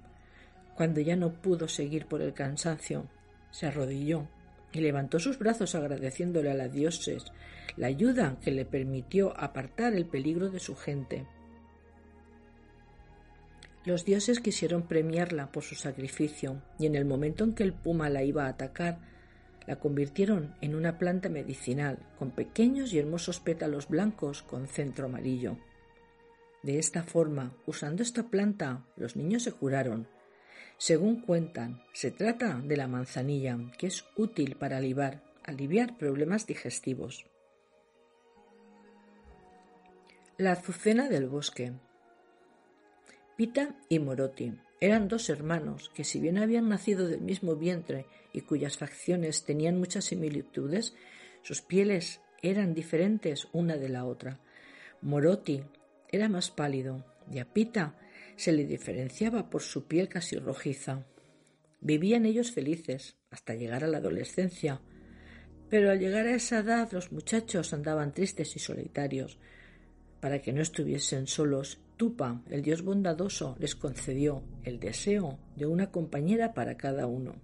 Cuando 0.75 0.99
ya 0.99 1.15
no 1.15 1.32
pudo 1.34 1.67
seguir 1.67 2.05
por 2.05 2.21
el 2.21 2.34
cansancio, 2.34 3.07
se 3.51 3.67
arrodilló 3.67 4.27
y 4.73 4.82
levantó 4.82 5.19
sus 5.19 5.39
brazos 5.39 5.75
agradeciéndole 5.75 6.51
a 6.51 6.53
la 6.53 6.67
dioses 6.67 7.23
la 7.77 7.88
ayuda 7.88 8.38
que 8.43 8.51
le 8.51 8.65
permitió 8.65 9.38
apartar 9.39 9.93
el 9.93 10.05
peligro 10.05 10.49
de 10.49 10.59
su 10.59 10.75
gente. 10.75 11.25
Los 13.84 14.05
dioses 14.05 14.39
quisieron 14.39 14.88
premiarla 14.88 15.51
por 15.51 15.63
su 15.63 15.75
sacrificio 15.75 16.61
y 16.77 16.86
en 16.86 16.95
el 16.95 17.05
momento 17.05 17.43
en 17.43 17.53
que 17.53 17.63
el 17.63 17.73
puma 17.73 18.09
la 18.09 18.23
iba 18.23 18.45
a 18.45 18.49
atacar, 18.49 18.99
la 19.65 19.77
convirtieron 19.77 20.55
en 20.61 20.75
una 20.75 20.97
planta 20.97 21.29
medicinal 21.29 21.99
con 22.17 22.32
pequeños 22.32 22.93
y 22.93 22.99
hermosos 22.99 23.39
pétalos 23.39 23.88
blancos 23.88 24.43
con 24.43 24.67
centro 24.67 25.05
amarillo. 25.05 25.57
De 26.63 26.77
esta 26.77 27.03
forma, 27.03 27.55
usando 27.65 28.03
esta 28.03 28.29
planta, 28.29 28.86
los 28.95 29.15
niños 29.15 29.43
se 29.43 29.51
curaron 29.51 30.07
según 30.82 31.21
cuentan, 31.21 31.84
se 31.93 32.09
trata 32.09 32.59
de 32.59 32.75
la 32.75 32.88
manzanilla, 32.88 33.55
que 33.77 33.86
es 33.86 34.03
útil 34.15 34.55
para 34.55 34.77
aliviar, 34.77 35.21
aliviar 35.43 35.95
problemas 35.95 36.47
digestivos. 36.47 37.27
La 40.39 40.53
azucena 40.53 41.07
del 41.07 41.27
bosque. 41.29 41.73
Pita 43.42 43.76
y 43.89 43.98
Moroti 43.98 44.54
eran 44.80 45.08
dos 45.08 45.28
hermanos 45.32 45.89
que 45.96 46.04
si 46.04 46.20
bien 46.20 46.38
habían 46.38 46.70
nacido 46.70 47.08
del 47.08 47.22
mismo 47.22 47.56
vientre 47.56 48.06
y 48.34 48.42
cuyas 48.42 48.78
facciones 48.78 49.46
tenían 49.46 49.80
muchas 49.80 50.06
similitudes, 50.06 50.94
sus 51.42 51.64
pieles 51.64 52.22
eran 52.44 52.76
diferentes 52.76 53.48
una 53.52 53.78
de 53.78 53.89
la 53.89 54.06
otra. 54.06 54.39
Moroti 55.02 55.64
era 56.12 56.30
más 56.30 56.52
pálido 56.52 57.04
y 57.32 57.39
a 57.39 57.52
Pita 57.52 57.98
se 58.36 58.52
le 58.52 58.68
diferenciaba 58.68 59.50
por 59.50 59.64
su 59.64 59.88
piel 59.88 60.08
casi 60.08 60.38
rojiza. 60.38 61.08
Vivían 61.80 62.28
ellos 62.28 62.52
felices 62.52 63.16
hasta 63.32 63.56
llegar 63.56 63.84
a 63.84 63.88
la 63.88 63.98
adolescencia, 63.98 64.82
pero 65.68 65.89
al 65.89 65.98
llegar 65.98 66.28
a 66.28 66.36
esa 66.36 66.60
edad 66.60 66.92
los 66.92 67.12
muchachos 67.12 67.74
andaban 67.74 68.14
tristes 68.14 68.56
y 68.56 68.60
solitarios. 68.60 69.39
Para 70.20 70.44
que 70.44 70.54
no 70.54 70.62
estuviesen 70.62 71.26
solos, 71.26 71.80
Tupa, 72.02 72.41
el 72.49 72.64
dios 72.64 72.82
bondadoso, 72.82 73.56
les 73.60 73.76
concedió 73.76 74.41
el 74.64 74.80
deseo 74.80 75.38
de 75.56 75.68
una 75.68 75.91
compañera 75.91 76.56
para 76.56 76.76
cada 76.76 77.06
uno. 77.06 77.36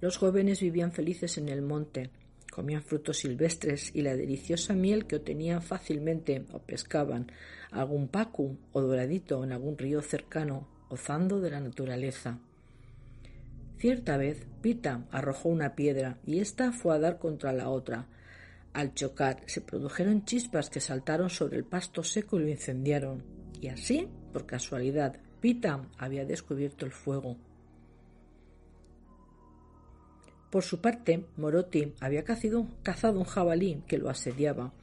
Los 0.00 0.16
jóvenes 0.16 0.60
vivían 0.60 0.90
felices 0.90 1.38
en 1.38 1.48
el 1.48 1.62
monte, 1.62 2.10
comían 2.50 2.82
frutos 2.82 3.18
silvestres 3.18 3.94
y 3.94 4.02
la 4.02 4.16
deliciosa 4.16 4.74
miel 4.74 5.06
que 5.06 5.14
obtenían 5.14 5.62
fácilmente 5.62 6.44
o 6.50 6.58
pescaban 6.58 7.30
algún 7.70 8.08
pacu 8.08 8.58
o 8.72 8.80
doradito 8.80 9.44
en 9.44 9.52
algún 9.52 9.78
río 9.78 10.02
cercano, 10.02 10.66
gozando 10.90 11.38
de 11.38 11.50
la 11.52 11.60
naturaleza. 11.60 12.40
Cierta 13.78 14.16
vez 14.16 14.44
Pita 14.60 15.06
arrojó 15.12 15.50
una 15.50 15.76
piedra 15.76 16.18
y 16.26 16.40
ésta 16.40 16.72
fue 16.72 16.96
a 16.96 16.98
dar 16.98 17.20
contra 17.20 17.52
la 17.52 17.68
otra. 17.68 18.08
Al 18.76 18.92
chocar 18.92 19.42
se 19.46 19.62
produjeron 19.62 20.26
chispas 20.26 20.68
que 20.68 20.80
saltaron 20.80 21.30
sobre 21.30 21.56
el 21.56 21.64
pasto 21.64 22.02
seco 22.02 22.38
y 22.38 22.42
lo 22.42 22.48
incendiaron. 22.50 23.24
Y 23.58 23.68
así, 23.68 24.06
por 24.34 24.44
casualidad, 24.44 25.16
Pita 25.40 25.88
había 25.96 26.26
descubierto 26.26 26.84
el 26.84 26.92
fuego. 26.92 27.38
Por 30.50 30.62
su 30.62 30.82
parte, 30.82 31.24
Morotti 31.38 31.94
había 32.00 32.22
cazado 32.22 33.18
un 33.18 33.24
jabalí 33.24 33.82
que 33.88 33.96
lo 33.96 34.10
asediaba. 34.10 34.74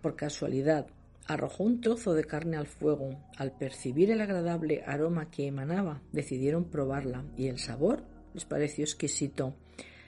Por 0.00 0.16
casualidad, 0.16 0.86
arrojó 1.26 1.64
un 1.64 1.82
trozo 1.82 2.14
de 2.14 2.24
carne 2.24 2.56
al 2.56 2.68
fuego. 2.68 3.20
Al 3.36 3.52
percibir 3.52 4.10
el 4.10 4.22
agradable 4.22 4.82
aroma 4.86 5.30
que 5.30 5.46
emanaba, 5.46 6.00
decidieron 6.10 6.70
probarla 6.70 7.26
y 7.36 7.48
el 7.48 7.58
sabor 7.58 8.02
les 8.32 8.46
pareció 8.46 8.82
exquisito. 8.82 9.54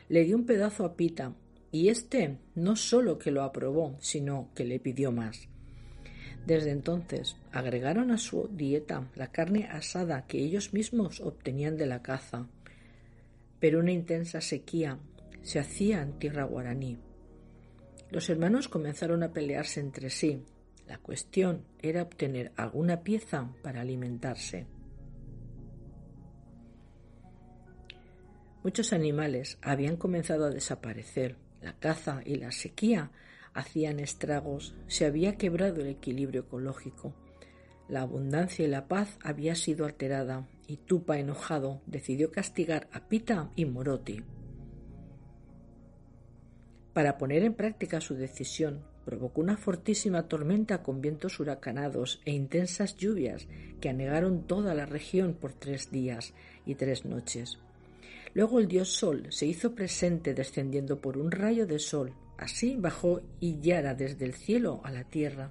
Le 0.08 0.24
dio 0.24 0.34
un 0.34 0.46
pedazo 0.46 0.86
a 0.86 0.96
Pita 0.96 1.34
y 1.72 1.88
éste 1.88 2.38
no 2.54 2.76
solo 2.76 3.18
que 3.18 3.32
lo 3.32 3.42
aprobó, 3.42 3.96
sino 3.98 4.50
que 4.54 4.64
le 4.64 4.78
pidió 4.78 5.10
más. 5.10 5.48
Desde 6.46 6.70
entonces 6.70 7.36
agregaron 7.50 8.12
a 8.12 8.18
su 8.18 8.48
dieta 8.52 9.10
la 9.16 9.32
carne 9.32 9.68
asada 9.70 10.26
que 10.26 10.38
ellos 10.38 10.72
mismos 10.72 11.20
obtenían 11.20 11.76
de 11.76 11.86
la 11.86 12.02
caza 12.02 12.46
pero 13.62 13.78
una 13.78 13.92
intensa 13.92 14.40
sequía 14.40 14.98
se 15.42 15.60
hacía 15.60 16.02
en 16.02 16.18
tierra 16.18 16.42
guaraní. 16.42 16.98
Los 18.10 18.28
hermanos 18.28 18.66
comenzaron 18.66 19.22
a 19.22 19.32
pelearse 19.32 19.78
entre 19.78 20.10
sí. 20.10 20.42
La 20.88 20.98
cuestión 20.98 21.64
era 21.80 22.02
obtener 22.02 22.50
alguna 22.56 23.04
pieza 23.04 23.54
para 23.62 23.82
alimentarse. 23.82 24.66
Muchos 28.64 28.92
animales 28.92 29.58
habían 29.62 29.96
comenzado 29.96 30.46
a 30.46 30.50
desaparecer. 30.50 31.36
La 31.62 31.78
caza 31.78 32.20
y 32.26 32.36
la 32.36 32.50
sequía 32.50 33.12
hacían 33.54 34.00
estragos. 34.00 34.74
Se 34.88 35.06
había 35.06 35.36
quebrado 35.36 35.80
el 35.80 35.88
equilibrio 35.88 36.42
ecológico. 36.42 37.14
La 37.88 38.02
abundancia 38.02 38.64
y 38.64 38.68
la 38.68 38.88
paz 38.88 39.18
había 39.22 39.54
sido 39.54 39.86
alterada 39.86 40.48
y 40.66 40.78
Tupa, 40.78 41.18
enojado, 41.18 41.80
decidió 41.86 42.32
castigar 42.32 42.88
a 42.92 43.08
Pita 43.08 43.50
y 43.54 43.64
Moroti. 43.64 44.22
Para 46.92 47.16
poner 47.16 47.42
en 47.42 47.54
práctica 47.54 48.00
su 48.00 48.14
decisión, 48.14 48.84
provocó 49.04 49.40
una 49.40 49.56
fortísima 49.56 50.28
tormenta 50.28 50.82
con 50.82 51.00
vientos 51.00 51.40
huracanados 51.40 52.20
e 52.24 52.32
intensas 52.32 52.96
lluvias 52.96 53.48
que 53.80 53.88
anegaron 53.88 54.46
toda 54.46 54.74
la 54.74 54.86
región 54.86 55.34
por 55.34 55.52
tres 55.54 55.90
días 55.90 56.34
y 56.66 56.74
tres 56.74 57.04
noches. 57.04 57.58
Luego 58.34 58.58
el 58.58 58.68
dios 58.68 58.88
Sol 58.88 59.26
se 59.30 59.46
hizo 59.46 59.74
presente 59.74 60.34
descendiendo 60.34 61.00
por 61.00 61.18
un 61.18 61.30
rayo 61.30 61.66
de 61.66 61.78
sol. 61.78 62.14
Así 62.38 62.76
bajó 62.76 63.20
Iyara 63.40 63.94
desde 63.94 64.24
el 64.24 64.34
cielo 64.34 64.80
a 64.84 64.90
la 64.90 65.04
tierra 65.04 65.50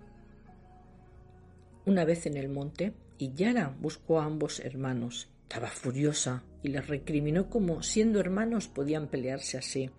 una 1.83 2.05
vez 2.05 2.27
en 2.27 2.37
el 2.37 2.47
monte, 2.47 2.93
Yara 3.17 3.75
buscó 3.79 4.19
a 4.19 4.25
ambos 4.25 4.59
hermanos. 4.59 5.29
Estaba 5.43 5.67
furiosa 5.67 6.43
y 6.61 6.69
les 6.69 6.87
recriminó 6.87 7.49
cómo, 7.49 7.81
siendo 7.81 8.19
hermanos, 8.19 8.67
podían 8.67 9.07
pelearse 9.07 9.57
así. 9.57 9.89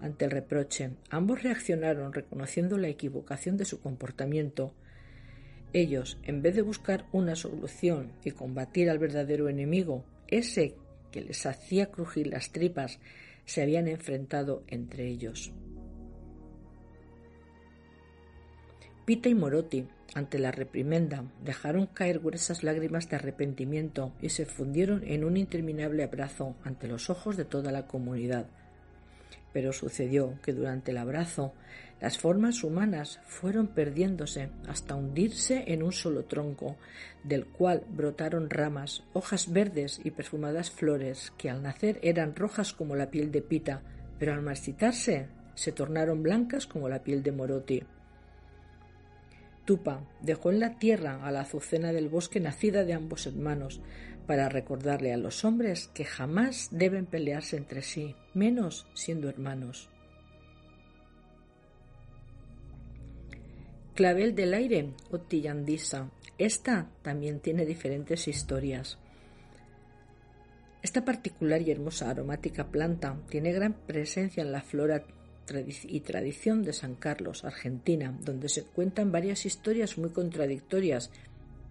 Ante 0.00 0.24
el 0.24 0.32
reproche, 0.32 0.90
ambos 1.08 1.44
reaccionaron 1.44 2.12
reconociendo 2.12 2.78
la 2.78 2.88
equivocación 2.88 3.56
de 3.56 3.64
su 3.64 3.80
comportamiento. 3.80 4.74
Ellos, 5.72 6.18
en 6.24 6.42
vez 6.42 6.56
de 6.56 6.62
buscar 6.62 7.06
una 7.12 7.36
solución 7.36 8.12
y 8.24 8.32
combatir 8.32 8.90
al 8.90 8.98
verdadero 8.98 9.48
enemigo, 9.48 10.04
ese 10.26 10.74
que 11.10 11.20
les 11.20 11.46
hacía 11.46 11.90
crujir 11.90 12.28
las 12.28 12.50
tripas, 12.52 12.98
se 13.44 13.62
habían 13.62 13.88
enfrentado 13.88 14.62
entre 14.66 15.08
ellos. 15.08 15.52
Pita 19.04 19.28
y 19.28 19.34
Moroti 19.34 19.86
ante 20.14 20.38
la 20.38 20.50
reprimenda, 20.50 21.24
dejaron 21.44 21.86
caer 21.86 22.18
gruesas 22.18 22.62
lágrimas 22.62 23.08
de 23.08 23.16
arrepentimiento 23.16 24.12
y 24.22 24.30
se 24.30 24.46
fundieron 24.46 25.02
en 25.04 25.24
un 25.24 25.36
interminable 25.36 26.02
abrazo 26.02 26.56
ante 26.64 26.88
los 26.88 27.10
ojos 27.10 27.36
de 27.36 27.44
toda 27.44 27.72
la 27.72 27.86
comunidad. 27.86 28.46
Pero 29.52 29.72
sucedió 29.72 30.38
que 30.42 30.52
durante 30.52 30.92
el 30.92 30.98
abrazo 30.98 31.52
las 32.00 32.18
formas 32.18 32.62
humanas 32.62 33.20
fueron 33.26 33.66
perdiéndose 33.66 34.50
hasta 34.68 34.94
hundirse 34.94 35.64
en 35.66 35.82
un 35.82 35.92
solo 35.92 36.24
tronco, 36.24 36.76
del 37.24 37.46
cual 37.46 37.84
brotaron 37.88 38.50
ramas, 38.50 39.02
hojas 39.14 39.52
verdes 39.52 40.00
y 40.04 40.12
perfumadas 40.12 40.70
flores 40.70 41.32
que 41.36 41.50
al 41.50 41.62
nacer 41.62 41.98
eran 42.02 42.36
rojas 42.36 42.72
como 42.72 42.94
la 42.94 43.10
piel 43.10 43.32
de 43.32 43.42
Pita, 43.42 43.82
pero 44.18 44.32
al 44.32 44.42
marchitarse 44.42 45.28
se 45.54 45.72
tornaron 45.72 46.22
blancas 46.22 46.66
como 46.66 46.88
la 46.88 47.02
piel 47.02 47.22
de 47.22 47.32
Moroti. 47.32 47.82
Tupa 49.64 50.04
dejó 50.22 50.50
en 50.50 50.60
la 50.60 50.78
tierra 50.78 51.26
a 51.26 51.30
la 51.32 51.40
azucena 51.40 51.92
del 51.92 52.08
bosque 52.08 52.40
nacida 52.40 52.84
de 52.84 52.94
ambos 52.94 53.26
hermanos, 53.26 53.80
para 54.26 54.48
recordarle 54.48 55.12
a 55.12 55.16
los 55.16 55.44
hombres 55.44 55.88
que 55.88 56.04
jamás 56.04 56.68
deben 56.70 57.06
pelearse 57.06 57.56
entre 57.56 57.82
sí, 57.82 58.14
menos 58.34 58.86
siendo 58.94 59.28
hermanos. 59.28 59.90
Clavel 63.98 64.36
del 64.36 64.54
aire 64.54 64.94
o 65.10 65.18
tillandisa. 65.18 66.08
Esta 66.38 66.88
también 67.02 67.40
tiene 67.40 67.66
diferentes 67.66 68.28
historias. 68.28 68.96
Esta 70.84 71.04
particular 71.04 71.60
y 71.62 71.72
hermosa 71.72 72.08
aromática 72.08 72.68
planta 72.68 73.20
tiene 73.28 73.50
gran 73.50 73.72
presencia 73.72 74.40
en 74.44 74.52
la 74.52 74.62
flora 74.62 75.02
y 75.66 75.98
tradición 75.98 76.62
de 76.62 76.74
San 76.74 76.94
Carlos, 76.94 77.44
Argentina, 77.44 78.16
donde 78.22 78.48
se 78.48 78.62
cuentan 78.62 79.10
varias 79.10 79.44
historias 79.44 79.98
muy 79.98 80.10
contradictorias 80.10 81.10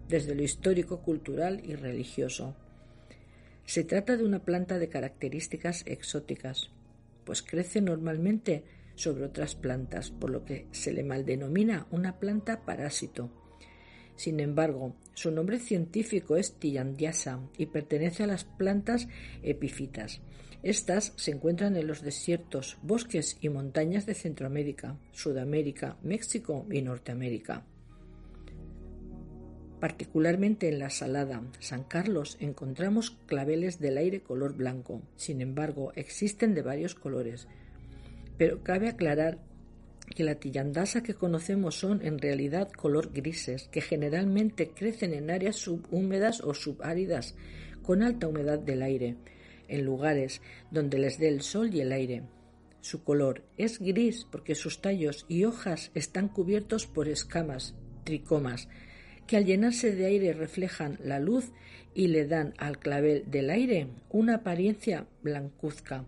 desde 0.06 0.34
lo 0.34 0.42
histórico, 0.42 1.00
cultural 1.00 1.62
y 1.64 1.76
religioso. 1.76 2.54
Se 3.64 3.84
trata 3.84 4.18
de 4.18 4.26
una 4.26 4.40
planta 4.40 4.78
de 4.78 4.90
características 4.90 5.82
exóticas, 5.86 6.68
pues 7.24 7.40
crece 7.40 7.80
normalmente 7.80 8.64
sobre 8.98 9.24
otras 9.24 9.54
plantas, 9.54 10.10
por 10.10 10.30
lo 10.30 10.44
que 10.44 10.66
se 10.72 10.92
le 10.92 11.04
maldenomina 11.04 11.86
una 11.90 12.18
planta 12.18 12.66
parásito. 12.66 13.30
Sin 14.16 14.40
embargo, 14.40 14.96
su 15.14 15.30
nombre 15.30 15.58
científico 15.58 16.36
es 16.36 16.54
Tillandiasa 16.54 17.40
y 17.56 17.66
pertenece 17.66 18.24
a 18.24 18.26
las 18.26 18.44
plantas 18.44 19.08
epífitas, 19.42 20.20
estas 20.62 21.12
se 21.14 21.30
encuentran 21.30 21.76
en 21.76 21.86
los 21.86 22.02
desiertos, 22.02 22.78
bosques 22.82 23.38
y 23.40 23.48
montañas 23.48 24.06
de 24.06 24.14
Centroamérica, 24.14 24.98
Sudamérica, 25.12 25.96
México 26.02 26.66
y 26.68 26.82
Norteamérica. 26.82 27.64
Particularmente 29.78 30.68
en 30.68 30.80
la 30.80 30.90
Salada, 30.90 31.44
San 31.60 31.84
Carlos, 31.84 32.36
encontramos 32.40 33.12
claveles 33.26 33.78
del 33.78 33.98
aire 33.98 34.20
color 34.20 34.56
blanco. 34.56 35.02
Sin 35.14 35.40
embargo, 35.40 35.92
existen 35.94 36.54
de 36.54 36.62
varios 36.62 36.96
colores. 36.96 37.46
Pero 38.38 38.62
cabe 38.62 38.88
aclarar 38.88 39.38
que 40.14 40.24
la 40.24 40.36
tillandasa 40.36 41.02
que 41.02 41.14
conocemos 41.14 41.74
son 41.74 42.04
en 42.04 42.18
realidad 42.18 42.70
color 42.70 43.12
grises, 43.12 43.68
que 43.68 43.82
generalmente 43.82 44.70
crecen 44.70 45.12
en 45.12 45.30
áreas 45.30 45.56
subhúmedas 45.56 46.40
o 46.40 46.54
subáridas, 46.54 47.34
con 47.82 48.02
alta 48.02 48.28
humedad 48.28 48.58
del 48.58 48.82
aire 48.82 49.16
en 49.68 49.84
lugares 49.84 50.40
donde 50.70 50.98
les 50.98 51.18
dé 51.18 51.28
el 51.28 51.42
sol 51.42 51.74
y 51.74 51.80
el 51.80 51.92
aire. 51.92 52.22
Su 52.80 53.04
color 53.04 53.44
es 53.56 53.78
gris 53.78 54.26
porque 54.30 54.54
sus 54.54 54.80
tallos 54.80 55.26
y 55.28 55.44
hojas 55.44 55.90
están 55.94 56.28
cubiertos 56.28 56.86
por 56.86 57.08
escamas, 57.08 57.74
tricomas, 58.04 58.68
que 59.26 59.36
al 59.36 59.44
llenarse 59.44 59.94
de 59.94 60.06
aire 60.06 60.32
reflejan 60.32 60.98
la 61.04 61.20
luz 61.20 61.52
y 61.94 62.08
le 62.08 62.26
dan 62.26 62.54
al 62.56 62.78
clavel 62.78 63.24
del 63.30 63.50
aire 63.50 63.88
una 64.10 64.36
apariencia 64.36 65.06
blancuzca. 65.22 66.06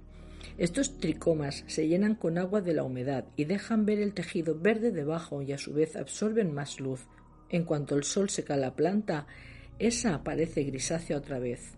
Estos 0.59 0.99
tricomas 0.99 1.65
se 1.67 1.89
llenan 1.89 2.15
con 2.15 2.39
agua 2.39 2.61
de 2.61 2.75
la 2.75 2.85
humedad 2.85 3.25
y 3.37 3.45
dejan 3.45 3.87
ver 3.87 4.01
el 4.01 4.15
tejido 4.15 4.59
verde 4.59 4.91
debajo 4.91 5.43
y 5.43 5.53
a 5.53 5.59
su 5.59 5.73
vez 5.73 5.97
absorben 5.97 6.53
más 6.53 6.81
luz. 6.81 7.07
En 7.49 7.65
cuanto 7.65 7.97
el 7.97 8.05
sol 8.05 8.31
seca 8.31 8.57
la 8.57 8.75
planta, 8.75 9.27
esa 9.79 10.15
aparece 10.15 10.63
grisácea 10.65 11.17
otra 11.17 11.39
vez. 11.39 11.75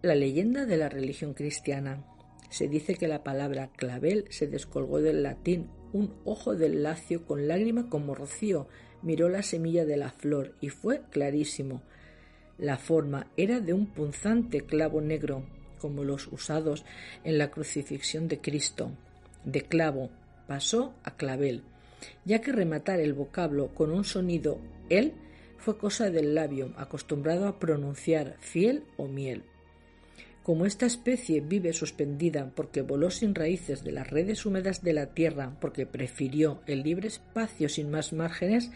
La 0.00 0.14
leyenda 0.14 0.64
de 0.64 0.76
la 0.76 0.88
religión 0.88 1.34
cristiana. 1.34 2.04
Se 2.50 2.68
dice 2.68 2.94
que 2.94 3.08
la 3.08 3.24
palabra 3.24 3.70
clavel 3.76 4.24
se 4.30 4.46
descolgó 4.46 5.00
del 5.00 5.22
latín. 5.22 5.68
Un 5.92 6.14
ojo 6.24 6.54
del 6.54 6.82
lacio 6.82 7.26
con 7.26 7.46
lágrima 7.48 7.88
como 7.88 8.14
rocío 8.14 8.68
miró 9.02 9.28
la 9.28 9.42
semilla 9.42 9.84
de 9.84 9.96
la 9.96 10.10
flor 10.10 10.54
y 10.60 10.70
fue 10.70 11.02
clarísimo. 11.10 11.82
La 12.58 12.78
forma 12.78 13.30
era 13.36 13.60
de 13.60 13.72
un 13.72 13.86
punzante 13.86 14.62
clavo 14.62 15.00
negro, 15.00 15.44
como 15.78 16.04
los 16.04 16.26
usados 16.28 16.84
en 17.24 17.38
la 17.38 17.50
crucifixión 17.50 18.28
de 18.28 18.40
Cristo. 18.40 18.90
De 19.44 19.62
clavo 19.62 20.10
pasó 20.46 20.94
a 21.04 21.16
clavel, 21.16 21.62
ya 22.24 22.40
que 22.40 22.52
rematar 22.52 23.00
el 23.00 23.14
vocablo 23.14 23.68
con 23.74 23.90
un 23.90 24.04
sonido 24.04 24.58
él 24.88 25.14
fue 25.58 25.76
cosa 25.76 26.10
del 26.10 26.34
labio, 26.34 26.72
acostumbrado 26.76 27.46
a 27.46 27.58
pronunciar 27.58 28.36
fiel 28.40 28.84
o 28.96 29.06
miel. 29.06 29.42
Como 30.42 30.64
esta 30.64 30.86
especie 30.86 31.40
vive 31.40 31.74
suspendida 31.74 32.50
porque 32.54 32.80
voló 32.80 33.10
sin 33.10 33.34
raíces 33.34 33.84
de 33.84 33.92
las 33.92 34.08
redes 34.08 34.46
húmedas 34.46 34.82
de 34.82 34.94
la 34.94 35.12
tierra, 35.12 35.58
porque 35.60 35.84
prefirió 35.84 36.62
el 36.66 36.84
libre 36.84 37.08
espacio 37.08 37.68
sin 37.68 37.90
más 37.90 38.14
márgenes, 38.14 38.70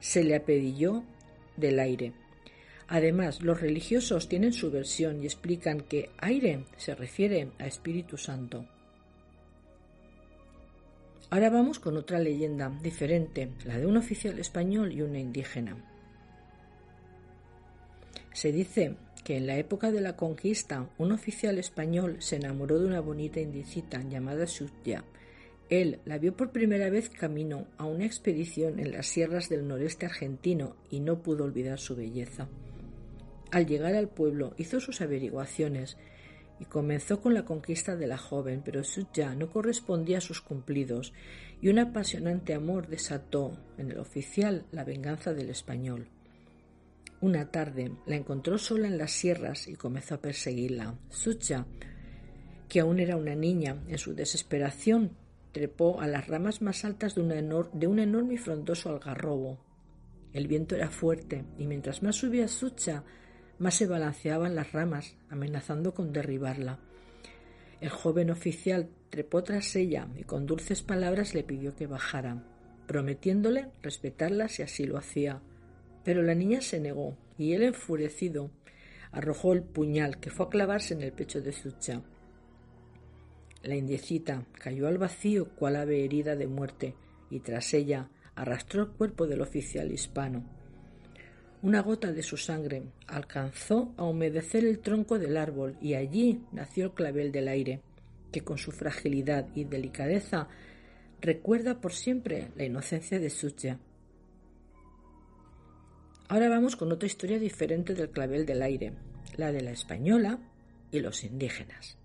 se 0.00 0.24
le 0.24 0.34
apedilló 0.34 1.04
del 1.56 1.78
aire. 1.78 2.12
Además, 2.88 3.42
los 3.42 3.60
religiosos 3.60 4.28
tienen 4.28 4.52
su 4.52 4.70
versión 4.70 5.22
y 5.22 5.26
explican 5.26 5.80
que 5.80 6.10
aire 6.18 6.64
se 6.76 6.94
refiere 6.94 7.48
a 7.58 7.66
Espíritu 7.66 8.16
Santo. 8.16 8.66
Ahora 11.30 11.48
vamos 11.48 11.78
con 11.78 11.96
otra 11.96 12.18
leyenda 12.18 12.68
diferente, 12.82 13.48
la 13.64 13.78
de 13.78 13.86
un 13.86 13.96
oficial 13.96 14.38
español 14.38 14.92
y 14.92 15.00
una 15.00 15.18
indígena. 15.18 15.76
Se 18.34 18.52
dice 18.52 18.96
que 19.24 19.36
en 19.36 19.46
la 19.46 19.56
época 19.56 19.90
de 19.90 20.00
la 20.00 20.16
conquista 20.16 20.90
un 20.98 21.12
oficial 21.12 21.58
español 21.58 22.16
se 22.20 22.36
enamoró 22.36 22.78
de 22.78 22.86
una 22.86 23.00
bonita 23.00 23.40
indígena 23.40 24.02
llamada 24.08 24.46
Sutya. 24.46 25.04
Él 25.70 26.00
la 26.04 26.18
vio 26.18 26.36
por 26.36 26.50
primera 26.50 26.90
vez 26.90 27.08
camino 27.08 27.66
a 27.78 27.86
una 27.86 28.04
expedición 28.04 28.78
en 28.78 28.92
las 28.92 29.06
sierras 29.06 29.48
del 29.48 29.66
noreste 29.66 30.04
argentino 30.04 30.76
y 30.90 31.00
no 31.00 31.22
pudo 31.22 31.44
olvidar 31.44 31.78
su 31.78 31.96
belleza. 31.96 32.48
Al 33.52 33.66
llegar 33.66 33.94
al 33.94 34.08
pueblo 34.08 34.54
hizo 34.56 34.80
sus 34.80 35.02
averiguaciones 35.02 35.98
y 36.58 36.64
comenzó 36.64 37.20
con 37.20 37.34
la 37.34 37.44
conquista 37.44 37.96
de 37.96 38.06
la 38.06 38.16
joven, 38.16 38.62
pero 38.64 38.80
ya 39.12 39.34
no 39.34 39.50
correspondía 39.50 40.18
a 40.18 40.22
sus 40.22 40.40
cumplidos 40.40 41.12
y 41.60 41.68
un 41.68 41.78
apasionante 41.78 42.54
amor 42.54 42.88
desató 42.88 43.58
en 43.76 43.90
el 43.90 43.98
oficial 43.98 44.64
la 44.72 44.84
venganza 44.84 45.34
del 45.34 45.50
español. 45.50 46.08
Una 47.20 47.50
tarde 47.50 47.92
la 48.06 48.16
encontró 48.16 48.56
sola 48.56 48.88
en 48.88 48.96
las 48.96 49.12
sierras 49.12 49.68
y 49.68 49.74
comenzó 49.74 50.14
a 50.14 50.22
perseguirla. 50.22 50.98
Sucha, 51.10 51.66
que 52.70 52.80
aún 52.80 53.00
era 53.00 53.16
una 53.18 53.34
niña, 53.34 53.82
en 53.86 53.98
su 53.98 54.14
desesperación 54.14 55.12
trepó 55.52 56.00
a 56.00 56.06
las 56.06 56.26
ramas 56.26 56.62
más 56.62 56.86
altas 56.86 57.14
de, 57.14 57.22
de 57.74 57.86
un 57.86 57.98
enorme 57.98 58.34
y 58.34 58.38
frondoso 58.38 58.88
algarrobo. 58.88 59.58
El 60.32 60.46
viento 60.46 60.74
era 60.74 60.88
fuerte 60.88 61.44
y 61.58 61.66
mientras 61.66 62.02
más 62.02 62.16
subía 62.16 62.48
Sucha, 62.48 63.04
más 63.58 63.74
se 63.74 63.86
balanceaban 63.86 64.54
las 64.54 64.72
ramas, 64.72 65.16
amenazando 65.30 65.94
con 65.94 66.12
derribarla. 66.12 66.78
El 67.80 67.90
joven 67.90 68.30
oficial 68.30 68.88
trepó 69.10 69.42
tras 69.42 69.74
ella 69.76 70.08
y 70.16 70.24
con 70.24 70.46
dulces 70.46 70.82
palabras 70.82 71.34
le 71.34 71.42
pidió 71.42 71.74
que 71.74 71.86
bajara, 71.86 72.44
prometiéndole 72.86 73.70
respetarla 73.82 74.48
si 74.48 74.62
así 74.62 74.84
lo 74.84 74.98
hacía. 74.98 75.40
Pero 76.04 76.22
la 76.22 76.34
niña 76.34 76.60
se 76.60 76.80
negó 76.80 77.16
y 77.38 77.52
él, 77.52 77.62
enfurecido, 77.62 78.50
arrojó 79.10 79.52
el 79.52 79.62
puñal 79.62 80.18
que 80.18 80.30
fue 80.30 80.46
a 80.46 80.48
clavarse 80.48 80.94
en 80.94 81.02
el 81.02 81.12
pecho 81.12 81.40
de 81.40 81.52
Sucha. 81.52 82.02
La 83.62 83.76
indiecita 83.76 84.44
cayó 84.54 84.88
al 84.88 84.98
vacío 84.98 85.50
cual 85.54 85.76
ave 85.76 86.04
herida 86.04 86.34
de 86.34 86.48
muerte 86.48 86.94
y 87.30 87.40
tras 87.40 87.72
ella 87.74 88.08
arrastró 88.34 88.82
el 88.82 88.88
cuerpo 88.88 89.26
del 89.26 89.40
oficial 89.40 89.92
hispano. 89.92 90.61
Una 91.62 91.80
gota 91.80 92.12
de 92.12 92.24
su 92.24 92.36
sangre 92.36 92.82
alcanzó 93.06 93.94
a 93.96 94.02
humedecer 94.02 94.64
el 94.64 94.80
tronco 94.80 95.20
del 95.20 95.36
árbol 95.36 95.76
y 95.80 95.94
allí 95.94 96.42
nació 96.50 96.86
el 96.86 96.92
clavel 96.92 97.30
del 97.30 97.46
aire, 97.46 97.80
que 98.32 98.40
con 98.40 98.58
su 98.58 98.72
fragilidad 98.72 99.46
y 99.54 99.62
delicadeza 99.62 100.48
recuerda 101.20 101.80
por 101.80 101.92
siempre 101.92 102.50
la 102.56 102.64
inocencia 102.64 103.20
de 103.20 103.30
Sucha. 103.30 103.78
Ahora 106.28 106.48
vamos 106.48 106.74
con 106.74 106.90
otra 106.90 107.06
historia 107.06 107.38
diferente 107.38 107.94
del 107.94 108.10
clavel 108.10 108.44
del 108.44 108.62
aire, 108.62 108.94
la 109.36 109.52
de 109.52 109.60
la 109.60 109.70
española 109.70 110.40
y 110.90 110.98
los 110.98 111.22
indígenas. 111.22 111.96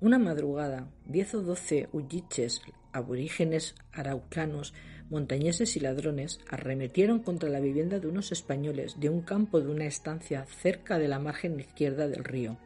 Una 0.00 0.18
madrugada, 0.18 0.90
diez 1.04 1.34
o 1.34 1.42
doce 1.42 1.90
huilliches 1.92 2.62
aborígenes 2.92 3.74
araucanos 3.92 4.72
montañeses 5.10 5.76
y 5.76 5.80
ladrones 5.80 6.40
arremetieron 6.48 7.18
contra 7.18 7.50
la 7.50 7.60
vivienda 7.60 7.98
de 7.98 8.06
unos 8.06 8.32
españoles 8.32 8.98
de 8.98 9.10
un 9.10 9.22
campo 9.22 9.60
de 9.60 9.68
una 9.68 9.84
estancia 9.84 10.46
cerca 10.46 10.98
de 10.98 11.08
la 11.08 11.18
margen 11.18 11.58
izquierda 11.58 12.08
del 12.08 12.24
río. 12.24 12.56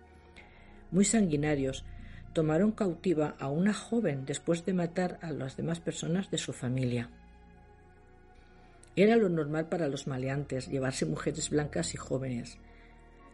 Muy 0.91 1.07
sanguinarios, 1.07 1.85
tomaron 2.35 2.73
cautiva 2.73 3.35
a 3.39 3.49
una 3.49 3.73
joven 3.73 4.27
después 4.27 4.65
de 4.67 4.75
matar 4.75 5.19
a 5.23 5.33
las 5.33 5.57
demás 5.57 5.81
personas 5.81 6.31
de 6.31 6.39
su 6.39 6.53
familia. 6.53 7.09
Era 8.97 9.17
lo 9.17 9.29
normal 9.29 9.69
para 9.69 9.89
los 9.89 10.07
maleantes 10.07 10.69
llevarse 10.69 11.07
mujeres 11.07 11.51
blancas 11.51 11.95
y 11.95 11.97
jóvenes. 11.97 12.59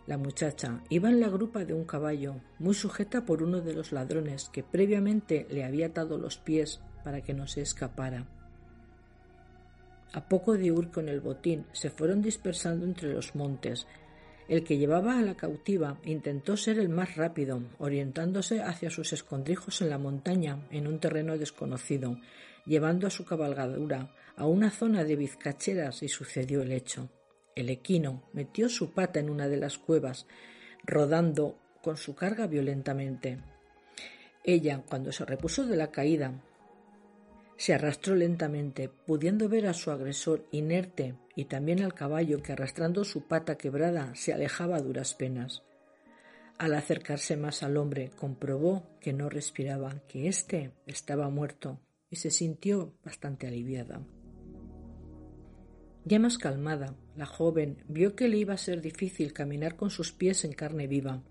La 0.07 0.17
muchacha 0.17 0.81
iba 0.89 1.11
en 1.11 1.21
la 1.21 1.29
grupa 1.29 1.65
de 1.65 1.75
un 1.75 1.85
caballo, 1.85 2.37
muy 2.59 2.75
sujeta 2.75 3.25
por 3.25 3.43
uno 3.43 3.61
de 3.61 3.75
los 3.75 3.93
ladrones 3.93 4.49
que 4.51 4.63
previamente 4.63 5.47
le 5.51 5.65
había 5.65 5.87
atado 5.87 6.17
los 6.17 6.39
pies 6.39 6.81
para 7.05 7.21
que 7.21 7.35
no 7.35 7.47
se 7.47 7.61
escapara. 7.61 8.27
A 10.13 10.29
poco 10.29 10.57
de 10.57 10.73
huir 10.73 10.91
con 10.91 11.09
el 11.09 11.21
botín, 11.21 11.67
se 11.73 11.91
fueron 11.91 12.21
dispersando 12.21 12.85
entre 12.85 13.13
los 13.13 13.35
montes. 13.35 13.87
El 14.49 14.65
que 14.65 14.79
llevaba 14.79 15.17
a 15.19 15.23
la 15.23 15.37
cautiva 15.37 16.01
intentó 16.05 16.57
ser 16.57 16.81
el 16.81 16.89
más 16.89 17.17
rápido, 17.17 17.63
orientándose 17.79 18.61
hacia 18.61 18.91
sus 18.91 19.13
escondrijos 19.13 19.81
en 19.81 19.91
la 19.91 19.99
montaña, 19.99 20.67
en 20.73 20.89
un 20.89 20.99
terreno 20.99 21.39
desconocido, 21.39 22.19
llevando 22.67 23.07
a 23.07 23.11
su 23.11 23.25
cabalgadura 23.25 24.13
a 24.37 24.47
una 24.47 24.71
zona 24.71 25.05
de 25.05 25.15
vizcacheras 25.15 26.03
y 26.03 26.09
sucedió 26.09 26.63
el 26.63 26.73
hecho. 26.73 27.09
El 27.55 27.69
equino 27.69 28.25
metió 28.33 28.69
su 28.69 28.93
pata 28.93 29.21
en 29.21 29.31
una 29.31 29.49
de 29.49 29.59
las 29.59 29.79
cuevas, 29.79 30.27
rodando 30.85 31.59
con 31.83 31.97
su 31.97 32.15
carga 32.15 32.47
violentamente. 32.47 33.39
Ella, 34.43 34.83
cuando 34.89 35.13
se 35.13 35.25
repuso 35.25 35.67
de 35.67 35.77
la 35.77 35.91
caída, 35.91 36.33
se 37.61 37.75
arrastró 37.75 38.15
lentamente, 38.15 38.89
pudiendo 38.89 39.47
ver 39.51 39.67
a 39.67 39.75
su 39.75 39.91
agresor 39.91 40.47
inerte 40.51 41.19
y 41.37 41.45
también 41.45 41.83
al 41.83 41.93
caballo 41.93 42.43
que 42.43 42.53
arrastrando 42.53 43.05
su 43.05 43.29
pata 43.29 43.59
quebrada 43.59 44.15
se 44.15 44.33
alejaba 44.33 44.77
a 44.77 44.81
duras 44.81 45.13
penas. 45.13 45.63
Al 46.57 46.73
acercarse 46.73 47.37
más 47.37 47.63
al 47.63 47.77
hombre, 47.77 48.13
comprobó 48.17 48.99
que 48.99 49.13
no 49.13 49.29
respiraba, 49.29 50.01
que 50.09 50.27
éste 50.27 50.73
estaba 50.87 51.29
muerto, 51.29 51.79
y 52.09 52.17
se 52.17 52.31
sintió 52.31 52.95
bastante 53.05 53.47
aliviada. 53.47 54.01
Ya 56.07 56.19
más 56.19 56.39
calmada, 56.39 56.97
la 57.15 57.27
joven 57.27 57.85
vio 57.89 58.17
que 58.17 58.29
le 58.29 58.39
iba 58.39 58.55
a 58.55 58.57
ser 58.57 58.81
difícil 58.81 59.35
caminar 59.35 59.77
con 59.77 59.91
sus 59.91 60.13
pies 60.13 60.47
en 60.47 60.55
carne 60.55 60.87
viva. 60.87 61.23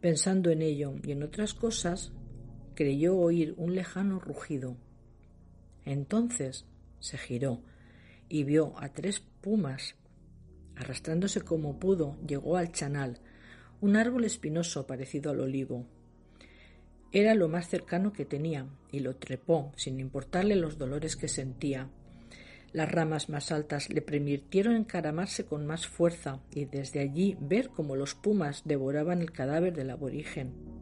Pensando 0.00 0.50
en 0.50 0.62
ello 0.62 0.96
y 1.04 1.12
en 1.12 1.22
otras 1.22 1.54
cosas, 1.54 2.12
creyó 2.74 3.16
oír 3.16 3.54
un 3.56 3.76
lejano 3.76 4.18
rugido 4.18 4.76
entonces 5.84 6.66
se 6.98 7.18
giró 7.18 7.62
y 8.28 8.44
vio 8.44 8.74
a 8.78 8.88
tres 8.90 9.20
pumas. 9.40 9.96
Arrastrándose 10.76 11.42
como 11.42 11.78
pudo, 11.78 12.16
llegó 12.26 12.56
al 12.56 12.72
chanal, 12.72 13.20
un 13.80 13.96
árbol 13.96 14.24
espinoso 14.24 14.86
parecido 14.86 15.30
al 15.30 15.40
olivo. 15.40 15.86
Era 17.12 17.34
lo 17.34 17.48
más 17.48 17.68
cercano 17.68 18.12
que 18.12 18.24
tenía, 18.24 18.66
y 18.92 19.00
lo 19.00 19.16
trepó, 19.16 19.72
sin 19.76 19.98
importarle 19.98 20.54
los 20.54 20.78
dolores 20.78 21.16
que 21.16 21.28
sentía. 21.28 21.90
Las 22.72 22.90
ramas 22.90 23.28
más 23.28 23.50
altas 23.50 23.90
le 23.90 24.00
permitieron 24.00 24.76
encaramarse 24.76 25.44
con 25.44 25.66
más 25.66 25.88
fuerza 25.88 26.40
y 26.52 26.66
desde 26.66 27.00
allí 27.00 27.36
ver 27.40 27.70
cómo 27.70 27.96
los 27.96 28.14
pumas 28.14 28.62
devoraban 28.64 29.20
el 29.20 29.32
cadáver 29.32 29.74
del 29.74 29.90
aborigen. 29.90 30.79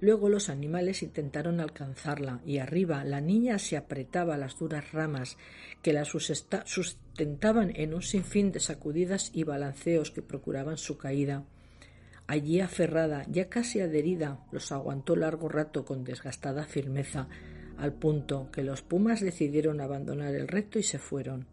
Luego 0.00 0.28
los 0.28 0.48
animales 0.48 1.02
intentaron 1.02 1.60
alcanzarla 1.60 2.40
y 2.44 2.58
arriba 2.58 3.04
la 3.04 3.20
niña 3.20 3.58
se 3.58 3.76
apretaba 3.76 4.36
las 4.36 4.58
duras 4.58 4.92
ramas 4.92 5.36
que 5.82 5.92
la 5.92 6.04
sustentaban 6.04 7.72
en 7.74 7.94
un 7.94 8.02
sinfín 8.02 8.52
de 8.52 8.60
sacudidas 8.60 9.30
y 9.32 9.44
balanceos 9.44 10.10
que 10.10 10.22
procuraban 10.22 10.76
su 10.76 10.98
caída. 10.98 11.44
Allí 12.26 12.60
aferrada, 12.60 13.26
ya 13.28 13.48
casi 13.48 13.80
adherida, 13.80 14.44
los 14.50 14.72
aguantó 14.72 15.14
largo 15.14 15.48
rato 15.48 15.84
con 15.84 16.04
desgastada 16.04 16.64
firmeza, 16.64 17.28
al 17.76 17.92
punto 17.92 18.50
que 18.50 18.62
los 18.62 18.82
pumas 18.82 19.20
decidieron 19.20 19.80
abandonar 19.80 20.34
el 20.34 20.48
reto 20.48 20.78
y 20.78 20.82
se 20.82 20.98
fueron. 20.98 21.46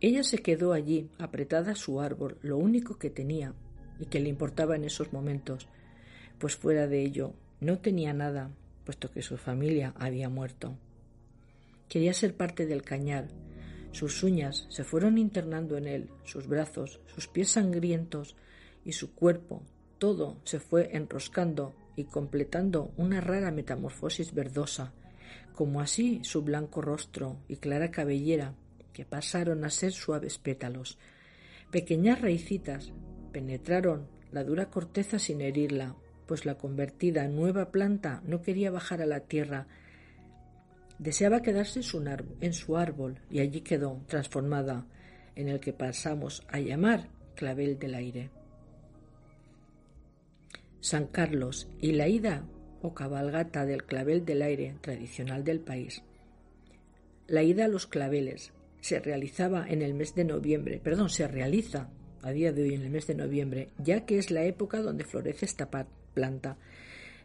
Ella 0.00 0.22
se 0.22 0.38
quedó 0.38 0.72
allí, 0.72 1.10
apretada 1.18 1.72
a 1.72 1.76
su 1.76 2.00
árbol, 2.00 2.38
lo 2.42 2.56
único 2.56 2.98
que 2.98 3.10
tenía 3.10 3.54
y 4.00 4.06
que 4.06 4.20
le 4.20 4.28
importaba 4.28 4.76
en 4.76 4.84
esos 4.84 5.12
momentos, 5.12 5.68
pues 6.38 6.56
fuera 6.56 6.86
de 6.86 7.02
ello 7.02 7.34
no 7.60 7.78
tenía 7.78 8.12
nada, 8.12 8.50
puesto 8.84 9.10
que 9.10 9.22
su 9.22 9.36
familia 9.36 9.94
había 9.98 10.28
muerto. 10.28 10.76
Quería 11.88 12.14
ser 12.14 12.36
parte 12.36 12.66
del 12.66 12.82
cañar. 12.82 13.28
Sus 13.92 14.22
uñas 14.22 14.66
se 14.68 14.84
fueron 14.84 15.18
internando 15.18 15.76
en 15.76 15.86
él, 15.86 16.10
sus 16.24 16.46
brazos, 16.46 17.00
sus 17.06 17.26
pies 17.26 17.50
sangrientos 17.50 18.36
y 18.84 18.92
su 18.92 19.14
cuerpo, 19.14 19.62
todo 19.98 20.40
se 20.44 20.60
fue 20.60 20.90
enroscando 20.96 21.74
y 21.96 22.04
completando 22.04 22.92
una 22.96 23.20
rara 23.20 23.50
metamorfosis 23.50 24.32
verdosa, 24.32 24.92
como 25.54 25.80
así 25.80 26.20
su 26.22 26.42
blanco 26.42 26.80
rostro 26.80 27.38
y 27.48 27.56
clara 27.56 27.90
cabellera, 27.90 28.54
que 28.92 29.04
pasaron 29.04 29.64
a 29.64 29.70
ser 29.70 29.92
suaves 29.92 30.38
pétalos. 30.38 30.98
Pequeñas 31.72 32.20
raicitas 32.20 32.92
penetraron 33.32 34.06
la 34.30 34.44
dura 34.44 34.70
corteza 34.70 35.18
sin 35.18 35.40
herirla, 35.40 35.96
pues 36.28 36.44
la 36.44 36.56
convertida 36.56 37.26
nueva 37.26 37.72
planta 37.72 38.22
no 38.26 38.42
quería 38.42 38.70
bajar 38.70 39.00
a 39.00 39.06
la 39.06 39.20
tierra, 39.20 39.66
deseaba 40.98 41.40
quedarse 41.40 41.80
en 42.40 42.52
su 42.52 42.76
árbol 42.76 43.18
y 43.30 43.40
allí 43.40 43.62
quedó 43.62 44.02
transformada 44.06 44.86
en 45.34 45.48
el 45.48 45.58
que 45.58 45.72
pasamos 45.72 46.46
a 46.48 46.60
llamar 46.60 47.08
clavel 47.34 47.78
del 47.78 47.94
aire. 47.94 48.30
San 50.80 51.06
Carlos 51.06 51.66
y 51.80 51.92
la 51.92 52.08
ida 52.08 52.44
o 52.82 52.92
cabalgata 52.92 53.64
del 53.64 53.84
clavel 53.84 54.26
del 54.26 54.42
aire 54.42 54.76
tradicional 54.82 55.44
del 55.44 55.60
país. 55.60 56.02
La 57.26 57.42
ida 57.42 57.64
a 57.64 57.68
los 57.68 57.86
claveles 57.86 58.52
se 58.80 59.00
realizaba 59.00 59.66
en 59.66 59.80
el 59.80 59.94
mes 59.94 60.14
de 60.14 60.24
noviembre, 60.24 60.78
perdón, 60.82 61.08
se 61.08 61.26
realiza 61.26 61.88
a 62.22 62.30
día 62.32 62.52
de 62.52 62.64
hoy 62.64 62.74
en 62.74 62.82
el 62.82 62.90
mes 62.90 63.06
de 63.06 63.14
noviembre, 63.14 63.70
ya 63.78 64.04
que 64.04 64.18
es 64.18 64.30
la 64.30 64.44
época 64.44 64.82
donde 64.82 65.04
florece 65.04 65.46
esta 65.46 65.70
planta. 66.14 66.56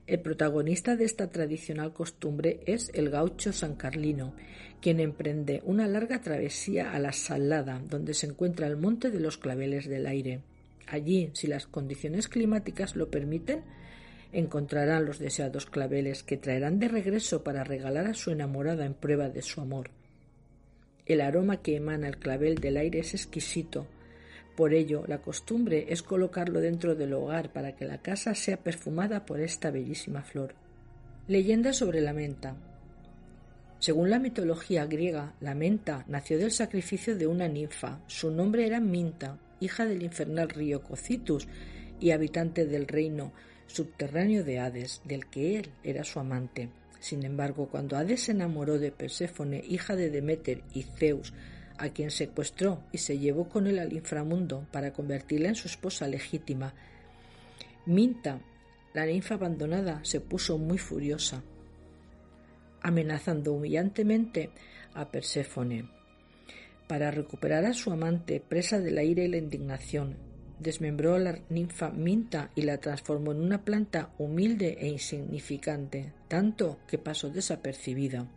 El 0.06 0.20
protagonista 0.20 0.96
de 0.96 1.06
esta 1.06 1.30
tradicional 1.30 1.94
costumbre 1.94 2.60
es 2.66 2.92
el 2.94 3.10
gaucho 3.10 3.54
San 3.54 3.76
Carlino, 3.76 4.34
quien 4.82 5.00
emprende 5.00 5.62
una 5.64 5.88
larga 5.88 6.22
travesía 6.22 6.92
a 6.92 7.00
la 7.00 7.14
Salada, 7.14 7.82
donde 7.90 8.14
se 8.14 8.28
encuentra 8.28 8.68
el 8.68 8.76
monte 8.76 9.12
de 9.12 9.22
los 9.22 9.38
claveles 9.38 9.88
del 9.88 10.08
aire. 10.08 10.42
Allí, 10.88 11.30
si 11.34 11.48
las 11.48 11.68
condiciones 11.68 12.28
climáticas 12.28 12.98
lo 12.98 13.10
permiten, 13.10 13.64
encontrarán 14.34 15.06
los 15.06 15.20
deseados 15.20 15.68
claveles 15.68 16.24
que 16.24 16.38
traerán 16.38 16.80
de 16.80 16.90
regreso 16.90 17.44
para 17.44 17.64
regalar 17.64 18.08
a 18.08 18.14
su 18.14 18.32
enamorada 18.32 18.86
en 18.86 18.96
prueba 18.96 19.30
de 19.30 19.42
su 19.42 19.62
amor. 19.62 19.92
El 21.06 21.22
aroma 21.22 21.62
que 21.62 21.76
emana 21.76 22.08
el 22.08 22.18
clavel 22.18 22.56
del 22.56 22.78
aire 22.78 23.00
es 23.00 23.14
exquisito. 23.14 23.88
Por 24.56 24.74
ello, 24.74 25.04
la 25.08 25.20
costumbre 25.20 25.88
es 25.90 26.04
colocarlo 26.04 26.62
dentro 26.62 26.96
del 26.96 27.14
hogar 27.14 27.52
para 27.52 27.76
que 27.76 27.86
la 27.86 28.00
casa 28.00 28.36
sea 28.36 28.58
perfumada 28.58 29.26
por 29.26 29.40
esta 29.40 29.72
bellísima 29.72 30.22
flor. 30.22 30.54
Leyenda 31.28 31.74
sobre 31.74 32.02
la 32.02 32.14
menta. 32.14 32.56
Según 33.80 34.10
la 34.10 34.20
mitología 34.20 34.86
griega, 34.86 35.34
la 35.42 35.56
menta 35.56 36.06
nació 36.08 36.38
del 36.38 36.52
sacrificio 36.52 37.18
de 37.18 37.28
una 37.28 37.48
ninfa. 37.48 38.00
Su 38.08 38.30
nombre 38.30 38.66
era 38.66 38.80
Minta, 38.80 39.40
hija 39.60 39.86
del 39.86 40.04
infernal 40.04 40.50
río 40.50 40.84
Cocitus 40.84 41.48
y 42.00 42.12
habitante 42.12 42.66
del 42.66 42.88
reino 42.88 43.34
subterráneo 43.68 44.44
de 44.44 44.60
Hades, 44.60 45.02
del 45.04 45.26
que 45.28 45.58
él 45.58 45.72
era 45.84 46.04
su 46.04 46.20
amante. 46.20 46.70
Sin 47.00 47.24
embargo, 47.24 47.68
cuando 47.70 47.98
Hades 47.98 48.24
se 48.24 48.32
enamoró 48.32 48.80
de 48.80 48.92
Perséfone, 48.92 49.64
hija 49.68 49.96
de 49.96 50.10
Demeter 50.10 50.62
y 50.74 50.84
Zeus, 50.84 51.34
a 51.78 51.90
quien 51.90 52.12
secuestró 52.12 52.84
y 52.92 53.00
se 53.00 53.20
llevó 53.20 53.50
con 53.50 53.68
él 53.68 53.80
al 53.80 53.94
inframundo 53.94 54.68
para 54.72 54.94
convertirla 54.94 55.50
en 55.50 55.56
su 55.56 55.68
esposa 55.68 56.08
legítima, 56.08 56.74
Minta, 57.86 58.40
la 58.94 59.06
ninfa 59.06 59.36
abandonada, 59.36 60.00
se 60.04 60.22
puso 60.22 60.58
muy 60.58 60.78
furiosa, 60.78 61.44
amenazando 62.82 63.52
humillantemente 63.52 64.52
a 64.94 65.12
Perséfone. 65.12 65.90
Para 66.88 67.12
recuperar 67.12 67.66
a 67.66 67.74
su 67.74 67.92
amante, 67.92 68.40
presa 68.40 68.80
del 68.80 68.98
aire 68.98 69.26
y 69.26 69.28
la 69.28 69.38
indignación, 69.38 70.16
desmembró 70.60 71.16
a 71.16 71.20
la 71.20 71.40
ninfa 71.50 71.90
Minta 71.90 72.52
y 72.56 72.62
la 72.62 72.78
transformó 72.78 73.34
en 73.34 73.42
una 73.42 73.66
planta 73.66 74.14
humilde 74.18 74.78
e 74.80 74.88
insignificante, 74.88 76.14
tanto 76.30 76.80
que 76.88 76.98
pasó 76.98 77.30
desapercibida. 77.30 78.28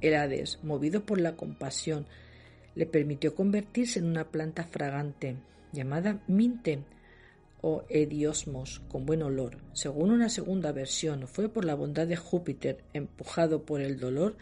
El 0.00 0.14
Hades, 0.14 0.58
movido 0.62 1.04
por 1.04 1.20
la 1.20 1.36
compasión, 1.36 2.06
le 2.74 2.86
permitió 2.86 3.34
convertirse 3.34 3.98
en 3.98 4.06
una 4.06 4.28
planta 4.28 4.64
fragante, 4.64 5.36
llamada 5.72 6.20
Minte 6.26 6.80
o 7.60 7.84
Ediosmos, 7.88 8.80
con 8.88 9.04
buen 9.04 9.22
olor. 9.22 9.58
Según 9.72 10.10
una 10.10 10.28
segunda 10.28 10.72
versión, 10.72 11.28
fue 11.28 11.48
por 11.48 11.64
la 11.64 11.74
bondad 11.74 12.06
de 12.06 12.16
Júpiter, 12.16 12.78
empujado 12.94 13.64
por 13.64 13.80
el 13.80 13.98
dolor 13.98 14.36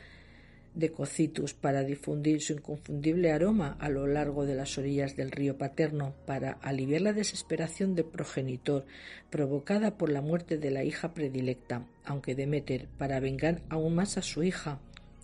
de 0.74 0.92
Cocitus 0.92 1.54
para 1.54 1.82
difundir 1.82 2.40
su 2.40 2.52
inconfundible 2.52 3.32
aroma 3.32 3.76
a 3.80 3.88
lo 3.88 4.06
largo 4.06 4.46
de 4.46 4.54
las 4.54 4.78
orillas 4.78 5.16
del 5.16 5.32
río 5.32 5.58
Paterno, 5.58 6.14
para 6.26 6.52
aliviar 6.52 7.00
la 7.00 7.12
desesperación 7.12 7.96
del 7.96 8.04
progenitor 8.04 8.86
provocada 9.30 9.98
por 9.98 10.10
la 10.10 10.20
muerte 10.20 10.56
de 10.56 10.70
la 10.70 10.84
hija 10.84 11.14
predilecta, 11.14 11.84
aunque 12.04 12.36
Demeter, 12.36 12.86
para 12.96 13.18
vengar 13.18 13.62
aún 13.68 13.96
más 13.96 14.18
a 14.18 14.22
su 14.22 14.44
hija, 14.44 14.78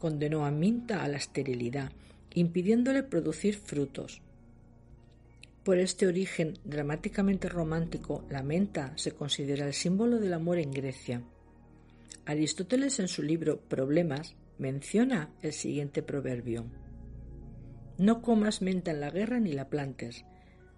condenó 0.04 0.44
a 0.44 0.50
Minta 0.50 1.02
a 1.02 1.08
la 1.08 1.16
esterilidad, 1.16 1.90
impidiéndole 2.34 3.04
producir 3.04 3.54
frutos. 3.54 4.20
Por 5.62 5.78
este 5.78 6.06
origen 6.06 6.58
dramáticamente 6.62 7.48
romántico, 7.48 8.22
la 8.28 8.42
menta 8.42 8.92
se 8.96 9.12
considera 9.12 9.66
el 9.66 9.72
símbolo 9.72 10.18
del 10.18 10.34
amor 10.34 10.58
en 10.58 10.72
Grecia. 10.72 11.22
Aristóteles 12.26 13.00
en 13.00 13.08
su 13.08 13.22
libro 13.22 13.58
Problemas 13.60 14.36
menciona 14.58 15.30
el 15.40 15.54
siguiente 15.54 16.02
proverbio. 16.02 16.66
No 17.96 18.20
comas 18.20 18.60
menta 18.60 18.90
en 18.90 19.00
la 19.00 19.08
guerra 19.08 19.40
ni 19.40 19.52
la 19.52 19.70
plantes, 19.70 20.26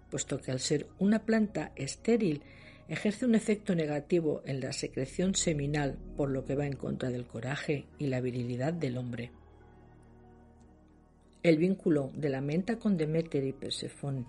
puesto 0.09 0.39
que 0.39 0.51
al 0.51 0.61
ser 0.61 0.87
una 0.99 1.25
planta 1.25 1.73
estéril 1.75 2.43
ejerce 2.89 3.25
un 3.25 3.35
efecto 3.35 3.75
negativo 3.75 4.41
en 4.45 4.61
la 4.61 4.71
secreción 4.71 5.35
seminal, 5.35 5.97
por 6.15 6.29
lo 6.29 6.45
que 6.45 6.55
va 6.55 6.65
en 6.65 6.75
contra 6.75 7.09
del 7.09 7.25
coraje 7.25 7.85
y 7.97 8.07
la 8.07 8.21
virilidad 8.21 8.73
del 8.73 8.97
hombre. 8.97 9.31
El 11.43 11.57
vínculo 11.57 12.11
de 12.15 12.29
la 12.29 12.41
menta 12.41 12.77
con 12.77 12.97
Demeter 12.97 13.43
y 13.43 13.53
Persefón, 13.53 14.25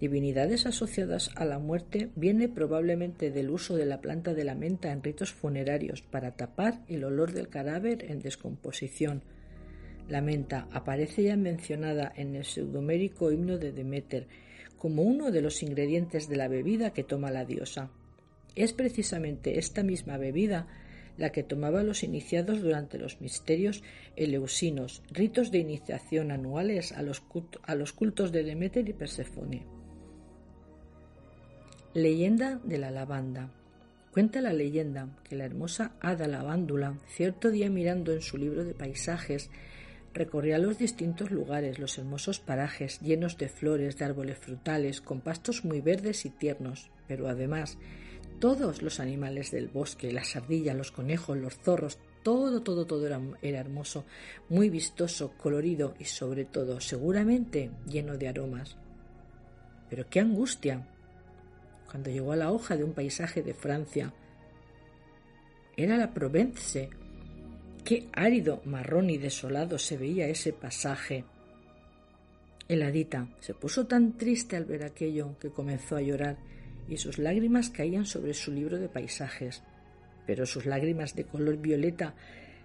divinidades 0.00 0.66
asociadas 0.66 1.30
a 1.36 1.44
la 1.44 1.58
muerte, 1.58 2.10
viene 2.16 2.48
probablemente 2.48 3.30
del 3.30 3.50
uso 3.50 3.76
de 3.76 3.86
la 3.86 4.00
planta 4.00 4.34
de 4.34 4.44
la 4.44 4.54
menta 4.54 4.92
en 4.92 5.02
ritos 5.02 5.32
funerarios 5.32 6.02
para 6.02 6.32
tapar 6.32 6.82
el 6.88 7.04
olor 7.04 7.32
del 7.32 7.48
cadáver 7.48 8.04
en 8.10 8.20
descomposición. 8.20 9.22
La 10.08 10.20
menta 10.20 10.68
aparece 10.72 11.22
ya 11.22 11.36
mencionada 11.36 12.12
en 12.16 12.36
el 12.36 12.44
pseudomérico 12.44 13.30
himno 13.32 13.58
de 13.58 13.72
Demeter 13.72 14.26
como 14.76 15.02
uno 15.02 15.30
de 15.30 15.42
los 15.42 15.62
ingredientes 15.62 16.28
de 16.28 16.36
la 16.36 16.48
bebida 16.48 16.92
que 16.92 17.04
toma 17.04 17.30
la 17.30 17.44
diosa. 17.44 17.90
Es 18.54 18.72
precisamente 18.72 19.58
esta 19.58 19.82
misma 19.82 20.18
bebida 20.18 20.66
la 21.16 21.30
que 21.30 21.42
tomaban 21.42 21.86
los 21.86 22.02
iniciados 22.02 22.60
durante 22.60 22.98
los 22.98 23.20
misterios 23.20 23.82
eleusinos, 24.16 25.02
ritos 25.10 25.50
de 25.50 25.58
iniciación 25.58 26.30
anuales 26.30 26.92
a 26.92 27.02
los, 27.02 27.20
cultos 27.20 28.32
de 28.32 28.44
Demeter 28.44 28.88
y 28.88 28.92
Persefone. 28.92 29.66
Leyenda 31.94 32.60
de 32.64 32.78
la 32.78 32.90
lavanda. 32.90 33.50
Cuenta 34.12 34.40
la 34.40 34.52
leyenda 34.52 35.08
que 35.24 35.36
la 35.36 35.44
hermosa 35.44 35.92
hada 36.00 36.26
lavándula, 36.26 36.98
cierto 37.08 37.50
día 37.50 37.70
mirando 37.70 38.12
en 38.12 38.20
su 38.20 38.36
libro 38.36 38.64
de 38.64 38.74
paisajes, 38.74 39.50
recorría 40.12 40.58
los 40.58 40.76
distintos 40.76 41.30
lugares, 41.30 41.78
los 41.78 41.96
hermosos 41.98 42.38
parajes 42.38 43.00
llenos 43.00 43.38
de 43.38 43.48
flores, 43.48 43.96
de 43.96 44.04
árboles 44.04 44.38
frutales, 44.38 45.00
con 45.00 45.20
pastos 45.20 45.64
muy 45.64 45.80
verdes 45.80 46.26
y 46.26 46.30
tiernos, 46.30 46.90
pero 47.08 47.28
además 47.28 47.78
todos 48.42 48.82
los 48.82 48.98
animales 48.98 49.52
del 49.52 49.68
bosque, 49.68 50.10
las 50.10 50.34
ardillas, 50.34 50.74
los 50.74 50.90
conejos, 50.90 51.38
los 51.38 51.56
zorros, 51.58 52.00
todo, 52.24 52.60
todo, 52.60 52.86
todo 52.86 53.06
era, 53.40 53.60
hermoso, 53.60 54.04
muy 54.48 54.68
vistoso, 54.68 55.34
colorido 55.38 55.94
y 56.00 56.06
sobre 56.06 56.44
todo, 56.44 56.80
seguramente, 56.80 57.70
lleno 57.86 58.18
de 58.18 58.26
aromas. 58.26 58.76
Pero 59.88 60.10
qué 60.10 60.18
angustia 60.18 60.88
cuando 61.88 62.10
llegó 62.10 62.32
a 62.32 62.36
la 62.36 62.50
hoja 62.50 62.76
de 62.76 62.82
un 62.82 62.94
paisaje 62.94 63.44
de 63.44 63.54
Francia. 63.54 64.12
Era 65.76 65.96
la 65.96 66.12
Provence. 66.12 66.90
Qué 67.84 68.08
árido, 68.12 68.60
marrón 68.64 69.08
y 69.08 69.18
desolado 69.18 69.78
se 69.78 69.96
veía 69.96 70.26
ese 70.26 70.52
pasaje. 70.52 71.24
El 72.66 72.82
hadita 72.82 73.28
se 73.38 73.54
puso 73.54 73.86
tan 73.86 74.16
triste 74.18 74.56
al 74.56 74.64
ver 74.64 74.82
aquello 74.82 75.38
que 75.38 75.50
comenzó 75.50 75.94
a 75.94 76.02
llorar 76.02 76.38
y 76.88 76.96
sus 76.96 77.18
lágrimas 77.18 77.70
caían 77.70 78.06
sobre 78.06 78.34
su 78.34 78.52
libro 78.52 78.78
de 78.78 78.88
paisajes, 78.88 79.62
pero 80.26 80.46
sus 80.46 80.66
lágrimas 80.66 81.14
de 81.14 81.24
color 81.24 81.56
violeta 81.56 82.14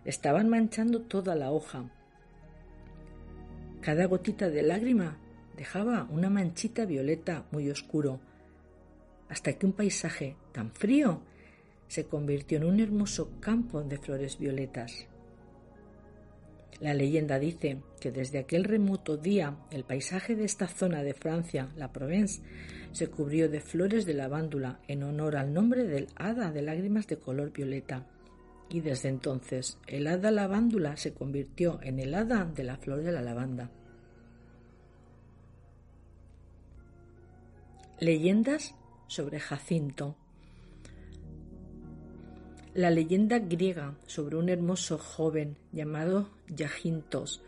estaban 0.05 0.49
manchando 0.49 1.01
toda 1.01 1.35
la 1.35 1.51
hoja. 1.51 1.89
Cada 3.81 4.05
gotita 4.05 4.49
de 4.49 4.63
lágrima 4.63 5.17
dejaba 5.55 6.07
una 6.09 6.29
manchita 6.29 6.85
violeta 6.85 7.45
muy 7.51 7.69
oscuro, 7.69 8.19
hasta 9.29 9.53
que 9.53 9.65
un 9.65 9.73
paisaje 9.73 10.35
tan 10.51 10.71
frío 10.71 11.21
se 11.87 12.05
convirtió 12.05 12.57
en 12.57 12.65
un 12.65 12.79
hermoso 12.79 13.31
campo 13.39 13.81
de 13.81 13.97
flores 13.97 14.37
violetas. 14.37 15.07
La 16.79 16.93
leyenda 16.93 17.39
dice 17.39 17.81
que 17.99 18.11
desde 18.11 18.37
aquel 18.37 18.63
remoto 18.63 19.17
día 19.17 19.57
el 19.71 19.83
paisaje 19.83 20.35
de 20.35 20.45
esta 20.45 20.67
zona 20.67 21.01
de 21.01 21.15
Francia, 21.15 21.69
la 21.75 21.91
Provence, 21.91 22.41
se 22.91 23.07
cubrió 23.07 23.49
de 23.49 23.61
flores 23.61 24.05
de 24.05 24.13
lavándula 24.13 24.79
en 24.87 25.03
honor 25.03 25.37
al 25.37 25.53
nombre 25.53 25.85
del 25.85 26.07
hada 26.15 26.51
de 26.51 26.61
lágrimas 26.61 27.07
de 27.07 27.17
color 27.17 27.51
violeta. 27.51 28.05
Y 28.69 28.81
desde 28.81 29.09
entonces 29.09 29.79
el 29.87 30.05
hada 30.07 30.29
lavándula 30.29 30.97
se 30.97 31.13
convirtió 31.13 31.79
en 31.81 31.99
el 31.99 32.13
hada 32.13 32.45
de 32.45 32.63
la 32.63 32.77
flor 32.77 33.01
de 33.01 33.11
la 33.11 33.21
lavanda. 33.21 33.71
Leyendas 37.99 38.75
sobre 39.07 39.39
Jacinto. 39.39 40.15
La 42.77 42.91
leyenda 42.91 43.39
griega 43.39 43.97
sobre 44.05 44.35
un 44.35 44.49
hermoso 44.49 44.99
joven 44.99 45.57
llamado 45.71 46.29
Yacintos, 46.47 47.41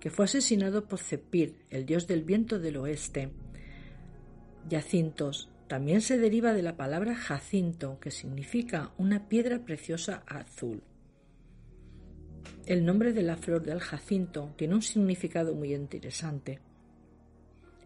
que 0.00 0.10
fue 0.10 0.24
asesinado 0.24 0.88
por 0.88 0.98
Cepir, 0.98 1.54
el 1.70 1.86
dios 1.86 2.08
del 2.08 2.24
viento 2.24 2.58
del 2.58 2.78
oeste. 2.78 3.30
Yacintos 4.68 5.50
también 5.68 6.00
se 6.00 6.18
deriva 6.18 6.52
de 6.52 6.64
la 6.64 6.76
palabra 6.76 7.14
jacinto, 7.14 8.00
que 8.00 8.10
significa 8.10 8.90
una 8.98 9.28
piedra 9.28 9.60
preciosa 9.64 10.24
azul. 10.26 10.82
El 12.66 12.84
nombre 12.84 13.12
de 13.12 13.22
la 13.22 13.36
flor 13.36 13.62
del 13.62 13.78
jacinto 13.78 14.52
tiene 14.56 14.74
un 14.74 14.82
significado 14.82 15.54
muy 15.54 15.76
interesante. 15.76 16.58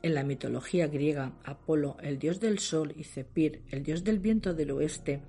En 0.01 0.15
la 0.15 0.25
mitología 0.25 0.87
griega, 0.87 1.35
Apolo, 1.45 1.99
el 2.01 2.19
dios 2.19 2.41
del 2.41 2.59
sol, 2.59 2.95
y 2.97 3.05
Cepir, 3.05 3.61
el 3.71 3.83
dios 3.83 4.03
del 4.03 4.19
viento 4.19 4.55
del 4.55 4.71
oeste, 4.71 5.21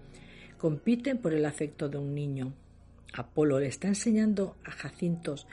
compiten 0.57 1.17
por 1.19 1.33
el 1.33 1.45
afecto 1.45 1.89
de 1.89 1.97
un 1.97 2.13
niño. 2.13 2.53
Apolo 3.13 3.59
le 3.59 3.67
está 3.67 3.87
enseñando 3.87 4.55
a 4.65 4.71
Jacintos 4.71 5.47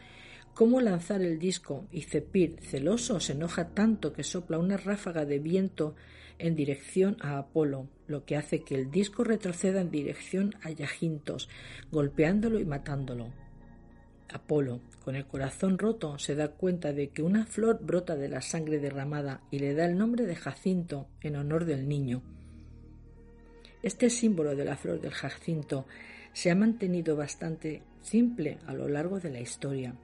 cómo 0.55 0.81
lanzar 0.81 1.23
el 1.23 1.39
disco 1.39 1.87
y 1.91 2.03
Cepir, 2.03 2.59
celoso, 2.61 3.21
se 3.21 3.33
enoja 3.33 3.69
tanto 3.69 4.13
que 4.13 4.23
sopla 4.23 4.59
una 4.59 4.77
ráfaga 4.77 5.25
de 5.25 5.39
viento 5.39 5.95
en 6.39 6.57
dirección 6.57 7.17
a 7.21 7.39
Apolo, 7.39 7.89
lo 8.07 8.25
que 8.25 8.37
hace 8.37 8.63
que 8.63 8.75
el 8.75 8.91
disco 8.91 9.25
retroceda 9.25 9.81
en 9.81 9.91
dirección 9.91 10.55
a 10.63 10.71
Yacintos, 10.71 11.49
golpeándolo 11.91 12.59
y 12.59 12.65
matándolo. 12.65 13.33
Apolo, 14.33 14.81
con 15.05 15.17
el 15.17 15.27
corazón 15.27 15.79
roto, 15.79 16.19
se 16.19 16.35
da 16.35 16.49
cuenta 16.49 16.93
de 16.93 17.11
que 17.11 17.23
una 17.23 17.47
flor 17.47 17.79
brota 17.83 18.17
de 18.17 18.29
la 18.29 18.43
sangre 18.43 18.79
derramada 18.79 19.43
y 19.51 19.59
le 19.59 19.75
da 19.75 19.85
el 19.85 19.97
nombre 19.97 20.27
de 20.27 20.35
Jacinto 20.35 21.09
en 21.21 21.37
honor 21.37 21.67
del 21.67 21.89
niño. 21.89 22.23
Este 23.85 24.09
símbolo 24.09 24.57
de 24.57 24.65
la 24.65 24.79
flor 24.79 24.99
del 24.99 25.13
jacinto 25.13 25.85
se 26.33 26.51
ha 26.51 26.55
mantenido 26.55 27.17
bastante 27.17 27.83
simple 28.01 28.57
a 28.67 28.73
lo 28.73 28.89
largo 28.89 29.21
de 29.21 29.29
la 29.29 29.41
historia. 29.41 29.95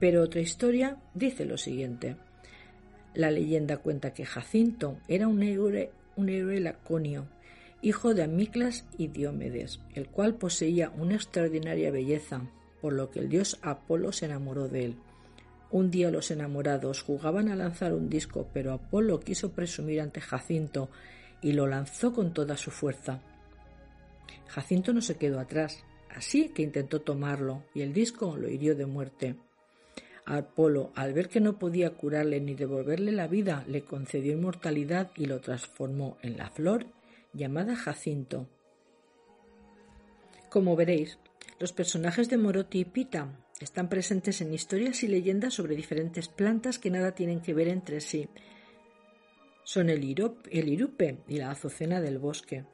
Pero 0.00 0.22
otra 0.22 0.40
historia 0.40 0.96
dice 1.12 1.44
lo 1.44 1.58
siguiente. 1.58 2.16
La 3.12 3.30
leyenda 3.30 3.76
cuenta 3.76 4.14
que 4.14 4.24
Jacinto 4.24 4.96
era 5.06 5.28
un 5.28 5.42
héroe, 5.42 5.90
un 6.16 6.30
héroe 6.30 6.60
laconio, 6.60 7.26
hijo 7.82 8.14
de 8.14 8.22
Amiclas 8.22 8.86
y 8.96 9.08
Diomedes, 9.08 9.80
el 9.94 10.08
cual 10.08 10.36
poseía 10.36 10.88
una 10.96 11.16
extraordinaria 11.16 11.90
belleza, 11.90 12.40
por 12.80 12.94
lo 12.94 13.10
que 13.10 13.18
el 13.18 13.28
dios 13.28 13.58
Apolo 13.60 14.12
se 14.12 14.24
enamoró 14.24 14.66
de 14.66 14.86
él. 14.86 14.96
Un 15.70 15.90
día 15.90 16.10
los 16.10 16.30
enamorados 16.30 17.02
jugaban 17.02 17.50
a 17.50 17.56
lanzar 17.56 17.92
un 17.92 18.08
disco, 18.08 18.48
pero 18.54 18.72
Apolo 18.72 19.20
quiso 19.20 19.52
presumir 19.52 20.00
ante 20.00 20.22
Jacinto 20.22 20.88
y 21.42 21.52
lo 21.52 21.66
lanzó 21.66 22.12
con 22.12 22.32
toda 22.32 22.56
su 22.56 22.70
fuerza. 22.70 23.20
Jacinto 24.48 24.92
no 24.92 25.00
se 25.00 25.16
quedó 25.16 25.40
atrás, 25.40 25.84
así 26.10 26.50
que 26.50 26.62
intentó 26.62 27.00
tomarlo 27.00 27.64
y 27.74 27.82
el 27.82 27.92
disco 27.92 28.36
lo 28.36 28.48
hirió 28.48 28.76
de 28.76 28.86
muerte. 28.86 29.36
Apolo, 30.24 30.92
al 30.94 31.12
ver 31.12 31.28
que 31.28 31.40
no 31.40 31.58
podía 31.58 31.90
curarle 31.90 32.40
ni 32.40 32.54
devolverle 32.54 33.10
la 33.12 33.26
vida, 33.26 33.64
le 33.66 33.84
concedió 33.84 34.32
inmortalidad 34.32 35.10
y 35.16 35.26
lo 35.26 35.40
transformó 35.40 36.16
en 36.22 36.36
la 36.36 36.48
flor 36.48 36.86
llamada 37.32 37.74
Jacinto. 37.74 38.46
Como 40.48 40.76
veréis, 40.76 41.18
los 41.58 41.72
personajes 41.72 42.28
de 42.28 42.36
Moroti 42.36 42.80
y 42.80 42.84
Pita 42.84 43.28
están 43.60 43.88
presentes 43.88 44.40
en 44.40 44.52
historias 44.52 45.02
y 45.02 45.08
leyendas 45.08 45.54
sobre 45.54 45.76
diferentes 45.76 46.28
plantas 46.28 46.78
que 46.78 46.90
nada 46.90 47.12
tienen 47.12 47.40
que 47.40 47.54
ver 47.54 47.68
entre 47.68 48.00
sí, 48.00 48.28
son 49.64 49.90
el, 49.90 50.04
irupe 50.04 51.18
y 51.28 51.38
la 51.38 51.50
azucena 51.50 52.00
del 52.00 52.18
bosque. 52.18 52.64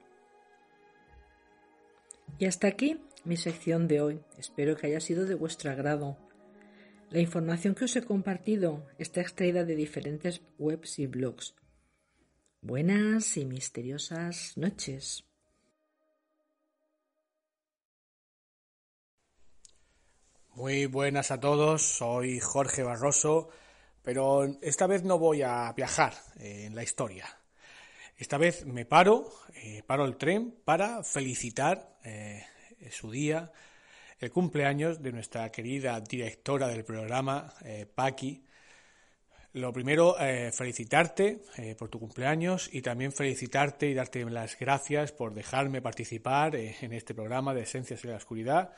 Y 2.38 2.46
hasta 2.46 2.68
aquí 2.68 3.00
mi 3.24 3.36
sección 3.36 3.88
de 3.88 4.00
hoy. 4.00 4.20
Espero 4.36 4.76
que 4.76 4.86
haya 4.86 5.00
sido 5.00 5.26
de 5.26 5.34
vuestro 5.34 5.70
agrado. 5.70 6.16
La 7.10 7.20
información 7.20 7.74
que 7.74 7.86
os 7.86 7.96
he 7.96 8.02
compartido 8.02 8.86
está 8.98 9.20
extraída 9.20 9.64
de 9.64 9.76
diferentes 9.76 10.42
webs 10.58 10.98
y 10.98 11.06
blogs. 11.06 11.54
Buenas 12.60 13.36
y 13.36 13.44
misteriosas 13.44 14.56
noches. 14.56 15.24
Muy 20.54 20.86
buenas 20.86 21.30
a 21.30 21.38
todos, 21.38 21.82
soy 21.82 22.40
Jorge 22.40 22.82
Barroso 22.82 23.48
pero 24.02 24.44
esta 24.62 24.86
vez 24.86 25.02
no 25.04 25.18
voy 25.18 25.42
a 25.42 25.72
viajar 25.72 26.14
eh, 26.38 26.64
en 26.66 26.74
la 26.74 26.82
historia. 26.82 27.26
Esta 28.16 28.38
vez 28.38 28.64
me 28.66 28.84
paro, 28.84 29.30
eh, 29.54 29.82
paro 29.86 30.04
el 30.04 30.16
tren 30.16 30.54
para 30.64 31.02
felicitar 31.04 31.98
eh, 32.04 32.44
su 32.90 33.10
día, 33.10 33.52
el 34.18 34.30
cumpleaños 34.30 35.02
de 35.02 35.12
nuestra 35.12 35.50
querida 35.50 36.00
directora 36.00 36.68
del 36.68 36.84
programa, 36.84 37.54
Paqui. 37.94 38.44
Lo 39.52 39.72
primero, 39.72 40.16
felicitarte 40.52 41.42
por 41.78 41.88
tu 41.88 42.00
cumpleaños 42.00 42.68
y 42.72 42.82
también 42.82 43.12
felicitarte 43.12 43.88
y 43.88 43.94
darte 43.94 44.24
las 44.24 44.58
gracias 44.58 45.12
por 45.12 45.34
dejarme 45.34 45.80
participar 45.80 46.56
en 46.56 46.92
este 46.92 47.14
programa 47.14 47.54
de 47.54 47.62
Esencias 47.62 48.02
en 48.04 48.10
la 48.10 48.16
Oscuridad 48.16 48.72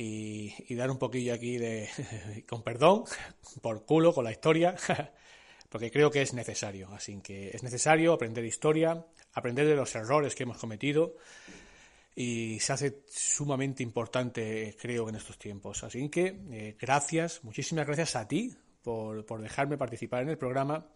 y, 0.00 0.74
dar 0.76 0.90
un 0.90 0.98
poquillo 0.98 1.34
aquí 1.34 1.58
de, 1.58 1.88
con 2.48 2.62
perdón, 2.62 3.04
por 3.60 3.84
culo 3.84 4.14
con 4.14 4.24
la 4.24 4.30
historia, 4.30 4.76
porque 5.68 5.90
creo 5.90 6.10
que 6.10 6.22
es 6.22 6.32
necesario. 6.32 6.88
Así 6.92 7.20
que 7.20 7.48
es 7.48 7.62
necesario 7.62 8.12
aprender 8.12 8.44
historia, 8.44 9.04
aprender 9.34 9.66
de 9.66 9.74
los 9.74 9.94
errores 9.96 10.34
que 10.34 10.44
hemos 10.44 10.58
cometido 10.58 11.16
y 12.14 12.58
se 12.60 12.72
hace 12.72 13.02
sumamente 13.08 13.82
importante, 13.82 14.76
creo, 14.80 15.08
en 15.08 15.16
estos 15.16 15.36
tiempos. 15.36 15.82
Así 15.82 16.08
que 16.08 16.40
eh, 16.50 16.76
gracias, 16.80 17.42
muchísimas 17.42 17.86
gracias 17.86 18.14
a 18.14 18.26
ti 18.26 18.54
por, 18.82 19.26
por, 19.26 19.42
dejarme 19.42 19.76
participar 19.76 20.22
en 20.22 20.30
el 20.30 20.38
programa, 20.38 20.86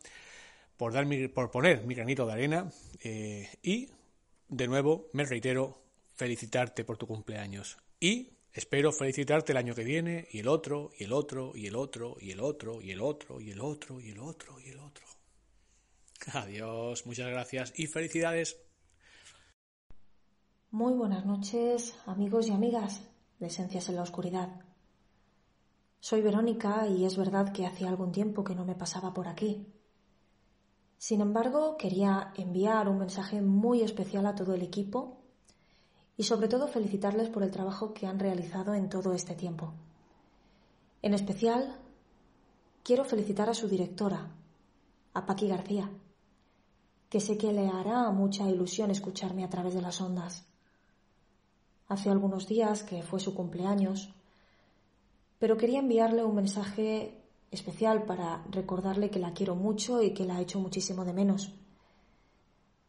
por, 0.77 0.93
dar 0.93 1.07
por 1.35 1.51
poner 1.51 1.85
mi 1.85 1.95
granito 1.95 2.25
de 2.27 2.33
arena 2.33 2.71
eh, 3.03 3.49
y, 3.63 3.91
de 4.49 4.69
nuevo, 4.69 5.09
me 5.13 5.25
reitero, 5.25 5.83
felicitarte 6.15 6.85
por 6.85 6.99
tu 6.99 7.07
cumpleaños. 7.07 7.79
Y 8.01 8.31
Espero 8.55 8.93
felicitarte 8.93 9.53
el 9.53 9.59
año 9.59 9.75
que 9.75 9.83
viene, 9.83 10.29
y 10.31 10.41
el 10.41 10.49
otro, 10.49 10.91
y 10.99 11.05
el 11.05 11.15
otro, 11.15 11.53
y 11.55 11.67
el 11.69 11.75
otro, 11.75 12.17
y 12.21 12.33
el 12.33 12.41
otro, 12.41 12.83
y 12.83 12.91
el 12.91 13.01
otro, 13.01 13.41
y 13.41 13.51
el 13.51 13.61
otro, 13.61 13.99
y 13.99 14.11
el 14.11 14.19
otro, 14.21 14.61
y 14.61 14.69
el 14.69 14.79
otro. 14.79 15.07
Adiós, 16.35 17.07
muchas 17.07 17.31
gracias 17.31 17.73
y 17.79 17.87
felicidades. 17.87 18.61
Muy 20.71 20.93
buenas 20.93 21.25
noches, 21.25 21.97
amigos 22.05 22.49
y 22.49 22.53
amigas 22.53 23.09
de 23.39 23.47
Esencias 23.47 23.89
en 23.89 23.97
la 23.97 24.03
Oscuridad. 24.03 24.61
Soy 26.01 26.21
Verónica 26.21 26.87
y 26.89 27.07
es 27.07 27.17
verdad 27.17 27.55
que 27.55 27.65
hacía 27.65 27.89
algún 27.89 28.13
tiempo 28.13 28.45
que 28.45 28.55
no 28.55 28.67
me 28.67 28.75
pasaba 28.75 29.15
por 29.15 29.29
aquí. 29.29 29.67
Sin 30.99 31.23
embargo, 31.23 31.79
quería 31.79 32.35
enviar 32.37 32.87
un 32.89 32.99
mensaje 32.99 33.41
muy 33.41 33.81
especial 33.81 34.27
a 34.27 34.35
todo 34.35 34.53
el 34.55 34.63
equipo 34.63 35.22
y 36.17 36.25
sobre 36.25 36.49
todo 36.49 36.69
felicitarles 36.69 37.29
por 37.29 37.43
el 37.43 37.51
trabajo 37.51 37.95
que 37.95 38.07
han 38.07 38.19
realizado 38.19 38.75
en 38.75 38.89
todo 38.89 39.13
este 39.13 39.35
tiempo. 39.35 39.73
En 41.01 41.15
especial, 41.15 41.79
quiero 42.83 43.05
felicitar 43.05 43.49
a 43.49 43.55
su 43.55 43.69
directora, 43.69 44.31
a 45.15 45.27
Paqui 45.27 45.49
García, 45.49 45.91
que 47.09 47.21
sé 47.21 47.37
que 47.37 47.53
le 47.53 47.69
hará 47.69 48.11
mucha 48.11 48.49
ilusión 48.49 48.91
escucharme 48.91 49.45
a 49.45 49.51
través 49.51 49.75
de 49.75 49.83
las 49.83 50.01
ondas. 50.01 50.47
Hace 51.89 52.09
algunos 52.09 52.47
días 52.47 52.83
que 52.83 53.03
fue 53.03 53.21
su 53.21 53.35
cumpleaños, 53.35 54.15
pero 55.39 55.57
quería 55.57 55.81
enviarle 55.81 56.25
un 56.25 56.37
mensaje 56.37 57.21
especial 57.51 58.05
para 58.05 58.45
recordarle 58.51 59.11
que 59.11 59.19
la 59.19 59.35
quiero 59.35 59.57
mucho 59.57 60.03
y 60.03 60.15
que 60.15 60.25
la 60.25 60.39
he 60.39 60.43
hecho 60.43 60.59
muchísimo 60.59 61.05
de 61.05 61.13
menos. 61.13 61.53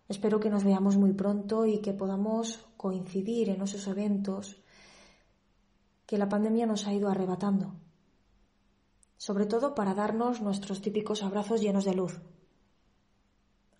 Espero 0.07 0.39
que 0.39 0.49
nos 0.49 0.63
veamos 0.63 0.95
muy 0.95 1.13
pronto 1.13 1.65
y 1.65 1.79
que 1.79 1.93
podamos 1.93 2.63
coincidir 2.83 3.47
en 3.47 3.61
esos 3.61 3.87
eventos 3.87 4.57
que 6.05 6.17
la 6.17 6.27
pandemia 6.27 6.65
nos 6.65 6.85
ha 6.85 6.91
ido 6.91 7.07
arrebatando, 7.07 7.75
sobre 9.15 9.45
todo 9.45 9.73
para 9.73 9.93
darnos 9.93 10.41
nuestros 10.41 10.81
típicos 10.81 11.23
abrazos 11.23 11.61
llenos 11.61 11.85
de 11.85 11.95
luz. 11.95 12.19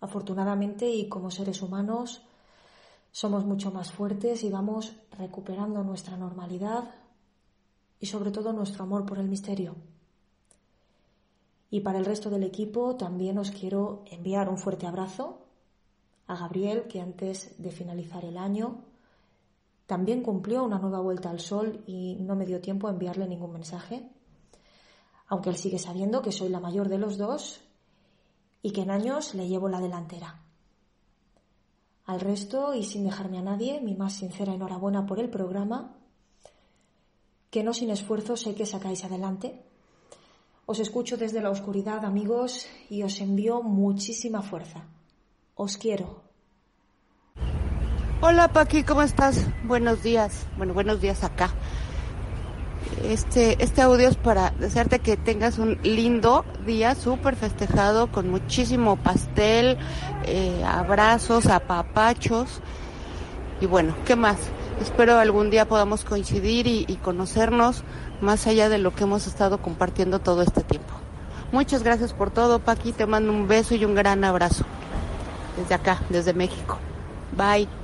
Afortunadamente 0.00 0.88
y 0.88 1.10
como 1.10 1.30
seres 1.30 1.60
humanos 1.60 2.22
somos 3.12 3.44
mucho 3.44 3.70
más 3.70 3.92
fuertes 3.92 4.42
y 4.42 4.48
vamos 4.48 4.96
recuperando 5.18 5.84
nuestra 5.84 6.16
normalidad 6.16 6.84
y 8.00 8.06
sobre 8.06 8.30
todo 8.30 8.54
nuestro 8.54 8.84
amor 8.84 9.04
por 9.04 9.18
el 9.18 9.28
misterio. 9.28 9.76
Y 11.68 11.80
para 11.80 11.98
el 11.98 12.06
resto 12.06 12.30
del 12.30 12.44
equipo 12.44 12.96
también 12.96 13.36
os 13.36 13.50
quiero 13.50 14.02
enviar 14.10 14.48
un 14.48 14.56
fuerte 14.56 14.86
abrazo 14.86 15.44
a 16.26 16.36
Gabriel, 16.36 16.84
que 16.88 17.02
antes 17.02 17.54
de 17.58 17.70
finalizar 17.70 18.24
el 18.24 18.38
año 18.38 18.93
también 19.86 20.22
cumplió 20.22 20.64
una 20.64 20.78
nueva 20.78 21.00
vuelta 21.00 21.30
al 21.30 21.40
sol 21.40 21.82
y 21.86 22.16
no 22.16 22.36
me 22.36 22.46
dio 22.46 22.60
tiempo 22.60 22.88
a 22.88 22.90
enviarle 22.90 23.28
ningún 23.28 23.52
mensaje, 23.52 24.08
aunque 25.26 25.50
él 25.50 25.56
sigue 25.56 25.78
sabiendo 25.78 26.22
que 26.22 26.32
soy 26.32 26.48
la 26.48 26.60
mayor 26.60 26.88
de 26.88 26.98
los 26.98 27.18
dos 27.18 27.60
y 28.62 28.72
que 28.72 28.82
en 28.82 28.90
años 28.90 29.34
le 29.34 29.48
llevo 29.48 29.68
la 29.68 29.80
delantera. 29.80 30.40
Al 32.06 32.20
resto, 32.20 32.74
y 32.74 32.84
sin 32.84 33.04
dejarme 33.04 33.38
a 33.38 33.42
nadie, 33.42 33.80
mi 33.80 33.94
más 33.94 34.14
sincera 34.14 34.54
enhorabuena 34.54 35.06
por 35.06 35.18
el 35.18 35.30
programa, 35.30 35.96
que 37.50 37.62
no 37.62 37.72
sin 37.72 37.90
esfuerzo 37.90 38.36
sé 38.36 38.54
que 38.54 38.66
sacáis 38.66 39.04
adelante 39.04 39.64
os 40.66 40.80
escucho 40.80 41.18
desde 41.18 41.42
la 41.42 41.50
oscuridad, 41.50 42.04
amigos, 42.06 42.66
y 42.88 43.02
os 43.02 43.20
envío 43.20 43.62
muchísima 43.62 44.40
fuerza. 44.40 44.88
Os 45.54 45.76
quiero. 45.76 46.23
Hola 48.26 48.48
Paqui, 48.48 48.84
¿cómo 48.84 49.02
estás? 49.02 49.44
Buenos 49.64 50.02
días. 50.02 50.46
Bueno, 50.56 50.72
buenos 50.72 50.98
días 50.98 51.22
acá. 51.24 51.50
Este, 53.04 53.62
este 53.62 53.82
audio 53.82 54.08
es 54.08 54.16
para 54.16 54.48
desearte 54.52 55.00
que 55.00 55.18
tengas 55.18 55.58
un 55.58 55.78
lindo 55.82 56.46
día, 56.64 56.94
súper 56.94 57.36
festejado, 57.36 58.10
con 58.10 58.30
muchísimo 58.30 58.96
pastel, 58.96 59.76
eh, 60.24 60.64
abrazos, 60.66 61.48
apapachos. 61.48 62.62
Y 63.60 63.66
bueno, 63.66 63.94
¿qué 64.06 64.16
más? 64.16 64.38
Espero 64.80 65.18
algún 65.18 65.50
día 65.50 65.68
podamos 65.68 66.02
coincidir 66.02 66.66
y, 66.66 66.86
y 66.88 66.96
conocernos 66.96 67.84
más 68.22 68.46
allá 68.46 68.70
de 68.70 68.78
lo 68.78 68.94
que 68.94 69.04
hemos 69.04 69.26
estado 69.26 69.60
compartiendo 69.60 70.18
todo 70.18 70.40
este 70.40 70.62
tiempo. 70.62 70.94
Muchas 71.52 71.82
gracias 71.82 72.14
por 72.14 72.30
todo, 72.30 72.58
Paqui. 72.58 72.92
Te 72.92 73.04
mando 73.04 73.30
un 73.30 73.48
beso 73.48 73.74
y 73.74 73.84
un 73.84 73.94
gran 73.94 74.24
abrazo. 74.24 74.64
Desde 75.58 75.74
acá, 75.74 76.00
desde 76.08 76.32
México. 76.32 76.78
Bye. 77.36 77.83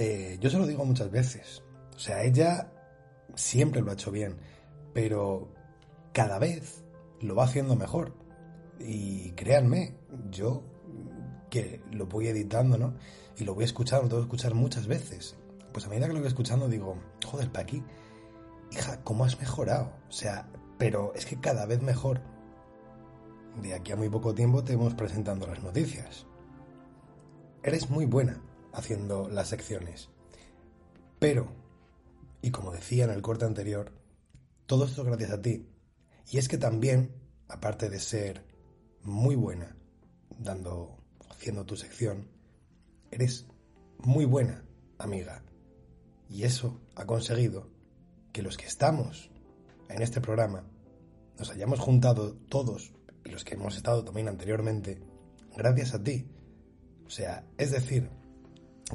Eh, 0.00 0.38
yo 0.40 0.48
se 0.48 0.56
lo 0.56 0.66
digo 0.66 0.82
muchas 0.86 1.10
veces. 1.10 1.62
O 1.94 1.98
sea, 1.98 2.24
ella 2.24 2.72
siempre 3.34 3.82
lo 3.82 3.90
ha 3.90 3.92
hecho 3.92 4.10
bien, 4.10 4.38
pero 4.94 5.52
cada 6.14 6.38
vez 6.38 6.82
lo 7.20 7.34
va 7.34 7.44
haciendo 7.44 7.76
mejor. 7.76 8.14
Y 8.78 9.32
créanme, 9.32 9.98
yo 10.30 10.62
que 11.50 11.82
lo 11.92 12.06
voy 12.06 12.28
editando, 12.28 12.78
¿no? 12.78 12.94
Y 13.36 13.44
lo 13.44 13.54
voy 13.54 13.64
escuchando, 13.64 14.04
lo 14.04 14.08
tengo 14.08 14.22
que 14.22 14.28
escuchar 14.28 14.54
muchas 14.54 14.86
veces. 14.86 15.36
Pues 15.70 15.84
a 15.84 15.90
medida 15.90 16.06
que 16.06 16.14
lo 16.14 16.20
voy 16.20 16.28
escuchando 16.28 16.66
digo, 16.66 16.96
joder, 17.22 17.52
Paqui, 17.52 17.84
hija, 18.72 19.04
¿cómo 19.04 19.26
has 19.26 19.38
mejorado? 19.38 19.92
O 20.08 20.12
sea, 20.12 20.48
pero 20.78 21.12
es 21.14 21.26
que 21.26 21.38
cada 21.38 21.66
vez 21.66 21.82
mejor. 21.82 22.22
De 23.60 23.74
aquí 23.74 23.92
a 23.92 23.96
muy 23.96 24.08
poco 24.08 24.34
tiempo 24.34 24.64
te 24.64 24.76
vamos 24.76 24.94
presentando 24.94 25.46
las 25.46 25.62
noticias. 25.62 26.24
Eres 27.62 27.90
muy 27.90 28.06
buena 28.06 28.40
haciendo 28.72 29.28
las 29.28 29.48
secciones. 29.48 30.08
Pero, 31.18 31.52
y 32.42 32.50
como 32.50 32.72
decía 32.72 33.04
en 33.04 33.10
el 33.10 33.22
corte 33.22 33.44
anterior, 33.44 33.92
todo 34.66 34.84
esto 34.84 35.02
es 35.02 35.08
gracias 35.08 35.32
a 35.32 35.42
ti. 35.42 35.66
Y 36.30 36.38
es 36.38 36.48
que 36.48 36.58
también, 36.58 37.14
aparte 37.48 37.90
de 37.90 37.98
ser 37.98 38.44
muy 39.02 39.34
buena 39.34 39.76
dando, 40.38 40.96
haciendo 41.28 41.64
tu 41.64 41.76
sección, 41.76 42.28
eres 43.10 43.46
muy 43.98 44.24
buena 44.24 44.64
amiga. 44.98 45.42
Y 46.28 46.44
eso 46.44 46.80
ha 46.94 47.04
conseguido 47.06 47.68
que 48.32 48.42
los 48.42 48.56
que 48.56 48.66
estamos 48.66 49.30
en 49.88 50.02
este 50.02 50.20
programa 50.20 50.64
nos 51.38 51.50
hayamos 51.50 51.80
juntado 51.80 52.36
todos 52.48 52.92
y 53.24 53.30
los 53.30 53.44
que 53.44 53.54
hemos 53.54 53.76
estado 53.76 54.04
también 54.04 54.28
anteriormente 54.28 55.00
gracias 55.56 55.94
a 55.94 56.02
ti. 56.02 56.28
O 57.06 57.10
sea, 57.10 57.44
es 57.58 57.72
decir, 57.72 58.08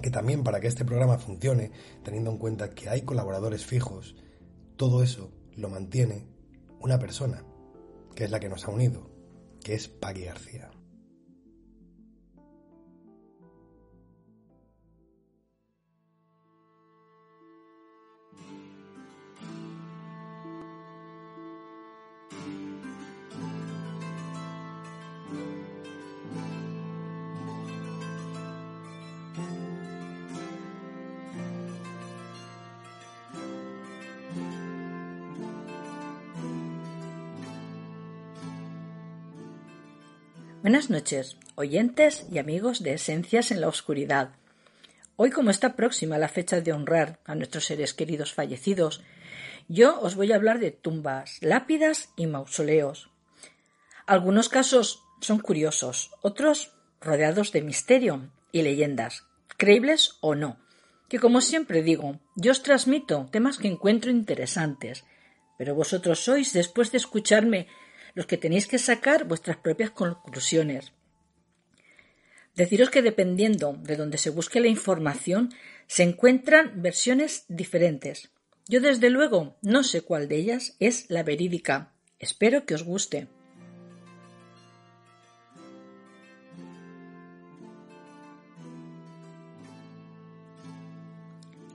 que 0.01 0.11
también 0.11 0.43
para 0.43 0.59
que 0.59 0.67
este 0.67 0.85
programa 0.85 1.17
funcione, 1.17 1.71
teniendo 2.03 2.31
en 2.31 2.37
cuenta 2.37 2.69
que 2.69 2.89
hay 2.89 3.01
colaboradores 3.01 3.65
fijos, 3.65 4.15
todo 4.75 5.03
eso 5.03 5.31
lo 5.55 5.69
mantiene 5.69 6.27
una 6.79 6.99
persona, 6.99 7.43
que 8.15 8.25
es 8.25 8.31
la 8.31 8.39
que 8.39 8.49
nos 8.49 8.65
ha 8.65 8.71
unido, 8.71 9.09
que 9.63 9.73
es 9.73 9.87
Pagui 9.87 10.25
García. 10.25 10.71
Buenas 40.65 40.89
noches, 40.89 41.37
oyentes 41.53 42.25
y 42.31 42.39
amigos 42.39 42.81
de 42.81 42.95
Esencias 42.95 43.51
en 43.51 43.61
la 43.61 43.67
Oscuridad. 43.67 44.31
Hoy, 45.15 45.29
como 45.29 45.51
está 45.51 45.75
próxima 45.75 46.17
la 46.17 46.27
fecha 46.27 46.59
de 46.59 46.73
honrar 46.73 47.19
a 47.23 47.35
nuestros 47.35 47.65
seres 47.65 47.93
queridos 47.93 48.33
fallecidos, 48.33 49.03
yo 49.67 49.99
os 50.01 50.15
voy 50.15 50.31
a 50.31 50.37
hablar 50.37 50.57
de 50.57 50.71
tumbas, 50.71 51.37
lápidas 51.41 52.09
y 52.17 52.25
mausoleos. 52.25 53.11
Algunos 54.07 54.49
casos 54.49 55.03
son 55.21 55.37
curiosos, 55.37 56.09
otros 56.23 56.71
rodeados 56.99 57.51
de 57.51 57.61
misterio 57.61 58.31
y 58.51 58.63
leyendas, 58.63 59.23
creíbles 59.57 60.17
o 60.19 60.33
no, 60.33 60.57
que 61.09 61.19
como 61.19 61.41
siempre 61.41 61.83
digo, 61.83 62.19
yo 62.35 62.51
os 62.51 62.63
transmito 62.63 63.29
temas 63.31 63.59
que 63.59 63.67
encuentro 63.67 64.09
interesantes, 64.09 65.03
pero 65.59 65.75
vosotros 65.75 66.21
sois, 66.21 66.53
después 66.53 66.91
de 66.91 66.97
escucharme, 66.97 67.67
los 68.15 68.25
que 68.25 68.37
tenéis 68.37 68.65
que 68.65 68.79
sacar 68.79 69.25
vuestras 69.25 69.57
propias 69.57 69.91
conclusiones. 69.91 70.91
Deciros 72.55 72.89
que 72.89 73.01
dependiendo 73.01 73.73
de 73.73 73.97
donde 73.97 74.17
se 74.17 74.29
busque 74.29 74.61
la 74.61 74.67
información, 74.67 75.53
se 75.87 76.03
encuentran 76.03 76.81
versiones 76.81 77.45
diferentes. 77.49 78.29
Yo 78.67 78.79
desde 78.81 79.09
luego 79.09 79.57
no 79.61 79.83
sé 79.83 80.01
cuál 80.01 80.27
de 80.27 80.37
ellas 80.37 80.75
es 80.79 81.05
la 81.09 81.21
verídica. 81.21 81.91
Espero 82.17 82.65
que 82.65 82.73
os 82.73 82.83
guste. 82.83 83.27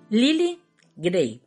Lily 0.08 0.60
Gray 0.96 1.40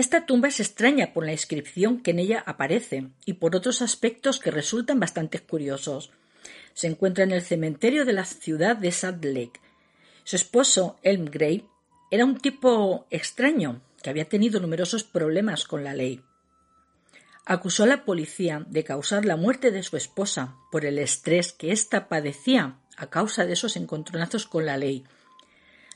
esta 0.00 0.26
tumba 0.26 0.48
es 0.48 0.60
extraña 0.60 1.12
por 1.12 1.24
la 1.24 1.32
inscripción 1.32 2.02
que 2.02 2.10
en 2.12 2.18
ella 2.18 2.42
aparece 2.46 3.08
y 3.24 3.34
por 3.34 3.54
otros 3.54 3.82
aspectos 3.82 4.40
que 4.40 4.50
resultan 4.50 4.98
bastante 4.98 5.38
curiosos. 5.38 6.10
Se 6.74 6.86
encuentra 6.86 7.24
en 7.24 7.32
el 7.32 7.42
cementerio 7.42 8.04
de 8.04 8.12
la 8.12 8.24
ciudad 8.24 8.76
de 8.76 8.92
Salt 8.92 9.24
Lake. 9.24 9.60
Su 10.24 10.36
esposo, 10.36 10.98
Elm 11.02 11.26
Gray, 11.26 11.66
era 12.10 12.24
un 12.24 12.38
tipo 12.38 13.06
extraño 13.10 13.82
que 14.02 14.10
había 14.10 14.28
tenido 14.28 14.60
numerosos 14.60 15.04
problemas 15.04 15.64
con 15.64 15.84
la 15.84 15.94
ley. 15.94 16.22
Acusó 17.44 17.84
a 17.84 17.86
la 17.86 18.04
policía 18.04 18.64
de 18.68 18.84
causar 18.84 19.24
la 19.24 19.36
muerte 19.36 19.70
de 19.70 19.82
su 19.82 19.96
esposa 19.96 20.56
por 20.70 20.84
el 20.84 20.98
estrés 20.98 21.52
que 21.52 21.72
ésta 21.72 22.08
padecía 22.08 22.78
a 22.96 23.10
causa 23.10 23.44
de 23.44 23.54
esos 23.54 23.76
encontronazos 23.76 24.46
con 24.46 24.66
la 24.66 24.76
ley. 24.76 25.04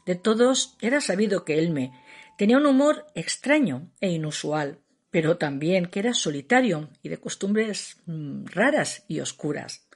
De 0.07 0.14
todos 0.14 0.76
era 0.80 1.00
sabido 1.00 1.44
que 1.44 1.59
Elme 1.59 1.92
Tenía 2.37 2.59
un 2.59 2.66
humor 2.66 3.07
extraño 3.14 3.93
e 4.01 4.11
inusual, 4.11 4.80
pero 5.11 5.39
también 5.39 5.87
que 5.87 6.01
era 6.01 6.14
solitario 6.14 6.91
y 7.03 7.09
de 7.09 7.18
costumbres 7.18 8.03
mm, 8.07 8.47
raras 8.47 9.05
y 9.07 9.20
oscuras. 9.20 9.87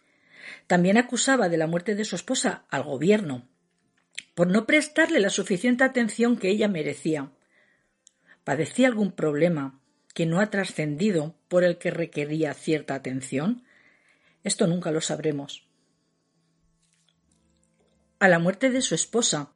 También 0.69 0.97
acusaba 0.97 1.49
de 1.49 1.57
la 1.57 1.67
muerte 1.67 1.95
de 1.97 2.05
su 2.05 2.15
esposa 2.15 2.67
al 2.71 2.85
gobierno, 2.85 3.49
por 4.35 4.49
no 4.49 4.67
prestarle 4.67 5.19
la 5.19 5.31
suficiente 5.31 5.83
atención 5.83 6.37
que 6.37 6.51
ella 6.51 6.69
merecía. 6.69 7.33
¿Padecía 8.45 8.87
algún 8.87 9.11
problema 9.11 9.81
que 10.15 10.27
no 10.27 10.41
ha 10.41 10.51
trascendido 10.51 11.35
por 11.49 11.65
el 11.65 11.79
que 11.79 11.91
requería 11.91 12.55
cierta 12.55 12.95
atención? 12.95 13.65
Esto 14.45 14.69
nunca 14.69 14.93
lo 14.93 15.01
sabremos. 15.01 15.69
A 18.21 18.29
la 18.29 18.39
muerte 18.39 18.71
de 18.71 18.81
su 18.81 18.95
esposa, 18.95 19.53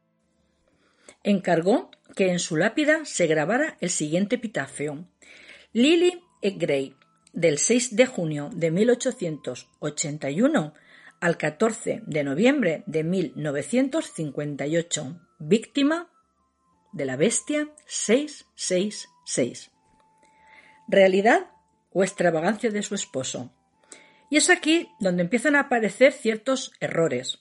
encargó 1.23 1.91
que 2.15 2.31
en 2.31 2.39
su 2.39 2.57
lápida 2.57 3.05
se 3.05 3.27
grabara 3.27 3.77
el 3.81 3.91
siguiente 3.91 4.37
epitafio. 4.37 5.09
Lily. 5.73 6.23
Gray, 6.43 6.97
del 7.33 7.59
6 7.59 7.95
de 7.95 8.07
junio 8.07 8.51
de 8.53 8.73
1881 8.73 10.75
al 11.21 11.37
14 11.37 12.03
de 12.05 12.25
noviembre 12.25 12.83
de 12.87 13.05
1958, 13.05 15.21
víctima 15.39 16.11
de 16.93 17.05
la 17.05 17.15
bestia 17.17 17.69
666. 17.87 19.71
Realidad 20.89 21.53
o 21.93 22.03
extravagancia 22.03 22.71
de 22.71 22.83
su 22.83 22.97
esposo. 22.97 23.53
Y 24.29 24.39
es 24.39 24.51
aquí 24.51 24.89
donde 24.99 25.23
empiezan 25.23 25.55
a 25.55 25.61
aparecer 25.61 26.13
ciertos 26.13 26.73
errores. 26.81 27.39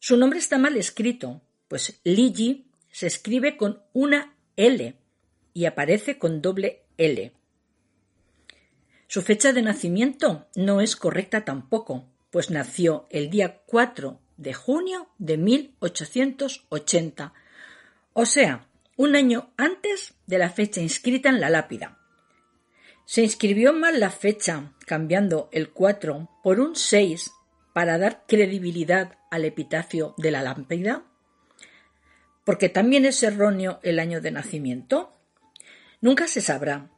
Su 0.00 0.16
nombre 0.16 0.40
está 0.40 0.58
mal 0.58 0.76
escrito, 0.76 1.40
pues 1.68 2.00
Ligi 2.02 2.69
se 2.90 3.06
escribe 3.06 3.56
con 3.56 3.82
una 3.92 4.34
L 4.56 4.96
y 5.54 5.64
aparece 5.64 6.18
con 6.18 6.42
doble 6.42 6.82
L. 6.96 7.32
Su 9.06 9.22
fecha 9.22 9.52
de 9.52 9.62
nacimiento 9.62 10.46
no 10.54 10.80
es 10.80 10.94
correcta 10.96 11.44
tampoco, 11.44 12.06
pues 12.30 12.50
nació 12.50 13.06
el 13.10 13.28
día 13.30 13.62
4 13.66 14.20
de 14.36 14.54
junio 14.54 15.08
de 15.18 15.36
1880, 15.36 17.34
o 18.12 18.26
sea, 18.26 18.68
un 18.96 19.16
año 19.16 19.52
antes 19.56 20.14
de 20.26 20.38
la 20.38 20.50
fecha 20.50 20.80
inscrita 20.80 21.28
en 21.28 21.40
la 21.40 21.50
lápida. 21.50 21.98
Se 23.04 23.22
inscribió 23.22 23.72
mal 23.72 23.98
la 23.98 24.10
fecha, 24.10 24.72
cambiando 24.86 25.48
el 25.52 25.70
4 25.70 26.28
por 26.44 26.60
un 26.60 26.76
6 26.76 27.32
para 27.72 27.98
dar 27.98 28.24
credibilidad 28.28 29.18
al 29.30 29.44
epitafio 29.44 30.14
de 30.18 30.30
la 30.30 30.42
lápida. 30.42 31.09
Porque 32.50 32.68
también 32.68 33.04
es 33.04 33.22
erróneo 33.22 33.78
el 33.84 34.00
año 34.00 34.20
de 34.20 34.32
nacimiento. 34.32 35.12
Nunca 36.00 36.26
se 36.26 36.40
sabrá. 36.40 36.90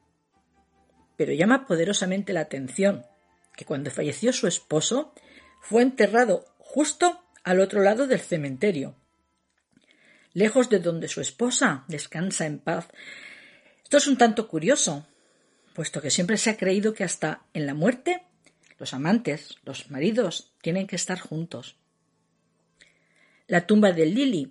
Pero 1.18 1.34
llama 1.34 1.66
poderosamente 1.66 2.32
la 2.32 2.40
atención 2.40 3.04
que 3.54 3.66
cuando 3.66 3.90
falleció 3.90 4.32
su 4.32 4.46
esposo 4.46 5.12
fue 5.60 5.82
enterrado 5.82 6.46
justo 6.56 7.22
al 7.44 7.60
otro 7.60 7.82
lado 7.82 8.06
del 8.06 8.20
cementerio, 8.20 8.96
lejos 10.32 10.70
de 10.70 10.78
donde 10.78 11.06
su 11.08 11.20
esposa 11.20 11.84
descansa 11.86 12.46
en 12.46 12.58
paz. 12.58 12.88
Esto 13.82 13.98
es 13.98 14.06
un 14.06 14.16
tanto 14.16 14.48
curioso, 14.48 15.06
puesto 15.74 16.00
que 16.00 16.10
siempre 16.10 16.38
se 16.38 16.48
ha 16.48 16.56
creído 16.56 16.94
que 16.94 17.04
hasta 17.04 17.42
en 17.52 17.66
la 17.66 17.74
muerte 17.74 18.24
los 18.78 18.94
amantes, 18.94 19.58
los 19.64 19.90
maridos, 19.90 20.54
tienen 20.62 20.86
que 20.86 20.96
estar 20.96 21.20
juntos. 21.20 21.76
La 23.48 23.66
tumba 23.66 23.92
de 23.92 24.06
Lily 24.06 24.50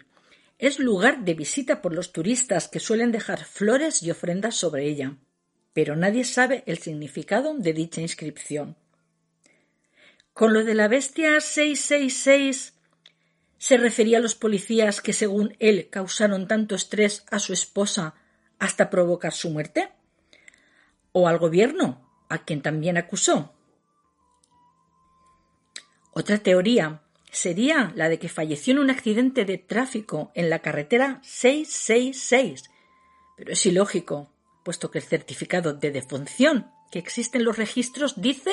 es 0.62 0.78
lugar 0.78 1.26
de 1.26 1.34
visita 1.34 1.82
por 1.82 1.94
los 1.96 2.14
turistas 2.14 2.68
que 2.68 2.80
suelen 2.80 3.12
dejar 3.12 3.44
flores 3.44 4.04
y 4.04 4.12
ofrendas 4.12 4.56
sobre 4.56 4.86
ella, 4.86 5.18
pero 5.74 5.96
nadie 5.96 6.24
sabe 6.24 6.64
el 6.68 6.78
significado 6.78 7.56
de 7.56 7.74
dicha 7.74 8.00
inscripción. 8.00 8.78
Con 10.34 10.54
lo 10.54 10.64
de 10.64 10.76
la 10.76 10.88
bestia 10.88 11.42
666 11.42 12.76
se 13.58 13.78
refería 13.78 14.20
a 14.20 14.22
los 14.22 14.36
policías 14.36 15.02
que, 15.02 15.14
según 15.14 15.56
él, 15.58 15.90
causaron 15.90 16.48
tanto 16.48 16.76
estrés 16.76 17.26
a 17.32 17.40
su 17.40 17.54
esposa 17.54 18.14
hasta 18.60 18.92
provocar 18.92 19.34
su 19.34 19.50
muerte 19.50 19.90
o 21.12 21.28
al 21.28 21.40
gobierno, 21.40 22.08
a 22.30 22.46
quien 22.46 22.62
también 22.62 22.98
acusó. 22.98 23.56
Otra 26.14 26.38
teoría 26.38 27.01
sería 27.32 27.94
la 27.96 28.10
de 28.10 28.20
que 28.20 28.30
falleció 28.30 28.74
en 28.74 28.80
un 28.80 28.90
accidente 28.90 29.46
de 29.46 29.58
tráfico 29.58 30.32
en 30.36 30.50
la 30.50 30.60
carretera 30.60 31.20
666, 31.24 32.70
pero 33.38 33.54
es 33.54 33.66
ilógico, 33.66 34.30
puesto 34.64 34.92
que 34.92 35.00
el 35.00 35.06
certificado 35.06 35.74
de 35.74 35.92
defunción 35.92 36.70
que 36.92 37.00
existe 37.00 37.38
en 37.38 37.46
los 37.46 37.58
registros 37.58 38.22
dice 38.22 38.52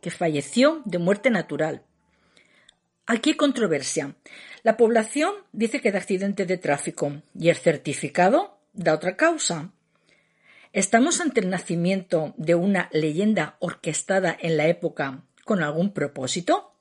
que 0.00 0.10
falleció 0.10 0.82
de 0.84 0.98
muerte 0.98 1.30
natural. 1.30 1.84
Aquí 3.06 3.30
hay 3.30 3.36
controversia. 3.36 4.16
La 4.62 4.76
población 4.76 5.32
dice 5.52 5.80
que 5.80 5.92
de 5.92 5.98
accidente 5.98 6.44
de 6.44 6.58
tráfico 6.58 7.22
y 7.38 7.48
el 7.48 7.56
certificado 7.56 8.58
da 8.72 8.94
otra 8.94 9.16
causa. 9.16 9.72
¿Estamos 10.72 11.20
ante 11.20 11.40
el 11.40 11.50
nacimiento 11.50 12.34
de 12.36 12.54
una 12.54 12.88
leyenda 12.92 13.56
orquestada 13.60 14.36
en 14.38 14.56
la 14.56 14.66
época 14.66 15.24
con 15.44 15.62
algún 15.62 15.92
propósito? 15.92 16.71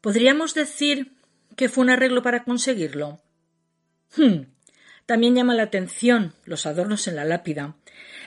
¿Podríamos 0.00 0.54
decir 0.54 1.16
que 1.56 1.68
fue 1.68 1.84
un 1.84 1.90
arreglo 1.90 2.22
para 2.22 2.44
conseguirlo? 2.44 3.20
Hmm. 4.16 4.44
También 5.06 5.34
llama 5.34 5.54
la 5.54 5.64
atención 5.64 6.34
los 6.44 6.66
adornos 6.66 7.08
en 7.08 7.16
la 7.16 7.24
lápida. 7.24 7.76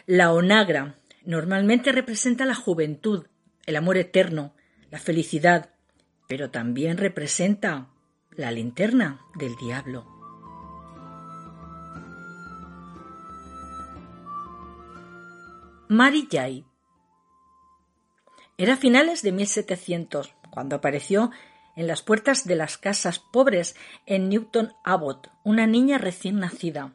La 0.05 0.33
onagra 0.33 0.99
normalmente 1.23 1.91
representa 1.91 2.45
la 2.45 2.55
juventud, 2.55 3.27
el 3.65 3.75
amor 3.75 3.97
eterno, 3.97 4.53
la 4.89 4.99
felicidad, 4.99 5.69
pero 6.27 6.49
también 6.49 6.97
representa 6.97 7.87
la 8.31 8.51
linterna 8.51 9.21
del 9.35 9.55
diablo. 9.55 10.07
Mary. 15.87 16.25
Era 18.57 18.77
finales 18.77 19.21
de 19.21 19.31
1700 19.31 20.33
cuando 20.49 20.77
apareció 20.77 21.31
en 21.75 21.87
las 21.87 22.01
puertas 22.01 22.45
de 22.45 22.55
las 22.55 22.77
casas 22.77 23.19
pobres 23.19 23.75
en 24.05 24.29
Newton 24.29 24.73
Abbot 24.83 25.29
una 25.43 25.67
niña 25.67 25.97
recién 25.97 26.39
nacida. 26.39 26.93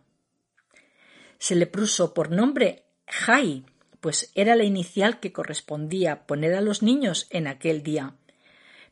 Se 1.39 1.55
le 1.55 1.67
puso 1.67 2.15
por 2.15 2.31
nombre 2.31 2.85
Jay, 3.07 3.65
pues 4.01 4.31
era 4.35 4.57
la 4.57 4.65
inicial 4.65 5.21
que 5.21 5.33
correspondía 5.33 6.27
poner 6.27 6.55
a 6.55 6.61
los 6.61 6.83
niños 6.83 7.27
en 7.31 7.47
aquel 7.47 7.83
día. 7.83 8.15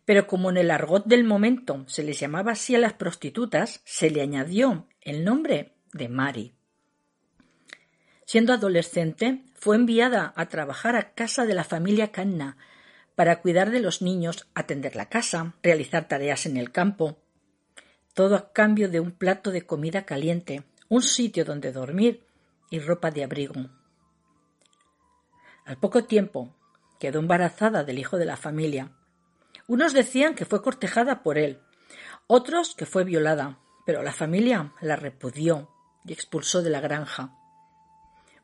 Pero 0.05 0.27
como 0.27 0.51
en 0.51 0.59
el 0.59 0.71
argot 0.71 1.07
del 1.07 1.25
momento 1.25 1.85
se 1.87 2.03
les 2.03 2.21
llamaba 2.21 2.53
así 2.53 2.75
a 2.75 2.79
las 2.79 2.93
prostitutas, 2.93 3.81
se 3.85 4.11
le 4.11 4.21
añadió 4.21 4.87
el 5.01 5.25
nombre 5.25 5.73
de 5.93 6.09
Mary. 6.09 6.55
Siendo 8.27 8.53
adolescente, 8.53 9.45
fue 9.55 9.77
enviada 9.77 10.33
a 10.37 10.49
trabajar 10.49 10.97
a 10.97 11.15
casa 11.15 11.47
de 11.47 11.55
la 11.55 11.65
familia 11.65 12.11
Canna 12.11 12.57
para 13.15 13.41
cuidar 13.41 13.71
de 13.71 13.81
los 13.81 14.03
niños, 14.03 14.49
atender 14.55 14.97
la 14.97 15.09
casa, 15.09 15.55
realizar 15.63 16.09
tareas 16.09 16.47
en 16.47 16.57
el 16.57 16.73
campo. 16.73 17.19
Todo 18.13 18.37
a 18.37 18.53
cambio 18.53 18.89
de 18.89 19.01
un 19.01 19.13
plato 19.13 19.51
de 19.51 19.67
comida 19.67 20.05
caliente, 20.05 20.65
un 20.89 21.03
sitio 21.03 21.45
donde 21.45 21.73
dormir 21.73 22.27
y 22.71 22.81
ropa 22.81 23.11
de 23.11 23.25
abrigo. 23.25 23.55
Al 25.65 25.79
poco 25.79 26.05
tiempo 26.05 26.55
quedó 26.99 27.21
embarazada 27.21 27.85
del 27.85 27.99
hijo 27.99 28.19
de 28.19 28.27
la 28.27 28.37
familia. 28.37 28.93
Unos 29.67 29.93
decían 29.93 30.35
que 30.35 30.45
fue 30.45 30.63
cortejada 30.63 31.23
por 31.23 31.39
él, 31.39 31.61
otros 32.27 32.75
que 32.75 32.87
fue 32.87 33.05
violada, 33.05 33.59
pero 33.87 34.03
la 34.03 34.13
familia 34.13 34.73
la 34.81 34.97
repudió 34.97 35.71
y 36.05 36.13
expulsó 36.13 36.63
de 36.63 36.71
la 36.71 36.81
granja. 36.81 37.37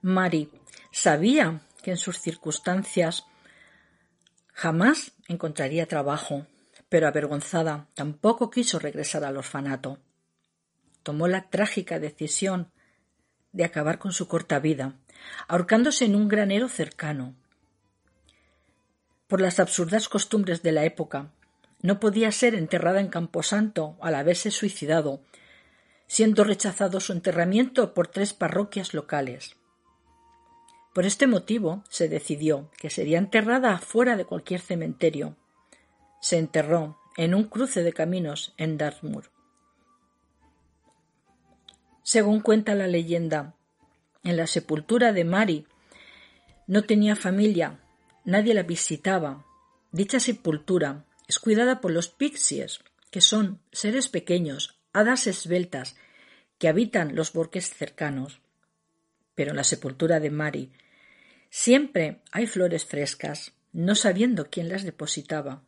Mary 0.02 0.50
sabía 0.90 1.60
que 1.82 1.90
en 1.90 1.96
sus 1.96 2.20
circunstancias 2.20 3.26
jamás 4.60 5.12
encontraría 5.26 5.86
trabajo, 5.86 6.46
pero 6.90 7.08
avergonzada 7.08 7.86
tampoco 7.94 8.50
quiso 8.50 8.78
regresar 8.78 9.24
al 9.24 9.38
orfanato. 9.38 10.00
Tomó 11.02 11.28
la 11.28 11.48
trágica 11.48 11.98
decisión 11.98 12.70
de 13.52 13.64
acabar 13.64 13.98
con 13.98 14.12
su 14.12 14.28
corta 14.28 14.58
vida, 14.58 14.96
ahorcándose 15.48 16.04
en 16.04 16.14
un 16.14 16.28
granero 16.28 16.68
cercano. 16.68 17.34
Por 19.28 19.40
las 19.40 19.60
absurdas 19.60 20.10
costumbres 20.10 20.62
de 20.62 20.72
la 20.72 20.84
época, 20.84 21.30
no 21.80 21.98
podía 21.98 22.30
ser 22.30 22.54
enterrada 22.54 23.00
en 23.00 23.08
Camposanto 23.08 23.96
al 24.02 24.14
haberse 24.14 24.50
suicidado, 24.50 25.22
siendo 26.06 26.44
rechazado 26.44 27.00
su 27.00 27.14
enterramiento 27.14 27.94
por 27.94 28.08
tres 28.08 28.34
parroquias 28.34 28.92
locales. 28.92 29.56
Por 30.92 31.06
este 31.06 31.28
motivo 31.28 31.84
se 31.88 32.08
decidió 32.08 32.70
que 32.76 32.90
sería 32.90 33.18
enterrada 33.18 33.78
fuera 33.78 34.16
de 34.16 34.24
cualquier 34.24 34.60
cementerio. 34.60 35.36
Se 36.20 36.36
enterró 36.36 36.98
en 37.16 37.34
un 37.34 37.44
cruce 37.44 37.84
de 37.84 37.92
caminos 37.92 38.54
en 38.56 38.76
Dartmoor. 38.76 39.30
Según 42.02 42.40
cuenta 42.40 42.74
la 42.74 42.88
leyenda, 42.88 43.54
en 44.24 44.36
la 44.36 44.48
sepultura 44.48 45.12
de 45.12 45.24
Mary 45.24 45.66
no 46.66 46.82
tenía 46.82 47.14
familia, 47.14 47.80
nadie 48.24 48.52
la 48.52 48.64
visitaba. 48.64 49.46
Dicha 49.92 50.18
sepultura 50.18 51.04
es 51.28 51.38
cuidada 51.38 51.80
por 51.80 51.92
los 51.92 52.08
pixies, 52.08 52.80
que 53.12 53.20
son 53.20 53.60
seres 53.70 54.08
pequeños, 54.08 54.80
hadas 54.92 55.28
esbeltas, 55.28 55.96
que 56.58 56.68
habitan 56.68 57.14
los 57.14 57.32
bosques 57.32 57.72
cercanos 57.72 58.40
pero 59.40 59.52
en 59.52 59.56
la 59.56 59.64
sepultura 59.64 60.20
de 60.20 60.30
Mary 60.30 60.70
siempre 61.48 62.20
hay 62.30 62.46
flores 62.46 62.84
frescas, 62.84 63.54
no 63.72 63.94
sabiendo 63.94 64.50
quién 64.50 64.68
las 64.68 64.84
depositaba. 64.84 65.62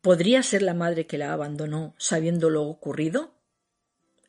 ¿Podría 0.00 0.42
ser 0.42 0.62
la 0.62 0.72
madre 0.72 1.06
que 1.06 1.18
la 1.18 1.34
abandonó 1.34 1.94
sabiendo 1.98 2.48
lo 2.48 2.62
ocurrido? 2.62 3.34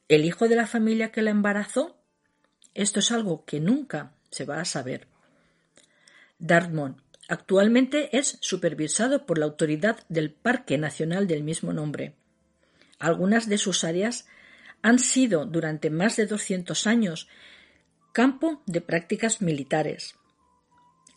¿El 0.10 0.26
hijo 0.26 0.50
de 0.50 0.58
la 0.58 0.68
familia 0.68 1.14
que 1.14 1.22
la 1.22 1.32
embarazó? 1.32 1.96
Esto 2.74 3.00
es 3.00 3.14
algo 3.14 3.46
que 3.46 3.62
nunca 3.62 4.12
se 4.30 4.44
va 4.44 4.60
a 4.60 4.66
saber. 4.66 5.08
Dartmouth 6.38 6.98
actualmente 7.30 8.18
es 8.18 8.40
supervisado 8.42 9.26
por 9.26 9.38
la 9.38 9.46
autoridad 9.46 10.04
del 10.10 10.34
Parque 10.34 10.78
Nacional 10.78 11.28
del 11.28 11.44
mismo 11.44 11.72
nombre. 11.72 12.14
Algunas 13.00 13.48
de 13.48 13.58
sus 13.58 13.86
áreas 13.86 14.28
han 14.82 15.00
sido 15.00 15.46
durante 15.46 15.90
más 15.90 16.16
de 16.16 16.26
200 16.26 16.88
años 16.88 17.28
campo 18.14 18.62
de 18.66 18.82
prácticas 18.82 19.42
militares. 19.42 20.16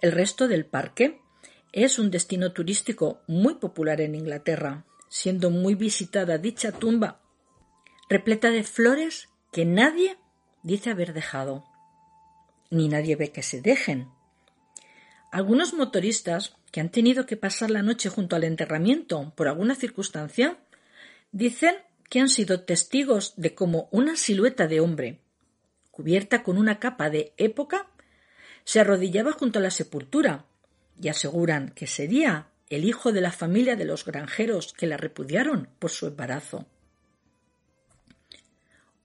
El 0.00 0.12
resto 0.12 0.48
del 0.48 0.64
parque 0.64 1.20
es 1.72 1.98
un 1.98 2.10
destino 2.10 2.52
turístico 2.52 3.22
muy 3.26 3.54
popular 3.54 4.00
en 4.00 4.14
Inglaterra, 4.14 4.84
siendo 5.08 5.50
muy 5.50 5.74
visitada 5.74 6.38
dicha 6.38 6.72
tumba, 6.72 7.20
repleta 8.08 8.50
de 8.50 8.64
flores 8.64 9.28
que 9.52 9.64
nadie 9.64 10.18
dice 10.62 10.90
haber 10.90 11.12
dejado, 11.12 11.64
ni 12.70 12.88
nadie 12.88 13.16
ve 13.16 13.32
que 13.32 13.42
se 13.42 13.60
dejen. 13.60 14.08
Algunos 15.32 15.74
motoristas 15.74 16.56
que 16.70 16.80
han 16.80 16.90
tenido 16.90 17.26
que 17.26 17.36
pasar 17.36 17.70
la 17.70 17.82
noche 17.82 18.08
junto 18.08 18.36
al 18.36 18.44
enterramiento 18.44 19.32
por 19.36 19.48
alguna 19.48 19.74
circunstancia 19.74 20.58
dicen 21.32 21.74
que 22.14 22.20
han 22.20 22.28
sido 22.28 22.60
testigos 22.60 23.34
de 23.36 23.56
cómo 23.56 23.88
una 23.90 24.14
silueta 24.14 24.68
de 24.68 24.78
hombre, 24.78 25.18
cubierta 25.90 26.44
con 26.44 26.58
una 26.58 26.78
capa 26.78 27.10
de 27.10 27.32
época, 27.38 27.88
se 28.62 28.78
arrodillaba 28.78 29.32
junto 29.32 29.58
a 29.58 29.62
la 29.62 29.72
sepultura 29.72 30.44
y 31.02 31.08
aseguran 31.08 31.70
que 31.70 31.88
sería 31.88 32.50
el 32.70 32.84
hijo 32.84 33.10
de 33.10 33.20
la 33.20 33.32
familia 33.32 33.74
de 33.74 33.84
los 33.84 34.04
granjeros 34.04 34.74
que 34.74 34.86
la 34.86 34.96
repudiaron 34.96 35.68
por 35.80 35.90
su 35.90 36.06
embarazo. 36.06 36.66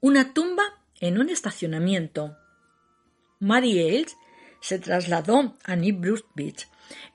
Una 0.01 0.31
tumba 0.35 0.83
en 0.99 1.19
un 1.19 1.29
estacionamiento. 1.29 2.37
Mary 3.39 3.79
Ailes 3.79 4.17
se 4.61 4.77
trasladó 4.77 5.57
a 5.63 5.75
New 5.75 6.21
Beach 6.35 6.67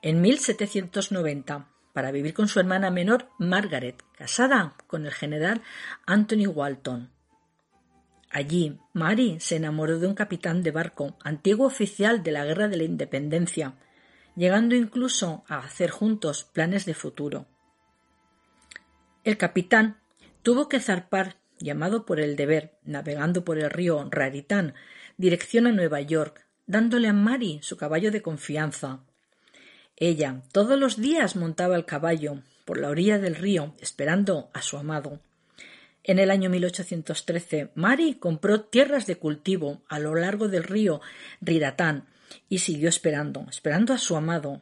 en 0.03 0.21
1790 0.23 1.69
para 1.95 2.11
vivir 2.11 2.35
con 2.35 2.49
su 2.49 2.61
hermana 2.61 2.91
menor 2.91 3.31
Margaret, 3.39 4.03
casada 4.19 4.75
con 4.87 5.07
el 5.07 5.13
general 5.13 5.63
Anthony 6.05 6.47
Walton. 6.47 7.11
Allí, 8.31 8.81
Mary 8.93 9.39
se 9.39 9.57
enamoró 9.57 10.01
de 10.01 10.09
un 10.09 10.15
capitán 10.15 10.65
de 10.65 10.73
barco, 10.73 11.17
antiguo 11.23 11.67
oficial 11.67 12.25
de 12.25 12.33
la 12.33 12.45
Guerra 12.45 12.67
de 12.67 12.77
la 12.77 12.83
Independencia, 12.83 13.77
llegando 14.35 14.75
incluso 14.75 15.45
a 15.49 15.59
hacer 15.59 15.91
juntos 15.91 16.43
planes 16.43 16.85
de 16.85 16.95
futuro. 16.95 17.47
El 19.23 19.37
capitán 19.37 20.01
tuvo 20.43 20.69
que 20.69 20.81
zarpar, 20.81 21.37
llamado 21.61 22.05
por 22.05 22.19
el 22.19 22.35
deber, 22.35 22.77
navegando 22.83 23.45
por 23.45 23.57
el 23.57 23.71
río 23.71 24.09
Raritán, 24.11 24.75
dirección 25.17 25.69
a 25.69 25.73
Nueva 25.73 26.01
York, 26.01 26.45
dándole 26.67 27.07
a 27.07 27.13
Mary 27.13 27.61
su 27.63 27.77
caballo 27.77 28.11
de 28.11 28.21
confianza. 28.21 29.05
Ella 29.97 30.43
todos 30.53 30.79
los 30.79 30.97
días 30.97 31.37
montaba 31.37 31.77
el 31.77 31.85
caballo 31.85 32.43
por 32.65 32.79
la 32.79 32.89
orilla 32.89 33.19
del 33.19 33.37
río 33.37 33.75
esperando 33.81 34.51
a 34.53 34.63
su 34.63 34.77
amado. 34.77 35.21
En 36.03 36.19
el 36.19 36.31
año 36.31 36.51
1813, 36.51 37.71
Mary 37.75 38.15
compró 38.15 38.61
tierras 38.63 39.07
de 39.07 39.17
cultivo 39.17 39.83
a 39.89 39.99
lo 39.99 40.15
largo 40.15 40.49
del 40.49 40.65
río 40.65 41.01
Riratán 41.41 42.07
y 42.49 42.59
siguió 42.59 42.89
esperando, 42.89 43.47
esperando 43.49 43.95
a 43.95 43.99
su 43.99 44.17
amado. 44.17 44.61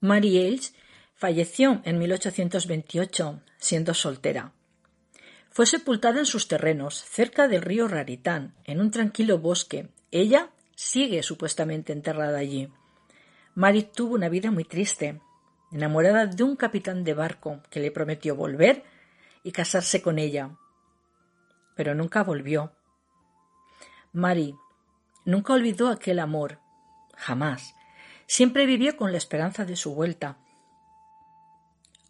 Mary 0.00 0.36
Ailes 0.38 0.74
falleció 1.14 1.80
en 1.84 1.98
1828, 1.98 3.40
siendo 3.56 3.94
soltera. 3.94 4.52
Fue 5.48 5.64
sepultada 5.64 6.18
en 6.18 6.26
sus 6.26 6.48
terrenos, 6.48 7.02
cerca 7.02 7.48
del 7.48 7.62
río 7.62 7.88
Raritán, 7.88 8.54
en 8.64 8.80
un 8.80 8.90
tranquilo 8.90 9.38
bosque. 9.38 9.88
Ella 10.10 10.50
sigue 10.74 11.22
supuestamente 11.22 11.92
enterrada 11.92 12.38
allí. 12.38 12.68
Mary 13.54 13.84
tuvo 13.84 14.14
una 14.14 14.28
vida 14.28 14.50
muy 14.50 14.64
triste, 14.64 15.20
enamorada 15.70 16.26
de 16.26 16.42
un 16.42 16.56
capitán 16.56 17.04
de 17.04 17.14
barco 17.14 17.60
que 17.70 17.78
le 17.78 17.92
prometió 17.92 18.34
volver 18.34 18.84
y 19.44 19.52
casarse 19.52 20.02
con 20.02 20.18
ella. 20.18 20.56
Pero 21.76 21.94
nunca 21.94 22.24
volvió. 22.24 22.72
Mary 24.12 24.56
nunca 25.24 25.52
olvidó 25.52 25.88
aquel 25.88 26.18
amor, 26.18 26.58
jamás. 27.16 27.74
Siempre 28.26 28.66
vivió 28.66 28.96
con 28.96 29.12
la 29.12 29.18
esperanza 29.18 29.64
de 29.64 29.76
su 29.76 29.94
vuelta. 29.94 30.38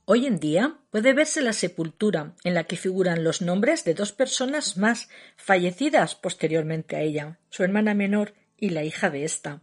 Hoy 0.07 0.27
en 0.27 0.39
día 0.39 0.79
puede 0.91 1.13
verse 1.13 1.43
la 1.43 1.53
sepultura 1.53 2.35
en 2.45 2.55
la 2.55 2.65
que 2.65 2.77
figuran 2.77 3.25
los 3.25 3.43
nombres 3.43 3.85
de 3.85 3.95
dos 3.95 4.13
personas 4.13 4.77
más 4.79 5.09
fallecidas 5.37 6.15
posteriormente 6.15 6.97
a 6.97 7.01
ella, 7.01 7.39
su 7.51 7.65
hermana 7.65 7.95
menor 7.95 8.35
y 8.59 8.71
la 8.71 8.85
hija 8.85 9.11
de 9.11 9.25
ésta. 9.25 9.63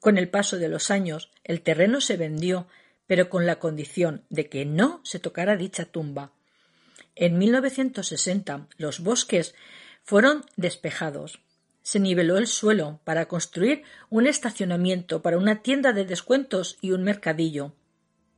Con 0.00 0.18
el 0.18 0.28
paso 0.28 0.58
de 0.58 0.68
los 0.68 0.90
años, 0.90 1.30
el 1.44 1.62
terreno 1.62 2.00
se 2.00 2.16
vendió, 2.16 2.66
pero 3.06 3.28
con 3.28 3.46
la 3.46 3.58
condición 3.58 4.24
de 4.28 4.48
que 4.48 4.64
no 4.64 5.00
se 5.04 5.18
tocara 5.18 5.56
dicha 5.56 5.84
tumba. 5.84 6.32
En 7.14 7.38
1960 7.38 8.68
los 8.78 9.00
bosques 9.00 9.54
fueron 10.02 10.44
despejados. 10.56 11.40
Se 11.82 12.00
niveló 12.00 12.38
el 12.38 12.46
suelo 12.46 13.00
para 13.04 13.26
construir 13.28 13.82
un 14.08 14.26
estacionamiento 14.26 15.22
para 15.22 15.38
una 15.38 15.62
tienda 15.62 15.92
de 15.92 16.04
descuentos 16.04 16.78
y 16.80 16.92
un 16.92 17.04
mercadillo 17.04 17.74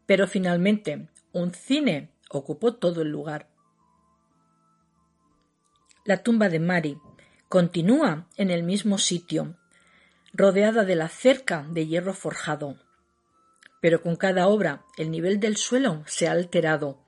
pero 0.06 0.26
finalmente 0.26 1.08
un 1.32 1.54
cine 1.54 2.10
ocupó 2.28 2.74
todo 2.74 3.02
el 3.02 3.08
lugar. 3.08 3.48
La 6.04 6.22
tumba 6.22 6.48
de 6.48 6.58
Mary 6.58 6.98
continúa 7.48 8.28
en 8.36 8.50
el 8.50 8.62
mismo 8.62 8.98
sitio, 8.98 9.56
rodeada 10.32 10.84
de 10.84 10.96
la 10.96 11.08
cerca 11.08 11.66
de 11.68 11.86
hierro 11.86 12.14
forjado. 12.14 12.78
Pero 13.80 14.02
con 14.02 14.16
cada 14.16 14.48
obra 14.48 14.84
el 14.96 15.10
nivel 15.10 15.40
del 15.40 15.56
suelo 15.56 16.02
se 16.06 16.28
ha 16.28 16.32
alterado. 16.32 17.02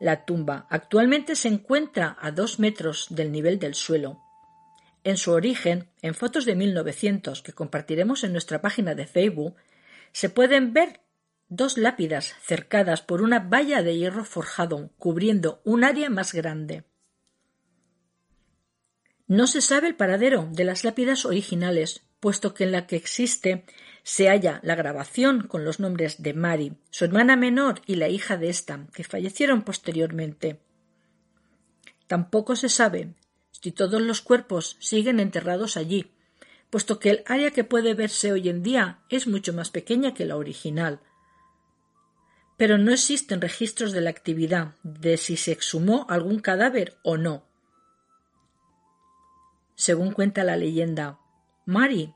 La 0.00 0.24
tumba 0.24 0.66
actualmente 0.68 1.36
se 1.36 1.48
encuentra 1.48 2.16
a 2.20 2.30
dos 2.30 2.58
metros 2.58 3.06
del 3.10 3.32
nivel 3.32 3.58
del 3.58 3.74
suelo. 3.74 4.20
En 5.04 5.16
su 5.16 5.32
origen, 5.32 5.88
en 6.02 6.14
fotos 6.14 6.44
de 6.44 6.56
1900 6.56 7.42
que 7.42 7.52
compartiremos 7.52 8.24
en 8.24 8.32
nuestra 8.32 8.60
página 8.60 8.94
de 8.94 9.06
Facebook, 9.06 9.54
se 10.12 10.28
pueden 10.28 10.72
ver 10.72 11.00
dos 11.48 11.78
lápidas 11.78 12.34
cercadas 12.42 13.02
por 13.02 13.22
una 13.22 13.38
valla 13.38 13.82
de 13.82 13.96
hierro 13.96 14.24
forjado 14.24 14.90
cubriendo 14.98 15.60
un 15.64 15.84
área 15.84 16.10
más 16.10 16.32
grande. 16.32 16.84
No 19.26 19.46
se 19.46 19.60
sabe 19.60 19.88
el 19.88 19.96
paradero 19.96 20.48
de 20.52 20.64
las 20.64 20.84
lápidas 20.84 21.24
originales, 21.24 22.02
puesto 22.24 22.54
que 22.54 22.64
en 22.64 22.72
la 22.72 22.86
que 22.86 22.96
existe 22.96 23.66
se 24.02 24.30
halla 24.30 24.58
la 24.62 24.76
grabación 24.76 25.46
con 25.46 25.62
los 25.62 25.78
nombres 25.78 26.22
de 26.22 26.32
Mary, 26.32 26.72
su 26.88 27.04
hermana 27.04 27.36
menor 27.36 27.82
y 27.84 27.96
la 27.96 28.08
hija 28.08 28.38
de 28.38 28.48
ésta, 28.48 28.86
que 28.94 29.04
fallecieron 29.04 29.60
posteriormente. 29.60 30.58
Tampoco 32.06 32.56
se 32.56 32.70
sabe 32.70 33.12
si 33.50 33.72
todos 33.72 34.00
los 34.00 34.22
cuerpos 34.22 34.78
siguen 34.80 35.20
enterrados 35.20 35.76
allí, 35.76 36.12
puesto 36.70 36.98
que 36.98 37.10
el 37.10 37.24
área 37.26 37.50
que 37.50 37.62
puede 37.62 37.92
verse 37.92 38.32
hoy 38.32 38.48
en 38.48 38.62
día 38.62 39.00
es 39.10 39.26
mucho 39.26 39.52
más 39.52 39.68
pequeña 39.68 40.14
que 40.14 40.24
la 40.24 40.38
original, 40.38 41.00
pero 42.56 42.78
no 42.78 42.90
existen 42.90 43.42
registros 43.42 43.92
de 43.92 44.00
la 44.00 44.08
actividad, 44.08 44.76
de 44.82 45.18
si 45.18 45.36
se 45.36 45.52
exhumó 45.52 46.06
algún 46.08 46.38
cadáver 46.38 46.96
o 47.02 47.18
no. 47.18 47.44
Según 49.74 50.12
cuenta 50.12 50.42
la 50.42 50.56
leyenda, 50.56 51.18
Mary 51.66 52.14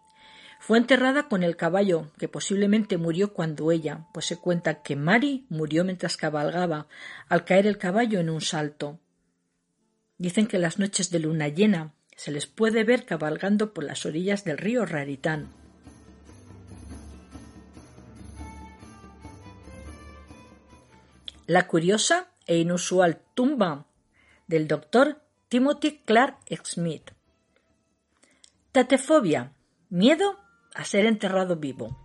fue 0.61 0.79
enterrada 0.79 1.29
con 1.29 1.43
el 1.43 1.57
caballo, 1.57 2.11
que 2.19 2.29
posiblemente 2.29 2.99
murió 2.99 3.33
cuando 3.33 3.71
ella, 3.71 4.07
pues 4.13 4.27
se 4.27 4.39
cuenta 4.39 4.83
que 4.83 4.97
Mary 4.97 5.47
murió 5.49 5.85
mientras 5.85 6.17
cabalgaba, 6.17 6.89
al 7.29 7.45
caer 7.45 7.67
el 7.67 7.79
caballo 7.79 8.21
en 8.21 8.31
un 8.31 8.41
salto. 8.41 8.99
Dicen 10.19 10.47
que 10.47 10.59
las 10.59 10.79
noches 10.79 11.11
de 11.11 11.21
luna 11.21 11.49
llena 11.49 11.95
se 12.17 12.33
les 12.33 12.47
puede 12.47 12.83
ver 12.83 13.05
cabalgando 13.05 13.73
por 13.73 13.85
las 13.85 14.05
orillas 14.05 14.45
del 14.45 14.59
río 14.59 14.85
Raritán. 14.85 15.49
la 21.49 21.67
curiosa 21.67 22.29
e 22.47 22.59
inusual 22.59 23.23
tumba 23.33 23.87
del 24.47 24.69
doctor 24.69 25.23
Timothy 25.49 26.03
Clark 26.05 26.37
Smith. 26.63 27.18
Tatefobia, 28.71 29.55
miedo 29.89 30.39
a 30.75 30.85
ser 30.85 31.07
enterrado 31.07 31.57
vivo. 31.57 31.97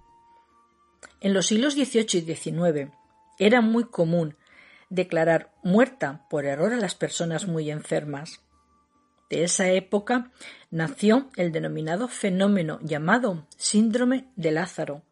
En 1.19 1.33
los 1.33 1.47
siglos 1.47 1.73
XVIII 1.73 2.19
y 2.19 2.35
XIX 2.35 2.91
era 3.37 3.59
muy 3.59 3.83
común 3.83 4.37
declarar 4.89 5.53
muerta 5.61 6.25
por 6.29 6.45
error 6.45 6.71
a 6.71 6.77
las 6.77 6.95
personas 6.95 7.47
muy 7.47 7.69
enfermas. 7.69 8.39
De 9.29 9.43
esa 9.43 9.67
época 9.71 10.31
nació 10.71 11.29
el 11.35 11.51
denominado 11.51 12.07
fenómeno 12.07 12.79
llamado 12.81 13.45
síndrome 13.57 14.29
de 14.37 14.51
Lázaro, 14.51 15.03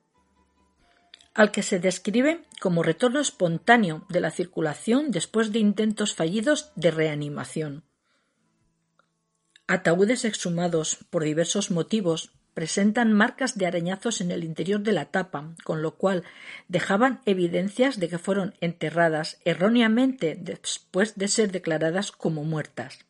al 1.34 1.52
que 1.52 1.64
se 1.64 1.80
describe 1.80 2.45
como 2.61 2.82
retorno 2.82 3.19
espontáneo 3.19 4.06
de 4.07 4.22
la 4.22 4.32
circulación 4.32 5.11
después 5.11 5.52
de 5.52 5.60
intentos 5.60 6.15
fallidos 6.15 6.72
de 6.76 6.91
reanimación. 6.91 7.84
Ataúdes 9.72 10.26
exhumados 10.26 10.98
por 11.10 11.23
diversos 11.23 11.72
motivos 11.72 12.34
presentan 12.53 13.14
marcas 13.14 13.57
de 13.57 13.68
arañazos 13.68 14.19
en 14.19 14.30
el 14.30 14.43
interior 14.43 14.81
de 14.81 14.91
la 14.91 15.06
tapa, 15.06 15.56
con 15.64 15.81
lo 15.81 15.95
cual 15.95 16.26
dejaban 16.68 17.22
evidencias 17.26 17.98
de 17.98 18.10
que 18.10 18.18
fueron 18.18 18.53
enterradas 18.60 19.39
erróneamente 19.45 20.38
después 20.38 21.15
de 21.15 21.30
ser 21.30 21.53
declaradas 21.53 22.11
como 22.11 22.43
muertas. 22.43 23.06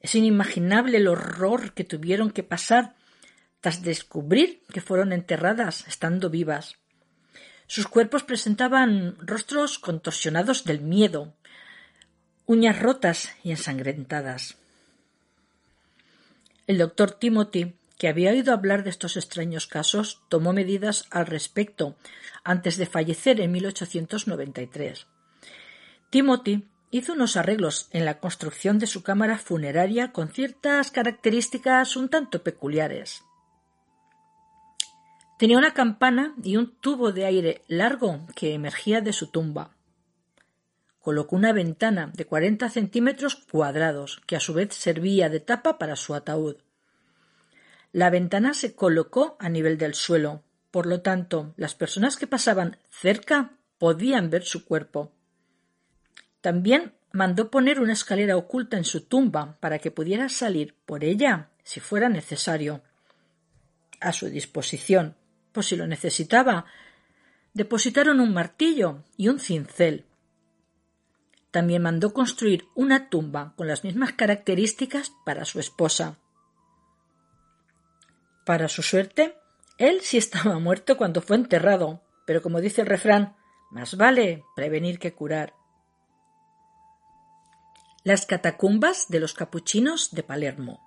Es 0.00 0.14
inimaginable 0.14 0.96
el 0.96 1.06
horror 1.06 1.74
que 1.74 1.84
tuvieron 1.84 2.30
que 2.30 2.42
pasar 2.42 2.94
tras 3.60 3.82
descubrir 3.82 4.62
que 4.72 4.80
fueron 4.80 5.12
enterradas 5.12 5.86
estando 5.86 6.30
vivas. 6.30 6.78
Sus 7.66 7.86
cuerpos 7.86 8.22
presentaban 8.22 9.18
rostros 9.18 9.78
contorsionados 9.78 10.64
del 10.64 10.80
miedo, 10.80 11.34
uñas 12.46 12.80
rotas 12.80 13.34
y 13.44 13.50
ensangrentadas. 13.50 14.56
El 16.70 16.78
doctor 16.78 17.10
Timothy, 17.10 17.74
que 17.98 18.06
había 18.06 18.30
oído 18.30 18.52
hablar 18.52 18.84
de 18.84 18.90
estos 18.90 19.16
extraños 19.16 19.66
casos, 19.66 20.22
tomó 20.28 20.52
medidas 20.52 21.04
al 21.10 21.26
respecto 21.26 21.96
antes 22.44 22.76
de 22.76 22.86
fallecer 22.86 23.40
en 23.40 23.50
1893. 23.50 25.08
Timothy 26.10 26.68
hizo 26.92 27.14
unos 27.14 27.36
arreglos 27.36 27.88
en 27.90 28.04
la 28.04 28.20
construcción 28.20 28.78
de 28.78 28.86
su 28.86 29.02
cámara 29.02 29.36
funeraria 29.36 30.12
con 30.12 30.28
ciertas 30.28 30.92
características 30.92 31.96
un 31.96 32.08
tanto 32.08 32.44
peculiares. 32.44 33.24
Tenía 35.40 35.58
una 35.58 35.74
campana 35.74 36.36
y 36.40 36.56
un 36.56 36.70
tubo 36.76 37.10
de 37.10 37.24
aire 37.24 37.62
largo 37.66 38.28
que 38.36 38.54
emergía 38.54 39.00
de 39.00 39.12
su 39.12 39.26
tumba. 39.26 39.72
Colocó 41.00 41.36
una 41.36 41.52
ventana 41.52 42.10
de 42.14 42.26
cuarenta 42.26 42.68
centímetros 42.68 43.34
cuadrados, 43.34 44.20
que 44.26 44.36
a 44.36 44.40
su 44.40 44.54
vez 44.54 44.74
servía 44.74 45.28
de 45.28 45.40
tapa 45.40 45.78
para 45.78 45.96
su 45.96 46.14
ataúd. 46.14 46.56
La 47.92 48.10
ventana 48.10 48.54
se 48.54 48.74
colocó 48.74 49.36
a 49.40 49.48
nivel 49.48 49.78
del 49.78 49.94
suelo, 49.94 50.42
por 50.70 50.86
lo 50.86 51.00
tanto, 51.00 51.54
las 51.56 51.74
personas 51.74 52.16
que 52.16 52.26
pasaban 52.26 52.76
cerca 52.90 53.52
podían 53.78 54.30
ver 54.30 54.44
su 54.44 54.64
cuerpo. 54.64 55.10
También 56.40 56.92
mandó 57.12 57.50
poner 57.50 57.80
una 57.80 57.94
escalera 57.94 58.36
oculta 58.36 58.76
en 58.76 58.84
su 58.84 59.02
tumba 59.02 59.56
para 59.60 59.78
que 59.78 59.90
pudiera 59.90 60.28
salir 60.28 60.74
por 60.86 61.02
ella 61.02 61.48
si 61.64 61.80
fuera 61.80 62.08
necesario. 62.08 62.82
A 64.00 64.12
su 64.12 64.28
disposición 64.28 65.16
por 65.52 65.64
si 65.64 65.76
lo 65.76 65.86
necesitaba. 65.86 66.66
Depositaron 67.54 68.20
un 68.20 68.32
martillo 68.32 69.02
y 69.16 69.28
un 69.28 69.40
cincel. 69.40 70.04
También 71.50 71.82
mandó 71.82 72.12
construir 72.12 72.68
una 72.74 73.08
tumba 73.08 73.54
con 73.56 73.66
las 73.66 73.82
mismas 73.82 74.12
características 74.12 75.12
para 75.24 75.44
su 75.44 75.58
esposa. 75.58 76.18
Para 78.46 78.68
su 78.68 78.82
suerte, 78.82 79.36
él 79.78 80.00
sí 80.02 80.18
estaba 80.18 80.58
muerto 80.58 80.96
cuando 80.96 81.22
fue 81.22 81.36
enterrado, 81.36 82.02
pero 82.26 82.42
como 82.42 82.60
dice 82.60 82.82
el 82.82 82.86
refrán, 82.86 83.36
más 83.70 83.96
vale 83.96 84.44
prevenir 84.54 84.98
que 84.98 85.14
curar. 85.14 85.54
Las 88.04 88.26
catacumbas 88.26 89.08
de 89.08 89.20
los 89.20 89.34
capuchinos 89.34 90.10
de 90.12 90.22
Palermo. 90.22 90.80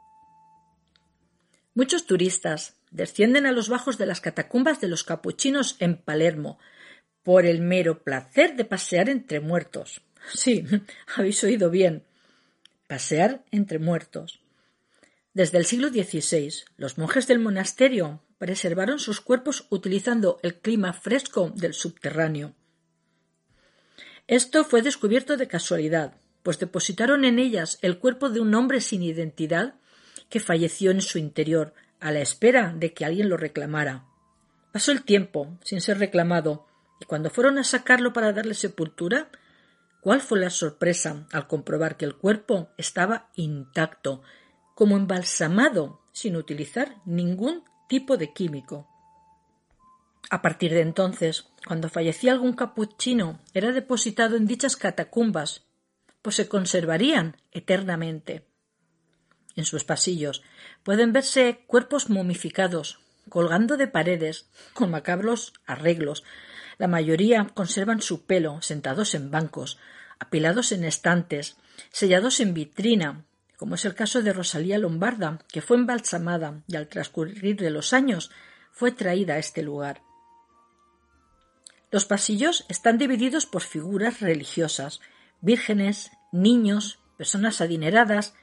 Muchos 1.76 2.06
turistas, 2.06 2.76
descienden 2.92 3.46
a 3.46 3.52
los 3.52 3.68
bajos 3.70 3.98
de 3.98 4.06
las 4.06 4.22
catacumbas 4.22 4.80
de 4.80 4.88
los 4.88 5.04
capuchinos 5.04 5.76
en 5.80 5.98
Palermo, 5.98 6.60
por 7.24 7.46
el 7.46 7.62
mero 7.62 8.04
placer 8.04 8.56
de 8.56 8.66
pasear 8.66 9.10
entre 9.10 9.40
muertos. 9.40 10.02
Sí, 10.32 10.66
habéis 11.16 11.44
oído 11.44 11.70
bien. 11.70 12.04
Pasear 12.88 13.44
entre 13.52 13.80
muertos. 13.80 14.40
Desde 15.34 15.58
el 15.58 15.66
siglo 15.66 15.90
XVI, 15.90 16.54
los 16.78 16.98
monjes 16.98 17.28
del 17.28 17.40
monasterio 17.40 18.22
preservaron 18.38 19.00
sus 19.00 19.20
cuerpos 19.20 19.66
utilizando 19.70 20.40
el 20.44 20.56
clima 20.56 20.94
fresco 20.94 21.50
del 21.56 21.74
subterráneo. 21.74 22.54
Esto 24.28 24.64
fue 24.64 24.82
descubierto 24.82 25.38
de 25.38 25.48
casualidad, 25.48 26.16
pues 26.44 26.60
depositaron 26.60 27.26
en 27.26 27.40
ellas 27.40 27.80
el 27.82 27.98
cuerpo 27.98 28.30
de 28.30 28.42
un 28.42 28.54
hombre 28.54 28.80
sin 28.80 29.02
identidad 29.02 29.76
que 30.30 30.40
falleció 30.40 30.92
en 30.92 31.02
su 31.02 31.18
interior 31.18 31.74
a 32.00 32.12
la 32.12 32.20
espera 32.20 32.74
de 32.76 32.94
que 32.94 33.06
alguien 33.06 33.30
lo 33.30 33.38
reclamara. 33.38 34.06
Pasó 34.72 34.92
el 34.92 35.04
tiempo 35.04 35.58
sin 35.64 35.82
ser 35.82 36.00
reclamado, 36.00 36.68
y 37.00 37.06
cuando 37.06 37.30
fueron 37.30 37.58
a 37.58 37.64
sacarlo 37.64 38.14
para 38.14 38.34
darle 38.34 38.54
sepultura, 38.54 39.30
¿cuál 40.04 40.22
fue 40.22 40.40
la 40.40 40.50
sorpresa 40.50 41.26
al 41.32 41.48
comprobar 41.48 41.96
que 41.96 42.06
el 42.06 42.16
cuerpo 42.16 42.70
estaba 42.78 43.30
intacto, 43.36 44.22
como 44.76 44.98
embalsamado, 44.98 46.02
sin 46.12 46.36
utilizar 46.36 46.98
ningún 47.06 47.64
tipo 47.88 48.18
de 48.18 48.34
químico? 48.34 48.88
A 50.30 50.42
partir 50.42 50.74
de 50.74 50.82
entonces, 50.82 51.48
cuando 51.66 51.90
fallecía 51.90 52.34
algún 52.34 52.54
capuchino, 52.54 53.40
era 53.54 53.72
depositado 53.72 54.36
en 54.36 54.46
dichas 54.46 54.76
catacumbas, 54.76 55.66
pues 56.22 56.36
se 56.36 56.48
conservarían 56.50 57.38
eternamente. 57.52 58.46
En 59.56 59.64
sus 59.66 59.84
pasillos 59.84 60.44
pueden 60.84 61.14
verse 61.14 61.64
cuerpos 61.66 62.10
momificados, 62.10 63.00
colgando 63.30 63.78
de 63.78 63.88
paredes, 63.88 64.50
con 64.74 64.92
macabros 64.92 65.54
arreglos. 65.66 66.24
La 66.78 66.88
mayoría 66.88 67.48
conservan 67.54 68.02
su 68.02 68.26
pelo, 68.26 68.62
sentados 68.62 69.16
en 69.16 69.32
bancos, 69.32 69.78
apilados 70.20 70.72
en 70.72 70.84
estantes, 70.84 71.58
sellados 71.92 72.40
en 72.40 72.54
vitrina, 72.54 73.26
como 73.58 73.76
es 73.76 73.86
el 73.86 73.96
caso 73.96 74.22
de 74.22 74.34
Rosalía 74.34 74.78
Lombarda, 74.78 75.40
que 75.52 75.62
fue 75.62 75.78
embalsamada 75.78 76.64
y 76.68 76.76
al 76.76 76.88
transcurrir 76.88 77.58
de 77.58 77.70
los 77.70 77.94
años 77.94 78.32
fue 78.72 78.92
traída 78.92 79.36
a 79.36 79.38
este 79.38 79.62
lugar. 79.62 80.02
Los 81.92 82.06
pasillos 82.06 82.66
están 82.70 82.98
divididos 82.98 83.46
por 83.46 83.62
figuras 83.62 84.20
religiosas, 84.20 85.00
vírgenes, 85.42 86.12
niños, 86.32 87.00
personas 87.18 87.62
adineradas, 87.62 88.34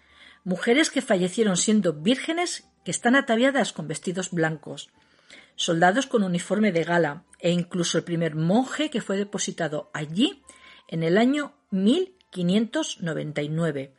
mujeres 0.45 0.91
que 0.91 1.03
fallecieron 1.03 1.57
siendo 1.57 1.93
vírgenes 1.93 2.69
que 2.85 2.93
están 2.93 3.17
ataviadas 3.17 3.73
con 3.73 3.89
vestidos 3.89 4.31
blancos, 4.31 4.91
soldados 5.57 6.07
con 6.07 6.23
uniforme 6.23 6.73
de 6.73 6.85
gala 6.85 7.25
e 7.41 7.51
incluso 7.51 7.99
el 7.99 8.05
primer 8.05 8.35
monje 8.35 8.91
que 8.91 9.01
fue 9.01 9.17
depositado 9.17 9.91
allí 9.93 10.43
en 10.89 11.03
el 11.03 11.19
año 11.19 11.55
1599. 11.71 13.95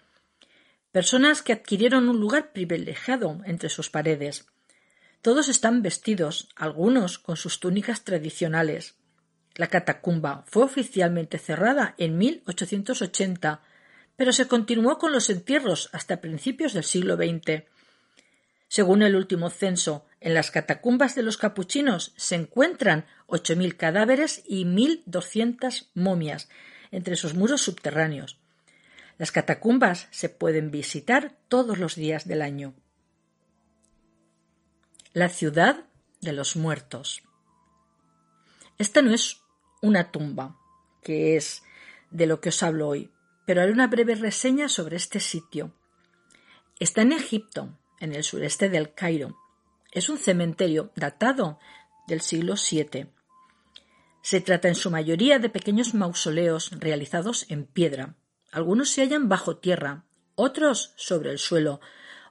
Personas 0.92 1.42
que 1.42 1.54
adquirieron 1.54 2.10
un 2.10 2.20
lugar 2.20 2.52
privilegiado 2.52 3.40
entre 3.46 3.70
sus 3.70 3.90
paredes. 3.90 4.46
Todos 5.22 5.50
están 5.50 5.82
vestidos, 5.82 6.50
algunos 6.56 7.18
con 7.18 7.38
sus 7.38 7.60
túnicas 7.60 8.04
tradicionales. 8.04 8.96
La 9.56 9.68
catacumba 9.68 10.44
fue 10.48 10.64
oficialmente 10.64 11.38
cerrada 11.38 11.96
en 11.98 12.18
1880 12.18 13.62
pero 14.22 14.34
se 14.34 14.48
continuó 14.48 15.00
con 15.00 15.12
los 15.12 15.32
entierros 15.32 15.90
hasta 15.94 16.22
principios 16.22 16.74
del 16.74 16.84
siglo 16.84 17.16
XX. 17.16 17.64
Según 18.72 19.02
el 19.02 19.18
último 19.18 19.50
censo, 19.50 20.06
en 20.22 20.34
las 20.34 20.50
catacumbas 20.50 21.14
de 21.14 21.24
los 21.24 21.36
capuchinos 21.36 22.14
se 22.16 22.36
encuentran 22.36 23.06
ocho 23.28 23.58
mil 23.58 23.76
cadáveres 23.76 24.44
y 24.48 24.64
mil 24.64 25.04
doscientas 25.06 25.90
momias 25.94 26.48
entre 26.90 27.18
sus 27.18 27.34
muros 27.34 27.60
subterráneos. 27.62 28.40
Las 29.18 29.34
catacumbas 29.34 30.08
se 30.12 30.30
pueden 30.30 30.72
visitar 30.72 31.36
todos 31.50 31.80
los 31.80 31.96
días 31.96 32.30
del 32.30 32.42
año. 32.42 32.74
La 35.12 35.28
ciudad 35.28 35.84
de 36.22 36.32
los 36.32 36.56
muertos. 36.56 37.24
Esta 38.78 39.02
no 39.02 39.14
es 39.14 39.42
una 39.82 40.12
tumba, 40.12 40.56
que 41.04 41.36
es 41.36 41.62
de 42.10 42.26
lo 42.26 42.40
que 42.40 42.50
os 42.50 42.64
hablo 42.64 42.88
hoy 42.88 43.12
pero 43.46 43.64
haré 43.64 43.74
una 43.74 43.88
breve 43.88 44.16
reseña 44.16 44.70
sobre 44.70 44.96
este 44.96 45.20
sitio. 45.20 45.74
Está 46.80 47.02
en 47.02 47.12
Egipto, 47.12 47.78
en 48.02 48.14
el 48.14 48.24
sureste 48.24 48.70
del 48.70 48.94
Cairo. 48.94 49.38
Es 49.92 50.10
un 50.10 50.18
cementerio 50.18 50.92
datado 50.96 51.60
del 52.08 52.22
siglo 52.22 52.56
VII. 52.56 53.08
Se 54.22 54.42
trata 54.42 54.68
en 54.68 54.76
su 54.76 54.92
mayoría 54.92 55.40
de 55.40 55.50
pequeños 55.50 55.94
mausoleos 55.94 56.72
realizados 56.72 57.46
en 57.50 57.66
piedra. 57.66 58.16
Algunos 58.52 58.90
se 58.90 59.02
hallan 59.02 59.30
bajo 59.30 59.58
tierra, 59.58 60.04
otros 60.36 60.94
sobre 60.98 61.32
el 61.32 61.40
suelo, 61.40 61.80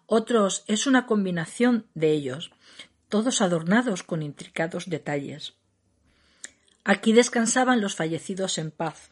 otros 0.07 0.65
es 0.67 0.87
una 0.87 1.07
combinación 1.07 1.87
de 1.95 2.11
ellos, 2.11 2.51
todos 3.09 3.41
adornados 3.41 4.03
con 4.03 4.23
intricados 4.23 4.91
detalles. 4.91 5.55
Aquí 6.85 7.13
descansaban 7.13 7.81
los 7.81 7.95
fallecidos 7.95 8.59
en 8.59 8.71
paz, 8.71 9.11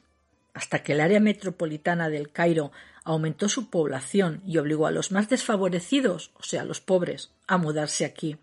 hasta 0.54 0.82
que 0.82 0.92
el 0.92 1.00
área 1.00 1.20
metropolitana 1.20 2.08
del 2.08 2.32
Cairo 2.32 2.72
aumentó 3.12 3.48
su 3.48 3.70
población 3.70 4.42
y 4.46 4.58
obligó 4.58 4.86
a 4.86 4.90
los 4.90 5.12
más 5.12 5.30
desfavorecidos, 5.30 6.30
o 6.38 6.42
sea, 6.42 6.64
los 6.64 6.82
pobres, 6.82 7.32
a 7.46 7.56
mudarse 7.56 8.04
aquí. 8.04 8.36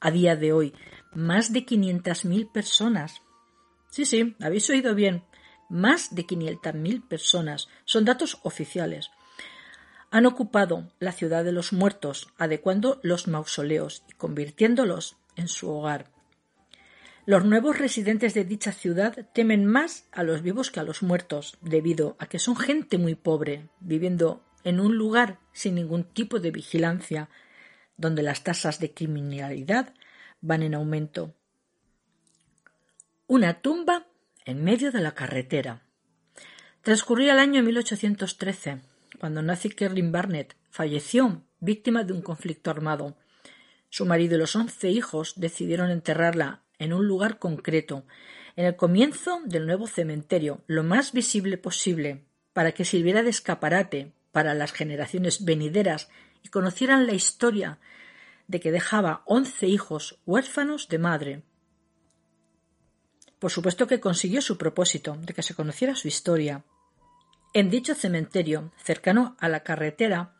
A 0.00 0.10
día 0.10 0.34
de 0.34 0.52
hoy, 0.52 0.74
más 1.12 1.52
de 1.52 1.64
mil 2.24 2.48
personas. 2.48 3.22
Sí, 3.88 4.04
sí, 4.04 4.36
habéis 4.40 4.68
oído 4.68 4.96
bien. 4.96 5.22
Más 5.68 6.12
de 6.12 6.26
mil 6.74 7.02
personas. 7.02 7.68
Son 7.84 8.04
datos 8.04 8.38
oficiales. 8.42 9.10
han 10.10 10.26
ocupado 10.26 10.90
la 10.98 11.12
ciudad 11.12 11.44
de 11.44 11.52
los 11.52 11.72
muertos, 11.72 12.28
adecuando 12.36 12.98
los 13.04 13.28
mausoleos 13.28 14.02
y 14.08 14.12
convirtiéndolos 14.14 15.16
en 15.36 15.46
su 15.46 15.70
hogar. 15.70 16.10
Los 17.28 17.44
nuevos 17.44 17.76
residentes 17.76 18.32
de 18.32 18.46
dicha 18.46 18.72
ciudad 18.72 19.28
temen 19.34 19.66
más 19.66 20.08
a 20.12 20.22
los 20.22 20.40
vivos 20.40 20.70
que 20.70 20.80
a 20.80 20.82
los 20.82 21.02
muertos, 21.02 21.58
debido 21.60 22.16
a 22.18 22.24
que 22.24 22.38
son 22.38 22.56
gente 22.56 22.96
muy 22.96 23.16
pobre, 23.16 23.68
viviendo 23.80 24.42
en 24.64 24.80
un 24.80 24.96
lugar 24.96 25.38
sin 25.52 25.74
ningún 25.74 26.04
tipo 26.04 26.40
de 26.40 26.50
vigilancia, 26.50 27.28
donde 27.98 28.22
las 28.22 28.44
tasas 28.44 28.80
de 28.80 28.94
criminalidad 28.94 29.92
van 30.40 30.62
en 30.62 30.74
aumento. 30.74 31.34
Una 33.26 33.60
tumba 33.60 34.06
en 34.46 34.64
medio 34.64 34.90
de 34.90 35.02
la 35.02 35.12
carretera. 35.12 35.82
Transcurría 36.80 37.34
el 37.34 37.40
año 37.40 37.62
1813, 37.62 38.80
cuando 39.20 39.42
Nancy 39.42 39.68
Kerlin 39.68 40.12
Barnett 40.12 40.56
falleció 40.70 41.42
víctima 41.60 42.04
de 42.04 42.14
un 42.14 42.22
conflicto 42.22 42.70
armado. 42.70 43.18
Su 43.90 44.06
marido 44.06 44.36
y 44.36 44.38
los 44.38 44.56
once 44.56 44.88
hijos 44.88 45.34
decidieron 45.36 45.90
enterrarla 45.90 46.62
en 46.78 46.92
un 46.92 47.06
lugar 47.06 47.38
concreto, 47.38 48.04
en 48.56 48.66
el 48.66 48.76
comienzo 48.76 49.40
del 49.44 49.66
nuevo 49.66 49.86
cementerio, 49.86 50.62
lo 50.66 50.82
más 50.82 51.12
visible 51.12 51.58
posible, 51.58 52.24
para 52.52 52.72
que 52.72 52.84
sirviera 52.84 53.22
de 53.22 53.30
escaparate 53.30 54.12
para 54.32 54.54
las 54.54 54.72
generaciones 54.72 55.44
venideras 55.44 56.08
y 56.42 56.48
conocieran 56.48 57.06
la 57.06 57.14
historia 57.14 57.78
de 58.46 58.60
que 58.60 58.72
dejaba 58.72 59.22
once 59.26 59.66
hijos 59.66 60.18
huérfanos 60.26 60.88
de 60.88 60.98
madre. 60.98 61.42
Por 63.38 63.52
supuesto 63.52 63.86
que 63.86 64.00
consiguió 64.00 64.42
su 64.42 64.58
propósito, 64.58 65.16
de 65.20 65.34
que 65.34 65.42
se 65.42 65.54
conociera 65.54 65.94
su 65.94 66.08
historia. 66.08 66.64
En 67.52 67.70
dicho 67.70 67.94
cementerio, 67.94 68.72
cercano 68.82 69.36
a 69.38 69.48
la 69.48 69.62
carretera, 69.62 70.34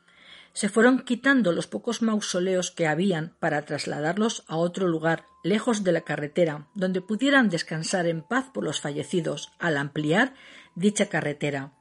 se 0.53 0.69
fueron 0.69 1.01
quitando 1.01 1.53
los 1.53 1.67
pocos 1.67 2.03
mausoleos 2.03 2.71
que 2.71 2.87
habían 2.87 3.37
para 3.39 3.63
trasladarlos 3.65 4.45
a 4.49 4.57
otro 4.57 4.89
lugar, 4.89 5.27
lejos 5.45 5.85
de 5.85 5.93
la 5.93 6.03
carretera, 6.03 6.69
donde 6.75 7.01
pudieran 7.01 7.49
descansar 7.49 8.07
en 8.07 8.23
paz 8.23 8.47
por 8.53 8.65
los 8.65 8.81
fallecidos, 8.81 9.53
al 9.59 9.77
ampliar 9.77 10.35
dicha 10.75 11.07
carretera. 11.07 11.73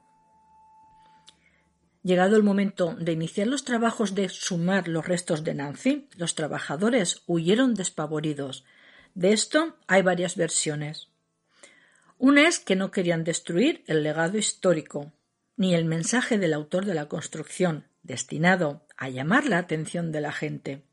Llegado 2.03 2.37
el 2.37 2.43
momento 2.43 2.95
de 2.95 3.11
iniciar 3.11 3.47
los 3.47 3.65
trabajos 3.65 4.15
de 4.15 4.29
sumar 4.29 4.87
los 4.87 5.05
restos 5.05 5.43
de 5.43 5.53
Nancy, 5.53 6.07
los 6.15 6.35
trabajadores 6.35 7.23
huyeron 7.25 7.73
despavoridos. 7.73 8.63
De 9.13 9.33
esto 9.33 9.75
hay 9.87 10.03
varias 10.03 10.37
versiones. 10.37 11.09
Una 12.17 12.47
es 12.47 12.59
que 12.59 12.75
no 12.75 12.91
querían 12.91 13.23
destruir 13.23 13.83
el 13.87 14.03
legado 14.03 14.37
histórico, 14.37 15.11
ni 15.57 15.75
el 15.75 15.85
mensaje 15.85 16.37
del 16.37 16.53
autor 16.53 16.85
de 16.85 16.93
la 16.93 17.07
construcción, 17.07 17.87
destinado 18.07 18.87
a 18.97 19.09
llamar 19.09 19.45
la 19.45 19.59
atención 19.59 20.11
de 20.11 20.21
la 20.21 20.31
gente. 20.31 20.83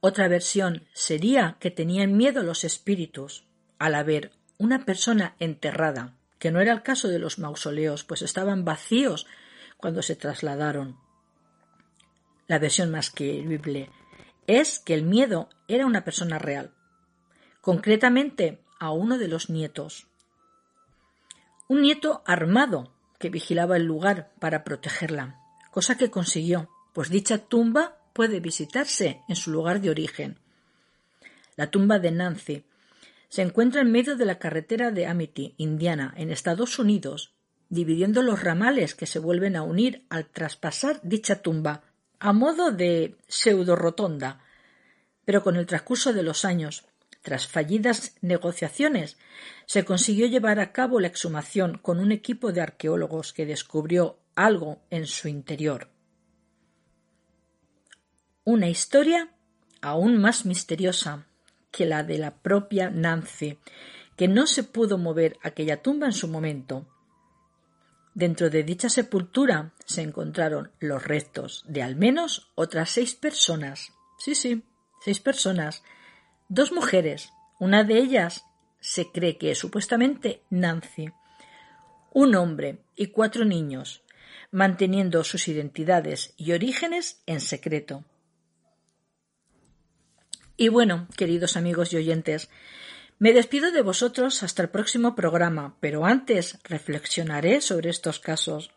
Otra 0.00 0.28
versión 0.28 0.86
sería 0.94 1.56
que 1.60 1.70
tenían 1.70 2.16
miedo 2.16 2.42
los 2.42 2.64
espíritus 2.64 3.44
al 3.78 3.96
haber 3.96 4.32
una 4.56 4.84
persona 4.84 5.34
enterrada 5.38 6.14
que 6.38 6.52
no 6.52 6.60
era 6.60 6.72
el 6.72 6.82
caso 6.82 7.08
de 7.08 7.18
los 7.18 7.40
mausoleos, 7.40 8.04
pues 8.04 8.22
estaban 8.22 8.64
vacíos 8.64 9.26
cuando 9.76 10.02
se 10.02 10.14
trasladaron. 10.14 10.96
La 12.46 12.60
versión 12.60 12.92
más 12.92 13.10
creíble 13.10 13.90
es 14.46 14.78
que 14.78 14.94
el 14.94 15.02
miedo 15.02 15.48
era 15.66 15.84
una 15.84 16.04
persona 16.04 16.38
real, 16.38 16.72
concretamente 17.60 18.62
a 18.78 18.92
uno 18.92 19.18
de 19.18 19.26
los 19.26 19.50
nietos. 19.50 20.06
Un 21.68 21.82
nieto 21.82 22.22
armado 22.24 22.94
que 23.18 23.30
vigilaba 23.30 23.76
el 23.76 23.84
lugar 23.84 24.30
para 24.38 24.64
protegerla, 24.64 25.40
cosa 25.70 25.96
que 25.96 26.10
consiguió, 26.10 26.70
pues 26.92 27.10
dicha 27.10 27.38
tumba 27.38 27.98
puede 28.12 28.40
visitarse 28.40 29.22
en 29.28 29.36
su 29.36 29.50
lugar 29.50 29.80
de 29.80 29.90
origen. 29.90 30.38
La 31.56 31.70
tumba 31.70 31.98
de 31.98 32.12
Nancy 32.12 32.64
se 33.28 33.42
encuentra 33.42 33.82
en 33.82 33.92
medio 33.92 34.16
de 34.16 34.24
la 34.24 34.38
carretera 34.38 34.90
de 34.90 35.06
Amity, 35.06 35.54
Indiana, 35.58 36.14
en 36.16 36.30
Estados 36.30 36.78
Unidos, 36.78 37.34
dividiendo 37.68 38.22
los 38.22 38.42
ramales 38.42 38.94
que 38.94 39.06
se 39.06 39.18
vuelven 39.18 39.56
a 39.56 39.62
unir 39.62 40.04
al 40.08 40.26
traspasar 40.26 41.00
dicha 41.02 41.42
tumba, 41.42 41.82
a 42.18 42.32
modo 42.32 42.70
de 42.70 43.16
pseudo-rotonda. 43.28 44.40
Pero 45.24 45.42
con 45.42 45.56
el 45.56 45.66
transcurso 45.66 46.12
de 46.12 46.22
los 46.22 46.44
años, 46.44 46.86
tras 47.22 47.46
fallidas 47.46 48.16
negociaciones, 48.20 49.18
se 49.66 49.84
consiguió 49.84 50.26
llevar 50.26 50.60
a 50.60 50.72
cabo 50.72 51.00
la 51.00 51.08
exhumación 51.08 51.78
con 51.78 51.98
un 51.98 52.12
equipo 52.12 52.52
de 52.52 52.60
arqueólogos 52.60 53.32
que 53.32 53.46
descubrió 53.46 54.18
algo 54.34 54.80
en 54.90 55.06
su 55.06 55.28
interior. 55.28 55.90
Una 58.44 58.68
historia 58.68 59.30
aún 59.80 60.18
más 60.18 60.46
misteriosa, 60.46 61.26
que 61.70 61.86
la 61.86 62.02
de 62.02 62.18
la 62.18 62.42
propia 62.42 62.90
Nancy, 62.90 63.58
que 64.16 64.28
no 64.28 64.46
se 64.46 64.64
pudo 64.64 64.98
mover 64.98 65.36
aquella 65.42 65.82
tumba 65.82 66.06
en 66.06 66.12
su 66.12 66.28
momento. 66.28 66.86
Dentro 68.14 68.50
de 68.50 68.64
dicha 68.64 68.88
sepultura 68.88 69.74
se 69.84 70.02
encontraron 70.02 70.72
los 70.80 71.04
restos 71.04 71.64
de 71.68 71.82
al 71.82 71.94
menos 71.94 72.50
otras 72.54 72.90
seis 72.90 73.14
personas. 73.14 73.92
Sí, 74.18 74.34
sí, 74.34 74.64
seis 75.04 75.20
personas. 75.20 75.84
Dos 76.48 76.72
mujeres. 76.72 77.30
Una 77.60 77.84
de 77.84 77.98
ellas 77.98 78.46
se 78.80 79.12
cree 79.12 79.36
que 79.36 79.50
es 79.50 79.58
supuestamente 79.58 80.42
Nancy. 80.48 81.10
Un 82.10 82.34
hombre 82.36 82.78
y 82.96 83.08
cuatro 83.08 83.44
niños, 83.44 84.02
manteniendo 84.50 85.24
sus 85.24 85.46
identidades 85.48 86.32
y 86.38 86.52
orígenes 86.52 87.22
en 87.26 87.40
secreto. 87.40 88.04
Y 90.56 90.68
bueno, 90.68 91.06
queridos 91.18 91.58
amigos 91.58 91.92
y 91.92 91.98
oyentes, 91.98 92.48
me 93.18 93.34
despido 93.34 93.70
de 93.70 93.82
vosotros 93.82 94.42
hasta 94.42 94.62
el 94.62 94.70
próximo 94.70 95.14
programa, 95.14 95.76
pero 95.80 96.06
antes 96.06 96.58
reflexionaré 96.64 97.60
sobre 97.60 97.90
estos 97.90 98.20
casos. 98.20 98.70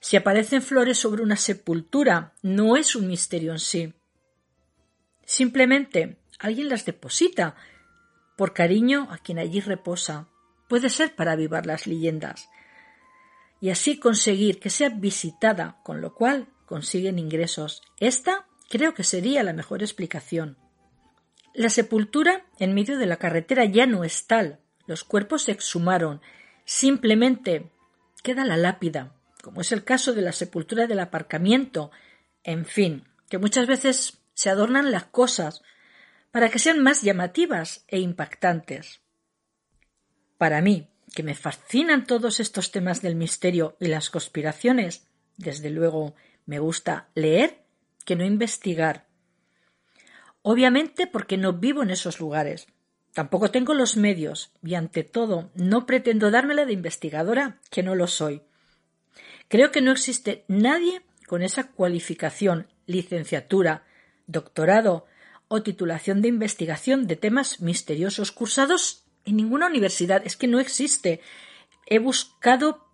Si 0.00 0.16
aparecen 0.16 0.60
flores 0.60 0.98
sobre 0.98 1.22
una 1.22 1.36
sepultura, 1.36 2.34
no 2.42 2.76
es 2.76 2.96
un 2.96 3.06
misterio 3.06 3.52
en 3.52 3.60
sí. 3.60 3.94
Simplemente 5.24 6.19
alguien 6.40 6.68
las 6.68 6.84
deposita 6.84 7.54
por 8.36 8.54
cariño 8.54 9.06
a 9.10 9.18
quien 9.18 9.38
allí 9.38 9.60
reposa. 9.60 10.28
Puede 10.68 10.88
ser 10.88 11.14
para 11.14 11.32
avivar 11.32 11.66
las 11.66 11.86
leyendas 11.86 12.48
y 13.60 13.70
así 13.70 13.98
conseguir 13.98 14.58
que 14.58 14.70
sea 14.70 14.88
visitada, 14.88 15.78
con 15.82 16.00
lo 16.00 16.14
cual 16.14 16.48
consiguen 16.64 17.18
ingresos. 17.18 17.82
Esta 17.98 18.46
creo 18.68 18.94
que 18.94 19.04
sería 19.04 19.42
la 19.42 19.52
mejor 19.52 19.82
explicación. 19.82 20.56
La 21.52 21.68
sepultura 21.68 22.46
en 22.58 22.74
medio 22.74 22.96
de 22.96 23.06
la 23.06 23.16
carretera 23.16 23.64
ya 23.66 23.86
no 23.86 24.04
es 24.04 24.26
tal. 24.26 24.60
Los 24.86 25.04
cuerpos 25.04 25.42
se 25.42 25.52
exhumaron. 25.52 26.22
Simplemente 26.64 27.70
queda 28.22 28.44
la 28.44 28.56
lápida, 28.56 29.14
como 29.42 29.60
es 29.60 29.72
el 29.72 29.84
caso 29.84 30.14
de 30.14 30.22
la 30.22 30.32
sepultura 30.32 30.86
del 30.86 31.00
aparcamiento. 31.00 31.90
En 32.44 32.64
fin, 32.64 33.04
que 33.28 33.38
muchas 33.38 33.66
veces 33.66 34.20
se 34.32 34.48
adornan 34.48 34.90
las 34.90 35.04
cosas 35.04 35.62
para 36.30 36.48
que 36.48 36.58
sean 36.58 36.80
más 36.80 37.02
llamativas 37.02 37.84
e 37.88 38.00
impactantes. 38.00 39.00
Para 40.38 40.60
mí, 40.60 40.88
que 41.14 41.22
me 41.22 41.34
fascinan 41.34 42.06
todos 42.06 42.40
estos 42.40 42.70
temas 42.70 43.02
del 43.02 43.16
misterio 43.16 43.76
y 43.80 43.88
las 43.88 44.10
conspiraciones, 44.10 45.06
desde 45.36 45.70
luego 45.70 46.14
me 46.46 46.58
gusta 46.58 47.08
leer 47.14 47.64
que 48.04 48.16
no 48.16 48.24
investigar 48.24 49.10
Obviamente 50.42 51.06
porque 51.06 51.36
no 51.36 51.52
vivo 51.54 51.82
en 51.82 51.90
esos 51.90 52.20
lugares. 52.20 52.66
Tampoco 53.12 53.50
tengo 53.50 53.74
los 53.74 53.96
medios 53.96 54.52
y 54.62 54.74
ante 54.74 55.04
todo 55.04 55.50
no 55.54 55.84
pretendo 55.84 56.30
dármela 56.30 56.64
de 56.64 56.72
investigadora 56.72 57.58
que 57.70 57.82
no 57.82 57.94
lo 57.94 58.06
soy. 58.06 58.42
Creo 59.48 59.70
que 59.70 59.82
no 59.82 59.92
existe 59.92 60.44
nadie 60.48 61.02
con 61.26 61.42
esa 61.42 61.70
cualificación, 61.72 62.68
licenciatura, 62.86 63.84
doctorado 64.26 65.06
o 65.52 65.62
titulación 65.62 66.22
de 66.22 66.28
investigación 66.28 67.08
de 67.08 67.16
temas 67.16 67.60
misteriosos 67.60 68.30
cursados 68.30 69.04
en 69.24 69.36
ninguna 69.36 69.66
universidad. 69.66 70.22
Es 70.24 70.36
que 70.36 70.46
no 70.46 70.60
existe. 70.60 71.20
He 71.86 71.98
buscado 71.98 72.86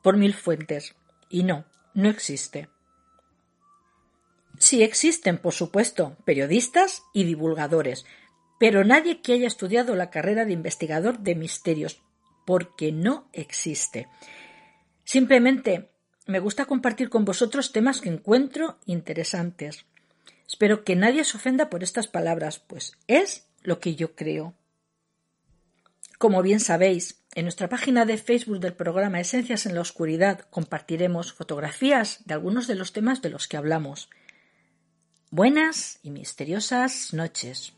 por 0.00 0.16
mil 0.16 0.34
fuentes 0.34 0.94
y 1.28 1.42
no, 1.42 1.66
no 1.94 2.08
existe. 2.08 2.68
Sí 4.56 4.84
existen, 4.84 5.38
por 5.38 5.52
supuesto, 5.52 6.16
periodistas 6.24 7.02
y 7.12 7.24
divulgadores, 7.24 8.06
pero 8.60 8.84
nadie 8.84 9.20
que 9.20 9.32
haya 9.32 9.48
estudiado 9.48 9.96
la 9.96 10.10
carrera 10.10 10.44
de 10.44 10.52
investigador 10.52 11.18
de 11.18 11.34
misterios, 11.34 12.02
porque 12.46 12.92
no 12.92 13.28
existe. 13.32 14.06
Simplemente 15.02 15.90
me 16.28 16.38
gusta 16.38 16.66
compartir 16.66 17.10
con 17.10 17.24
vosotros 17.24 17.72
temas 17.72 18.00
que 18.00 18.10
encuentro 18.10 18.78
interesantes. 18.86 19.86
Espero 20.46 20.84
que 20.84 20.96
nadie 20.96 21.24
se 21.24 21.36
ofenda 21.36 21.70
por 21.70 21.82
estas 21.82 22.06
palabras, 22.06 22.58
pues 22.58 22.96
es 23.06 23.46
lo 23.62 23.80
que 23.80 23.94
yo 23.94 24.14
creo. 24.14 24.54
Como 26.18 26.42
bien 26.42 26.60
sabéis, 26.60 27.20
En 27.36 27.46
nuestra 27.46 27.68
página 27.68 28.04
de 28.04 28.16
Facebook 28.16 28.60
del 28.60 28.74
programa 28.74 29.18
Esencias 29.18 29.66
en 29.66 29.74
la 29.74 29.80
Oscuridad 29.80 30.46
compartiremos 30.50 31.32
fotografías 31.32 32.20
de 32.26 32.34
algunos 32.34 32.68
de 32.68 32.76
los 32.76 32.92
temas 32.92 33.22
de 33.22 33.30
los 33.30 33.48
que 33.48 33.56
hablamos. 33.56 34.08
Buenas 35.30 35.98
y 36.04 36.10
misteriosas 36.10 37.12
noches. 37.12 37.72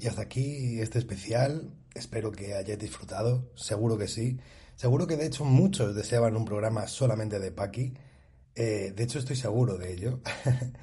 Y 0.00 0.06
hasta 0.06 0.22
aquí 0.22 0.80
este 0.80 0.98
especial. 0.98 1.74
Espero 1.94 2.32
que 2.32 2.54
hayáis 2.54 2.78
disfrutado. 2.78 3.50
Seguro 3.54 3.98
que 3.98 4.08
sí. 4.08 4.38
Seguro 4.74 5.06
que 5.06 5.18
de 5.18 5.26
hecho 5.26 5.44
muchos 5.44 5.94
deseaban 5.94 6.36
un 6.36 6.46
programa 6.46 6.86
solamente 6.86 7.38
de 7.38 7.52
Paki. 7.52 7.92
Eh, 8.54 8.94
de 8.96 9.02
hecho 9.02 9.18
estoy 9.18 9.36
seguro 9.36 9.76
de 9.76 9.92
ello. 9.92 10.20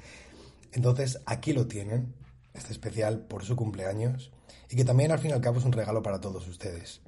Entonces 0.72 1.18
aquí 1.26 1.52
lo 1.52 1.66
tienen. 1.66 2.14
Este 2.54 2.72
especial 2.72 3.26
por 3.26 3.44
su 3.44 3.56
cumpleaños. 3.56 4.30
Y 4.70 4.76
que 4.76 4.84
también 4.84 5.10
al 5.10 5.18
fin 5.18 5.30
y 5.32 5.34
al 5.34 5.40
cabo 5.40 5.58
es 5.58 5.64
un 5.64 5.72
regalo 5.72 6.00
para 6.00 6.20
todos 6.20 6.46
ustedes. 6.46 7.00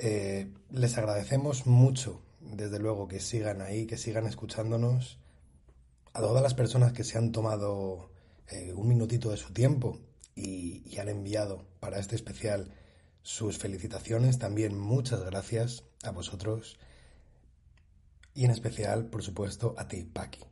Eh, 0.00 0.48
les 0.70 0.98
agradecemos 0.98 1.68
mucho, 1.68 2.20
desde 2.40 2.80
luego, 2.80 3.06
que 3.06 3.20
sigan 3.20 3.60
ahí, 3.60 3.86
que 3.86 3.96
sigan 3.96 4.26
escuchándonos. 4.26 5.20
A 6.14 6.20
todas 6.20 6.42
las 6.42 6.54
personas 6.54 6.92
que 6.92 7.04
se 7.04 7.16
han 7.16 7.30
tomado 7.30 8.10
eh, 8.48 8.72
un 8.74 8.88
minutito 8.88 9.30
de 9.30 9.36
su 9.36 9.52
tiempo 9.52 10.00
y, 10.34 10.98
han 10.98 11.08
enviado 11.08 11.66
para 11.80 11.98
este 11.98 12.14
especial 12.14 12.72
sus 13.22 13.58
felicitaciones. 13.58 14.38
También 14.38 14.78
muchas 14.78 15.24
gracias 15.24 15.84
a 16.02 16.10
vosotros 16.10 16.78
y 18.34 18.44
en 18.44 18.50
especial, 18.50 19.06
por 19.06 19.22
supuesto, 19.22 19.74
a 19.78 19.88
ti, 19.88 20.04
Paki. 20.04 20.44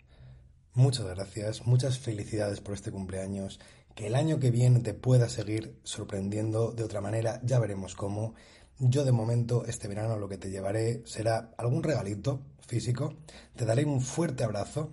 Muchas 0.75 1.07
gracias, 1.07 1.67
muchas 1.67 1.99
felicidades 1.99 2.61
por 2.61 2.75
este 2.75 2.91
cumpleaños. 2.91 3.61
Que 3.95 4.07
el 4.07 4.15
año 4.15 4.39
que 4.39 4.51
viene 4.51 4.81
te 4.81 4.95
pueda 4.95 5.29
seguir 5.29 5.79
sorprendiendo 5.83 6.73
de 6.73 6.85
otra 6.85 7.01
manera, 7.01 7.41
ya 7.43 7.59
veremos 7.59 7.95
cómo. 7.95 8.35
Yo 8.79 9.05
de 9.05 9.13
momento 9.13 9.65
este 9.67 9.89
verano 9.89 10.17
lo 10.17 10.29
que 10.29 10.39
te 10.39 10.51
llevaré 10.51 11.03
será 11.07 11.53
algún 11.59 11.83
regalito 11.83 12.41
físico. 12.67 13.15
Te 13.57 13.65
daré 13.65 13.85
un 13.85 14.01
fuerte 14.01 14.45
abrazo, 14.45 14.93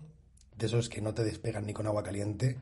de 0.58 0.66
esos 0.66 0.90
que 0.90 1.02
no 1.02 1.14
te 1.14 1.24
despegan 1.24 1.66
ni 1.66 1.74
con 1.74 1.88
agua 1.88 2.04
caliente 2.04 2.58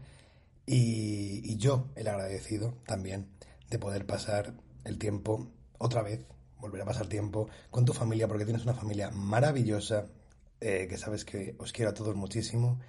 y, 0.66 1.58
yo, 1.58 1.90
el 1.96 2.08
agradecido 2.08 2.78
también 2.86 3.30
de 3.70 3.80
poder 3.80 4.06
pasar 4.06 4.54
el 4.84 4.98
tiempo 4.98 5.52
otra 5.78 6.02
vez, 6.02 6.26
volver 6.60 6.82
a 6.82 6.86
pasar 6.86 7.08
tiempo 7.08 7.50
con 7.70 7.86
tu 7.86 7.94
familia, 7.94 8.28
porque 8.28 8.46
tienes 8.46 8.64
una 8.64 8.74
familia 8.74 9.12
maravillosa, 9.12 10.08
eh, 10.62 10.88
que 10.90 10.98
sabes 10.98 11.26
que 11.26 11.56
os 11.60 11.72
quiero 11.72 11.92
a 11.92 11.94
todos 11.94 12.16
muchísimo. 12.16 12.80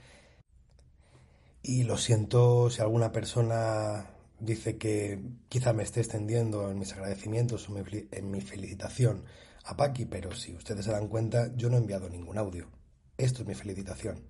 Y 1.62 1.82
lo 1.82 1.98
siento 1.98 2.70
si 2.70 2.80
alguna 2.80 3.12
persona 3.12 4.06
dice 4.38 4.78
que 4.78 5.20
quizá 5.48 5.72
me 5.72 5.82
esté 5.82 6.00
extendiendo 6.00 6.70
en 6.70 6.78
mis 6.78 6.92
agradecimientos 6.92 7.68
o 7.68 7.76
en 7.78 8.30
mi 8.30 8.40
felicitación 8.40 9.24
a 9.64 9.76
Paqui, 9.76 10.04
pero 10.04 10.32
si 10.34 10.54
ustedes 10.54 10.84
se 10.84 10.92
dan 10.92 11.08
cuenta, 11.08 11.52
yo 11.56 11.68
no 11.68 11.76
he 11.76 11.80
enviado 11.80 12.08
ningún 12.08 12.38
audio. 12.38 12.70
Esto 13.18 13.42
es 13.42 13.48
mi 13.48 13.54
felicitación. 13.54 14.22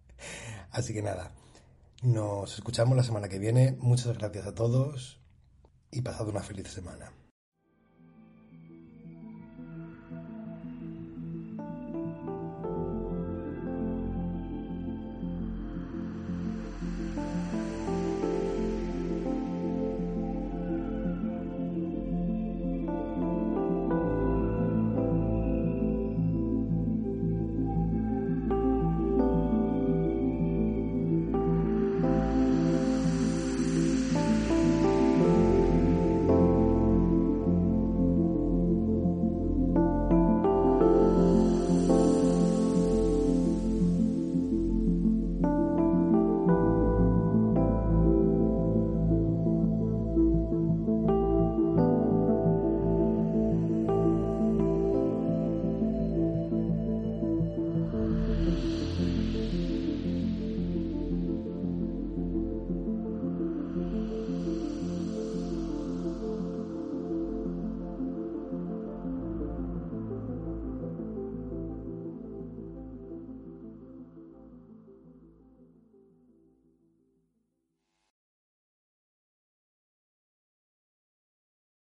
Así 0.70 0.94
que 0.94 1.02
nada, 1.02 1.34
nos 2.02 2.54
escuchamos 2.54 2.96
la 2.96 3.04
semana 3.04 3.28
que 3.28 3.38
viene. 3.38 3.76
Muchas 3.80 4.18
gracias 4.18 4.46
a 4.46 4.54
todos 4.54 5.20
y 5.90 6.02
pasad 6.02 6.28
una 6.28 6.42
feliz 6.42 6.68
semana. 6.68 7.12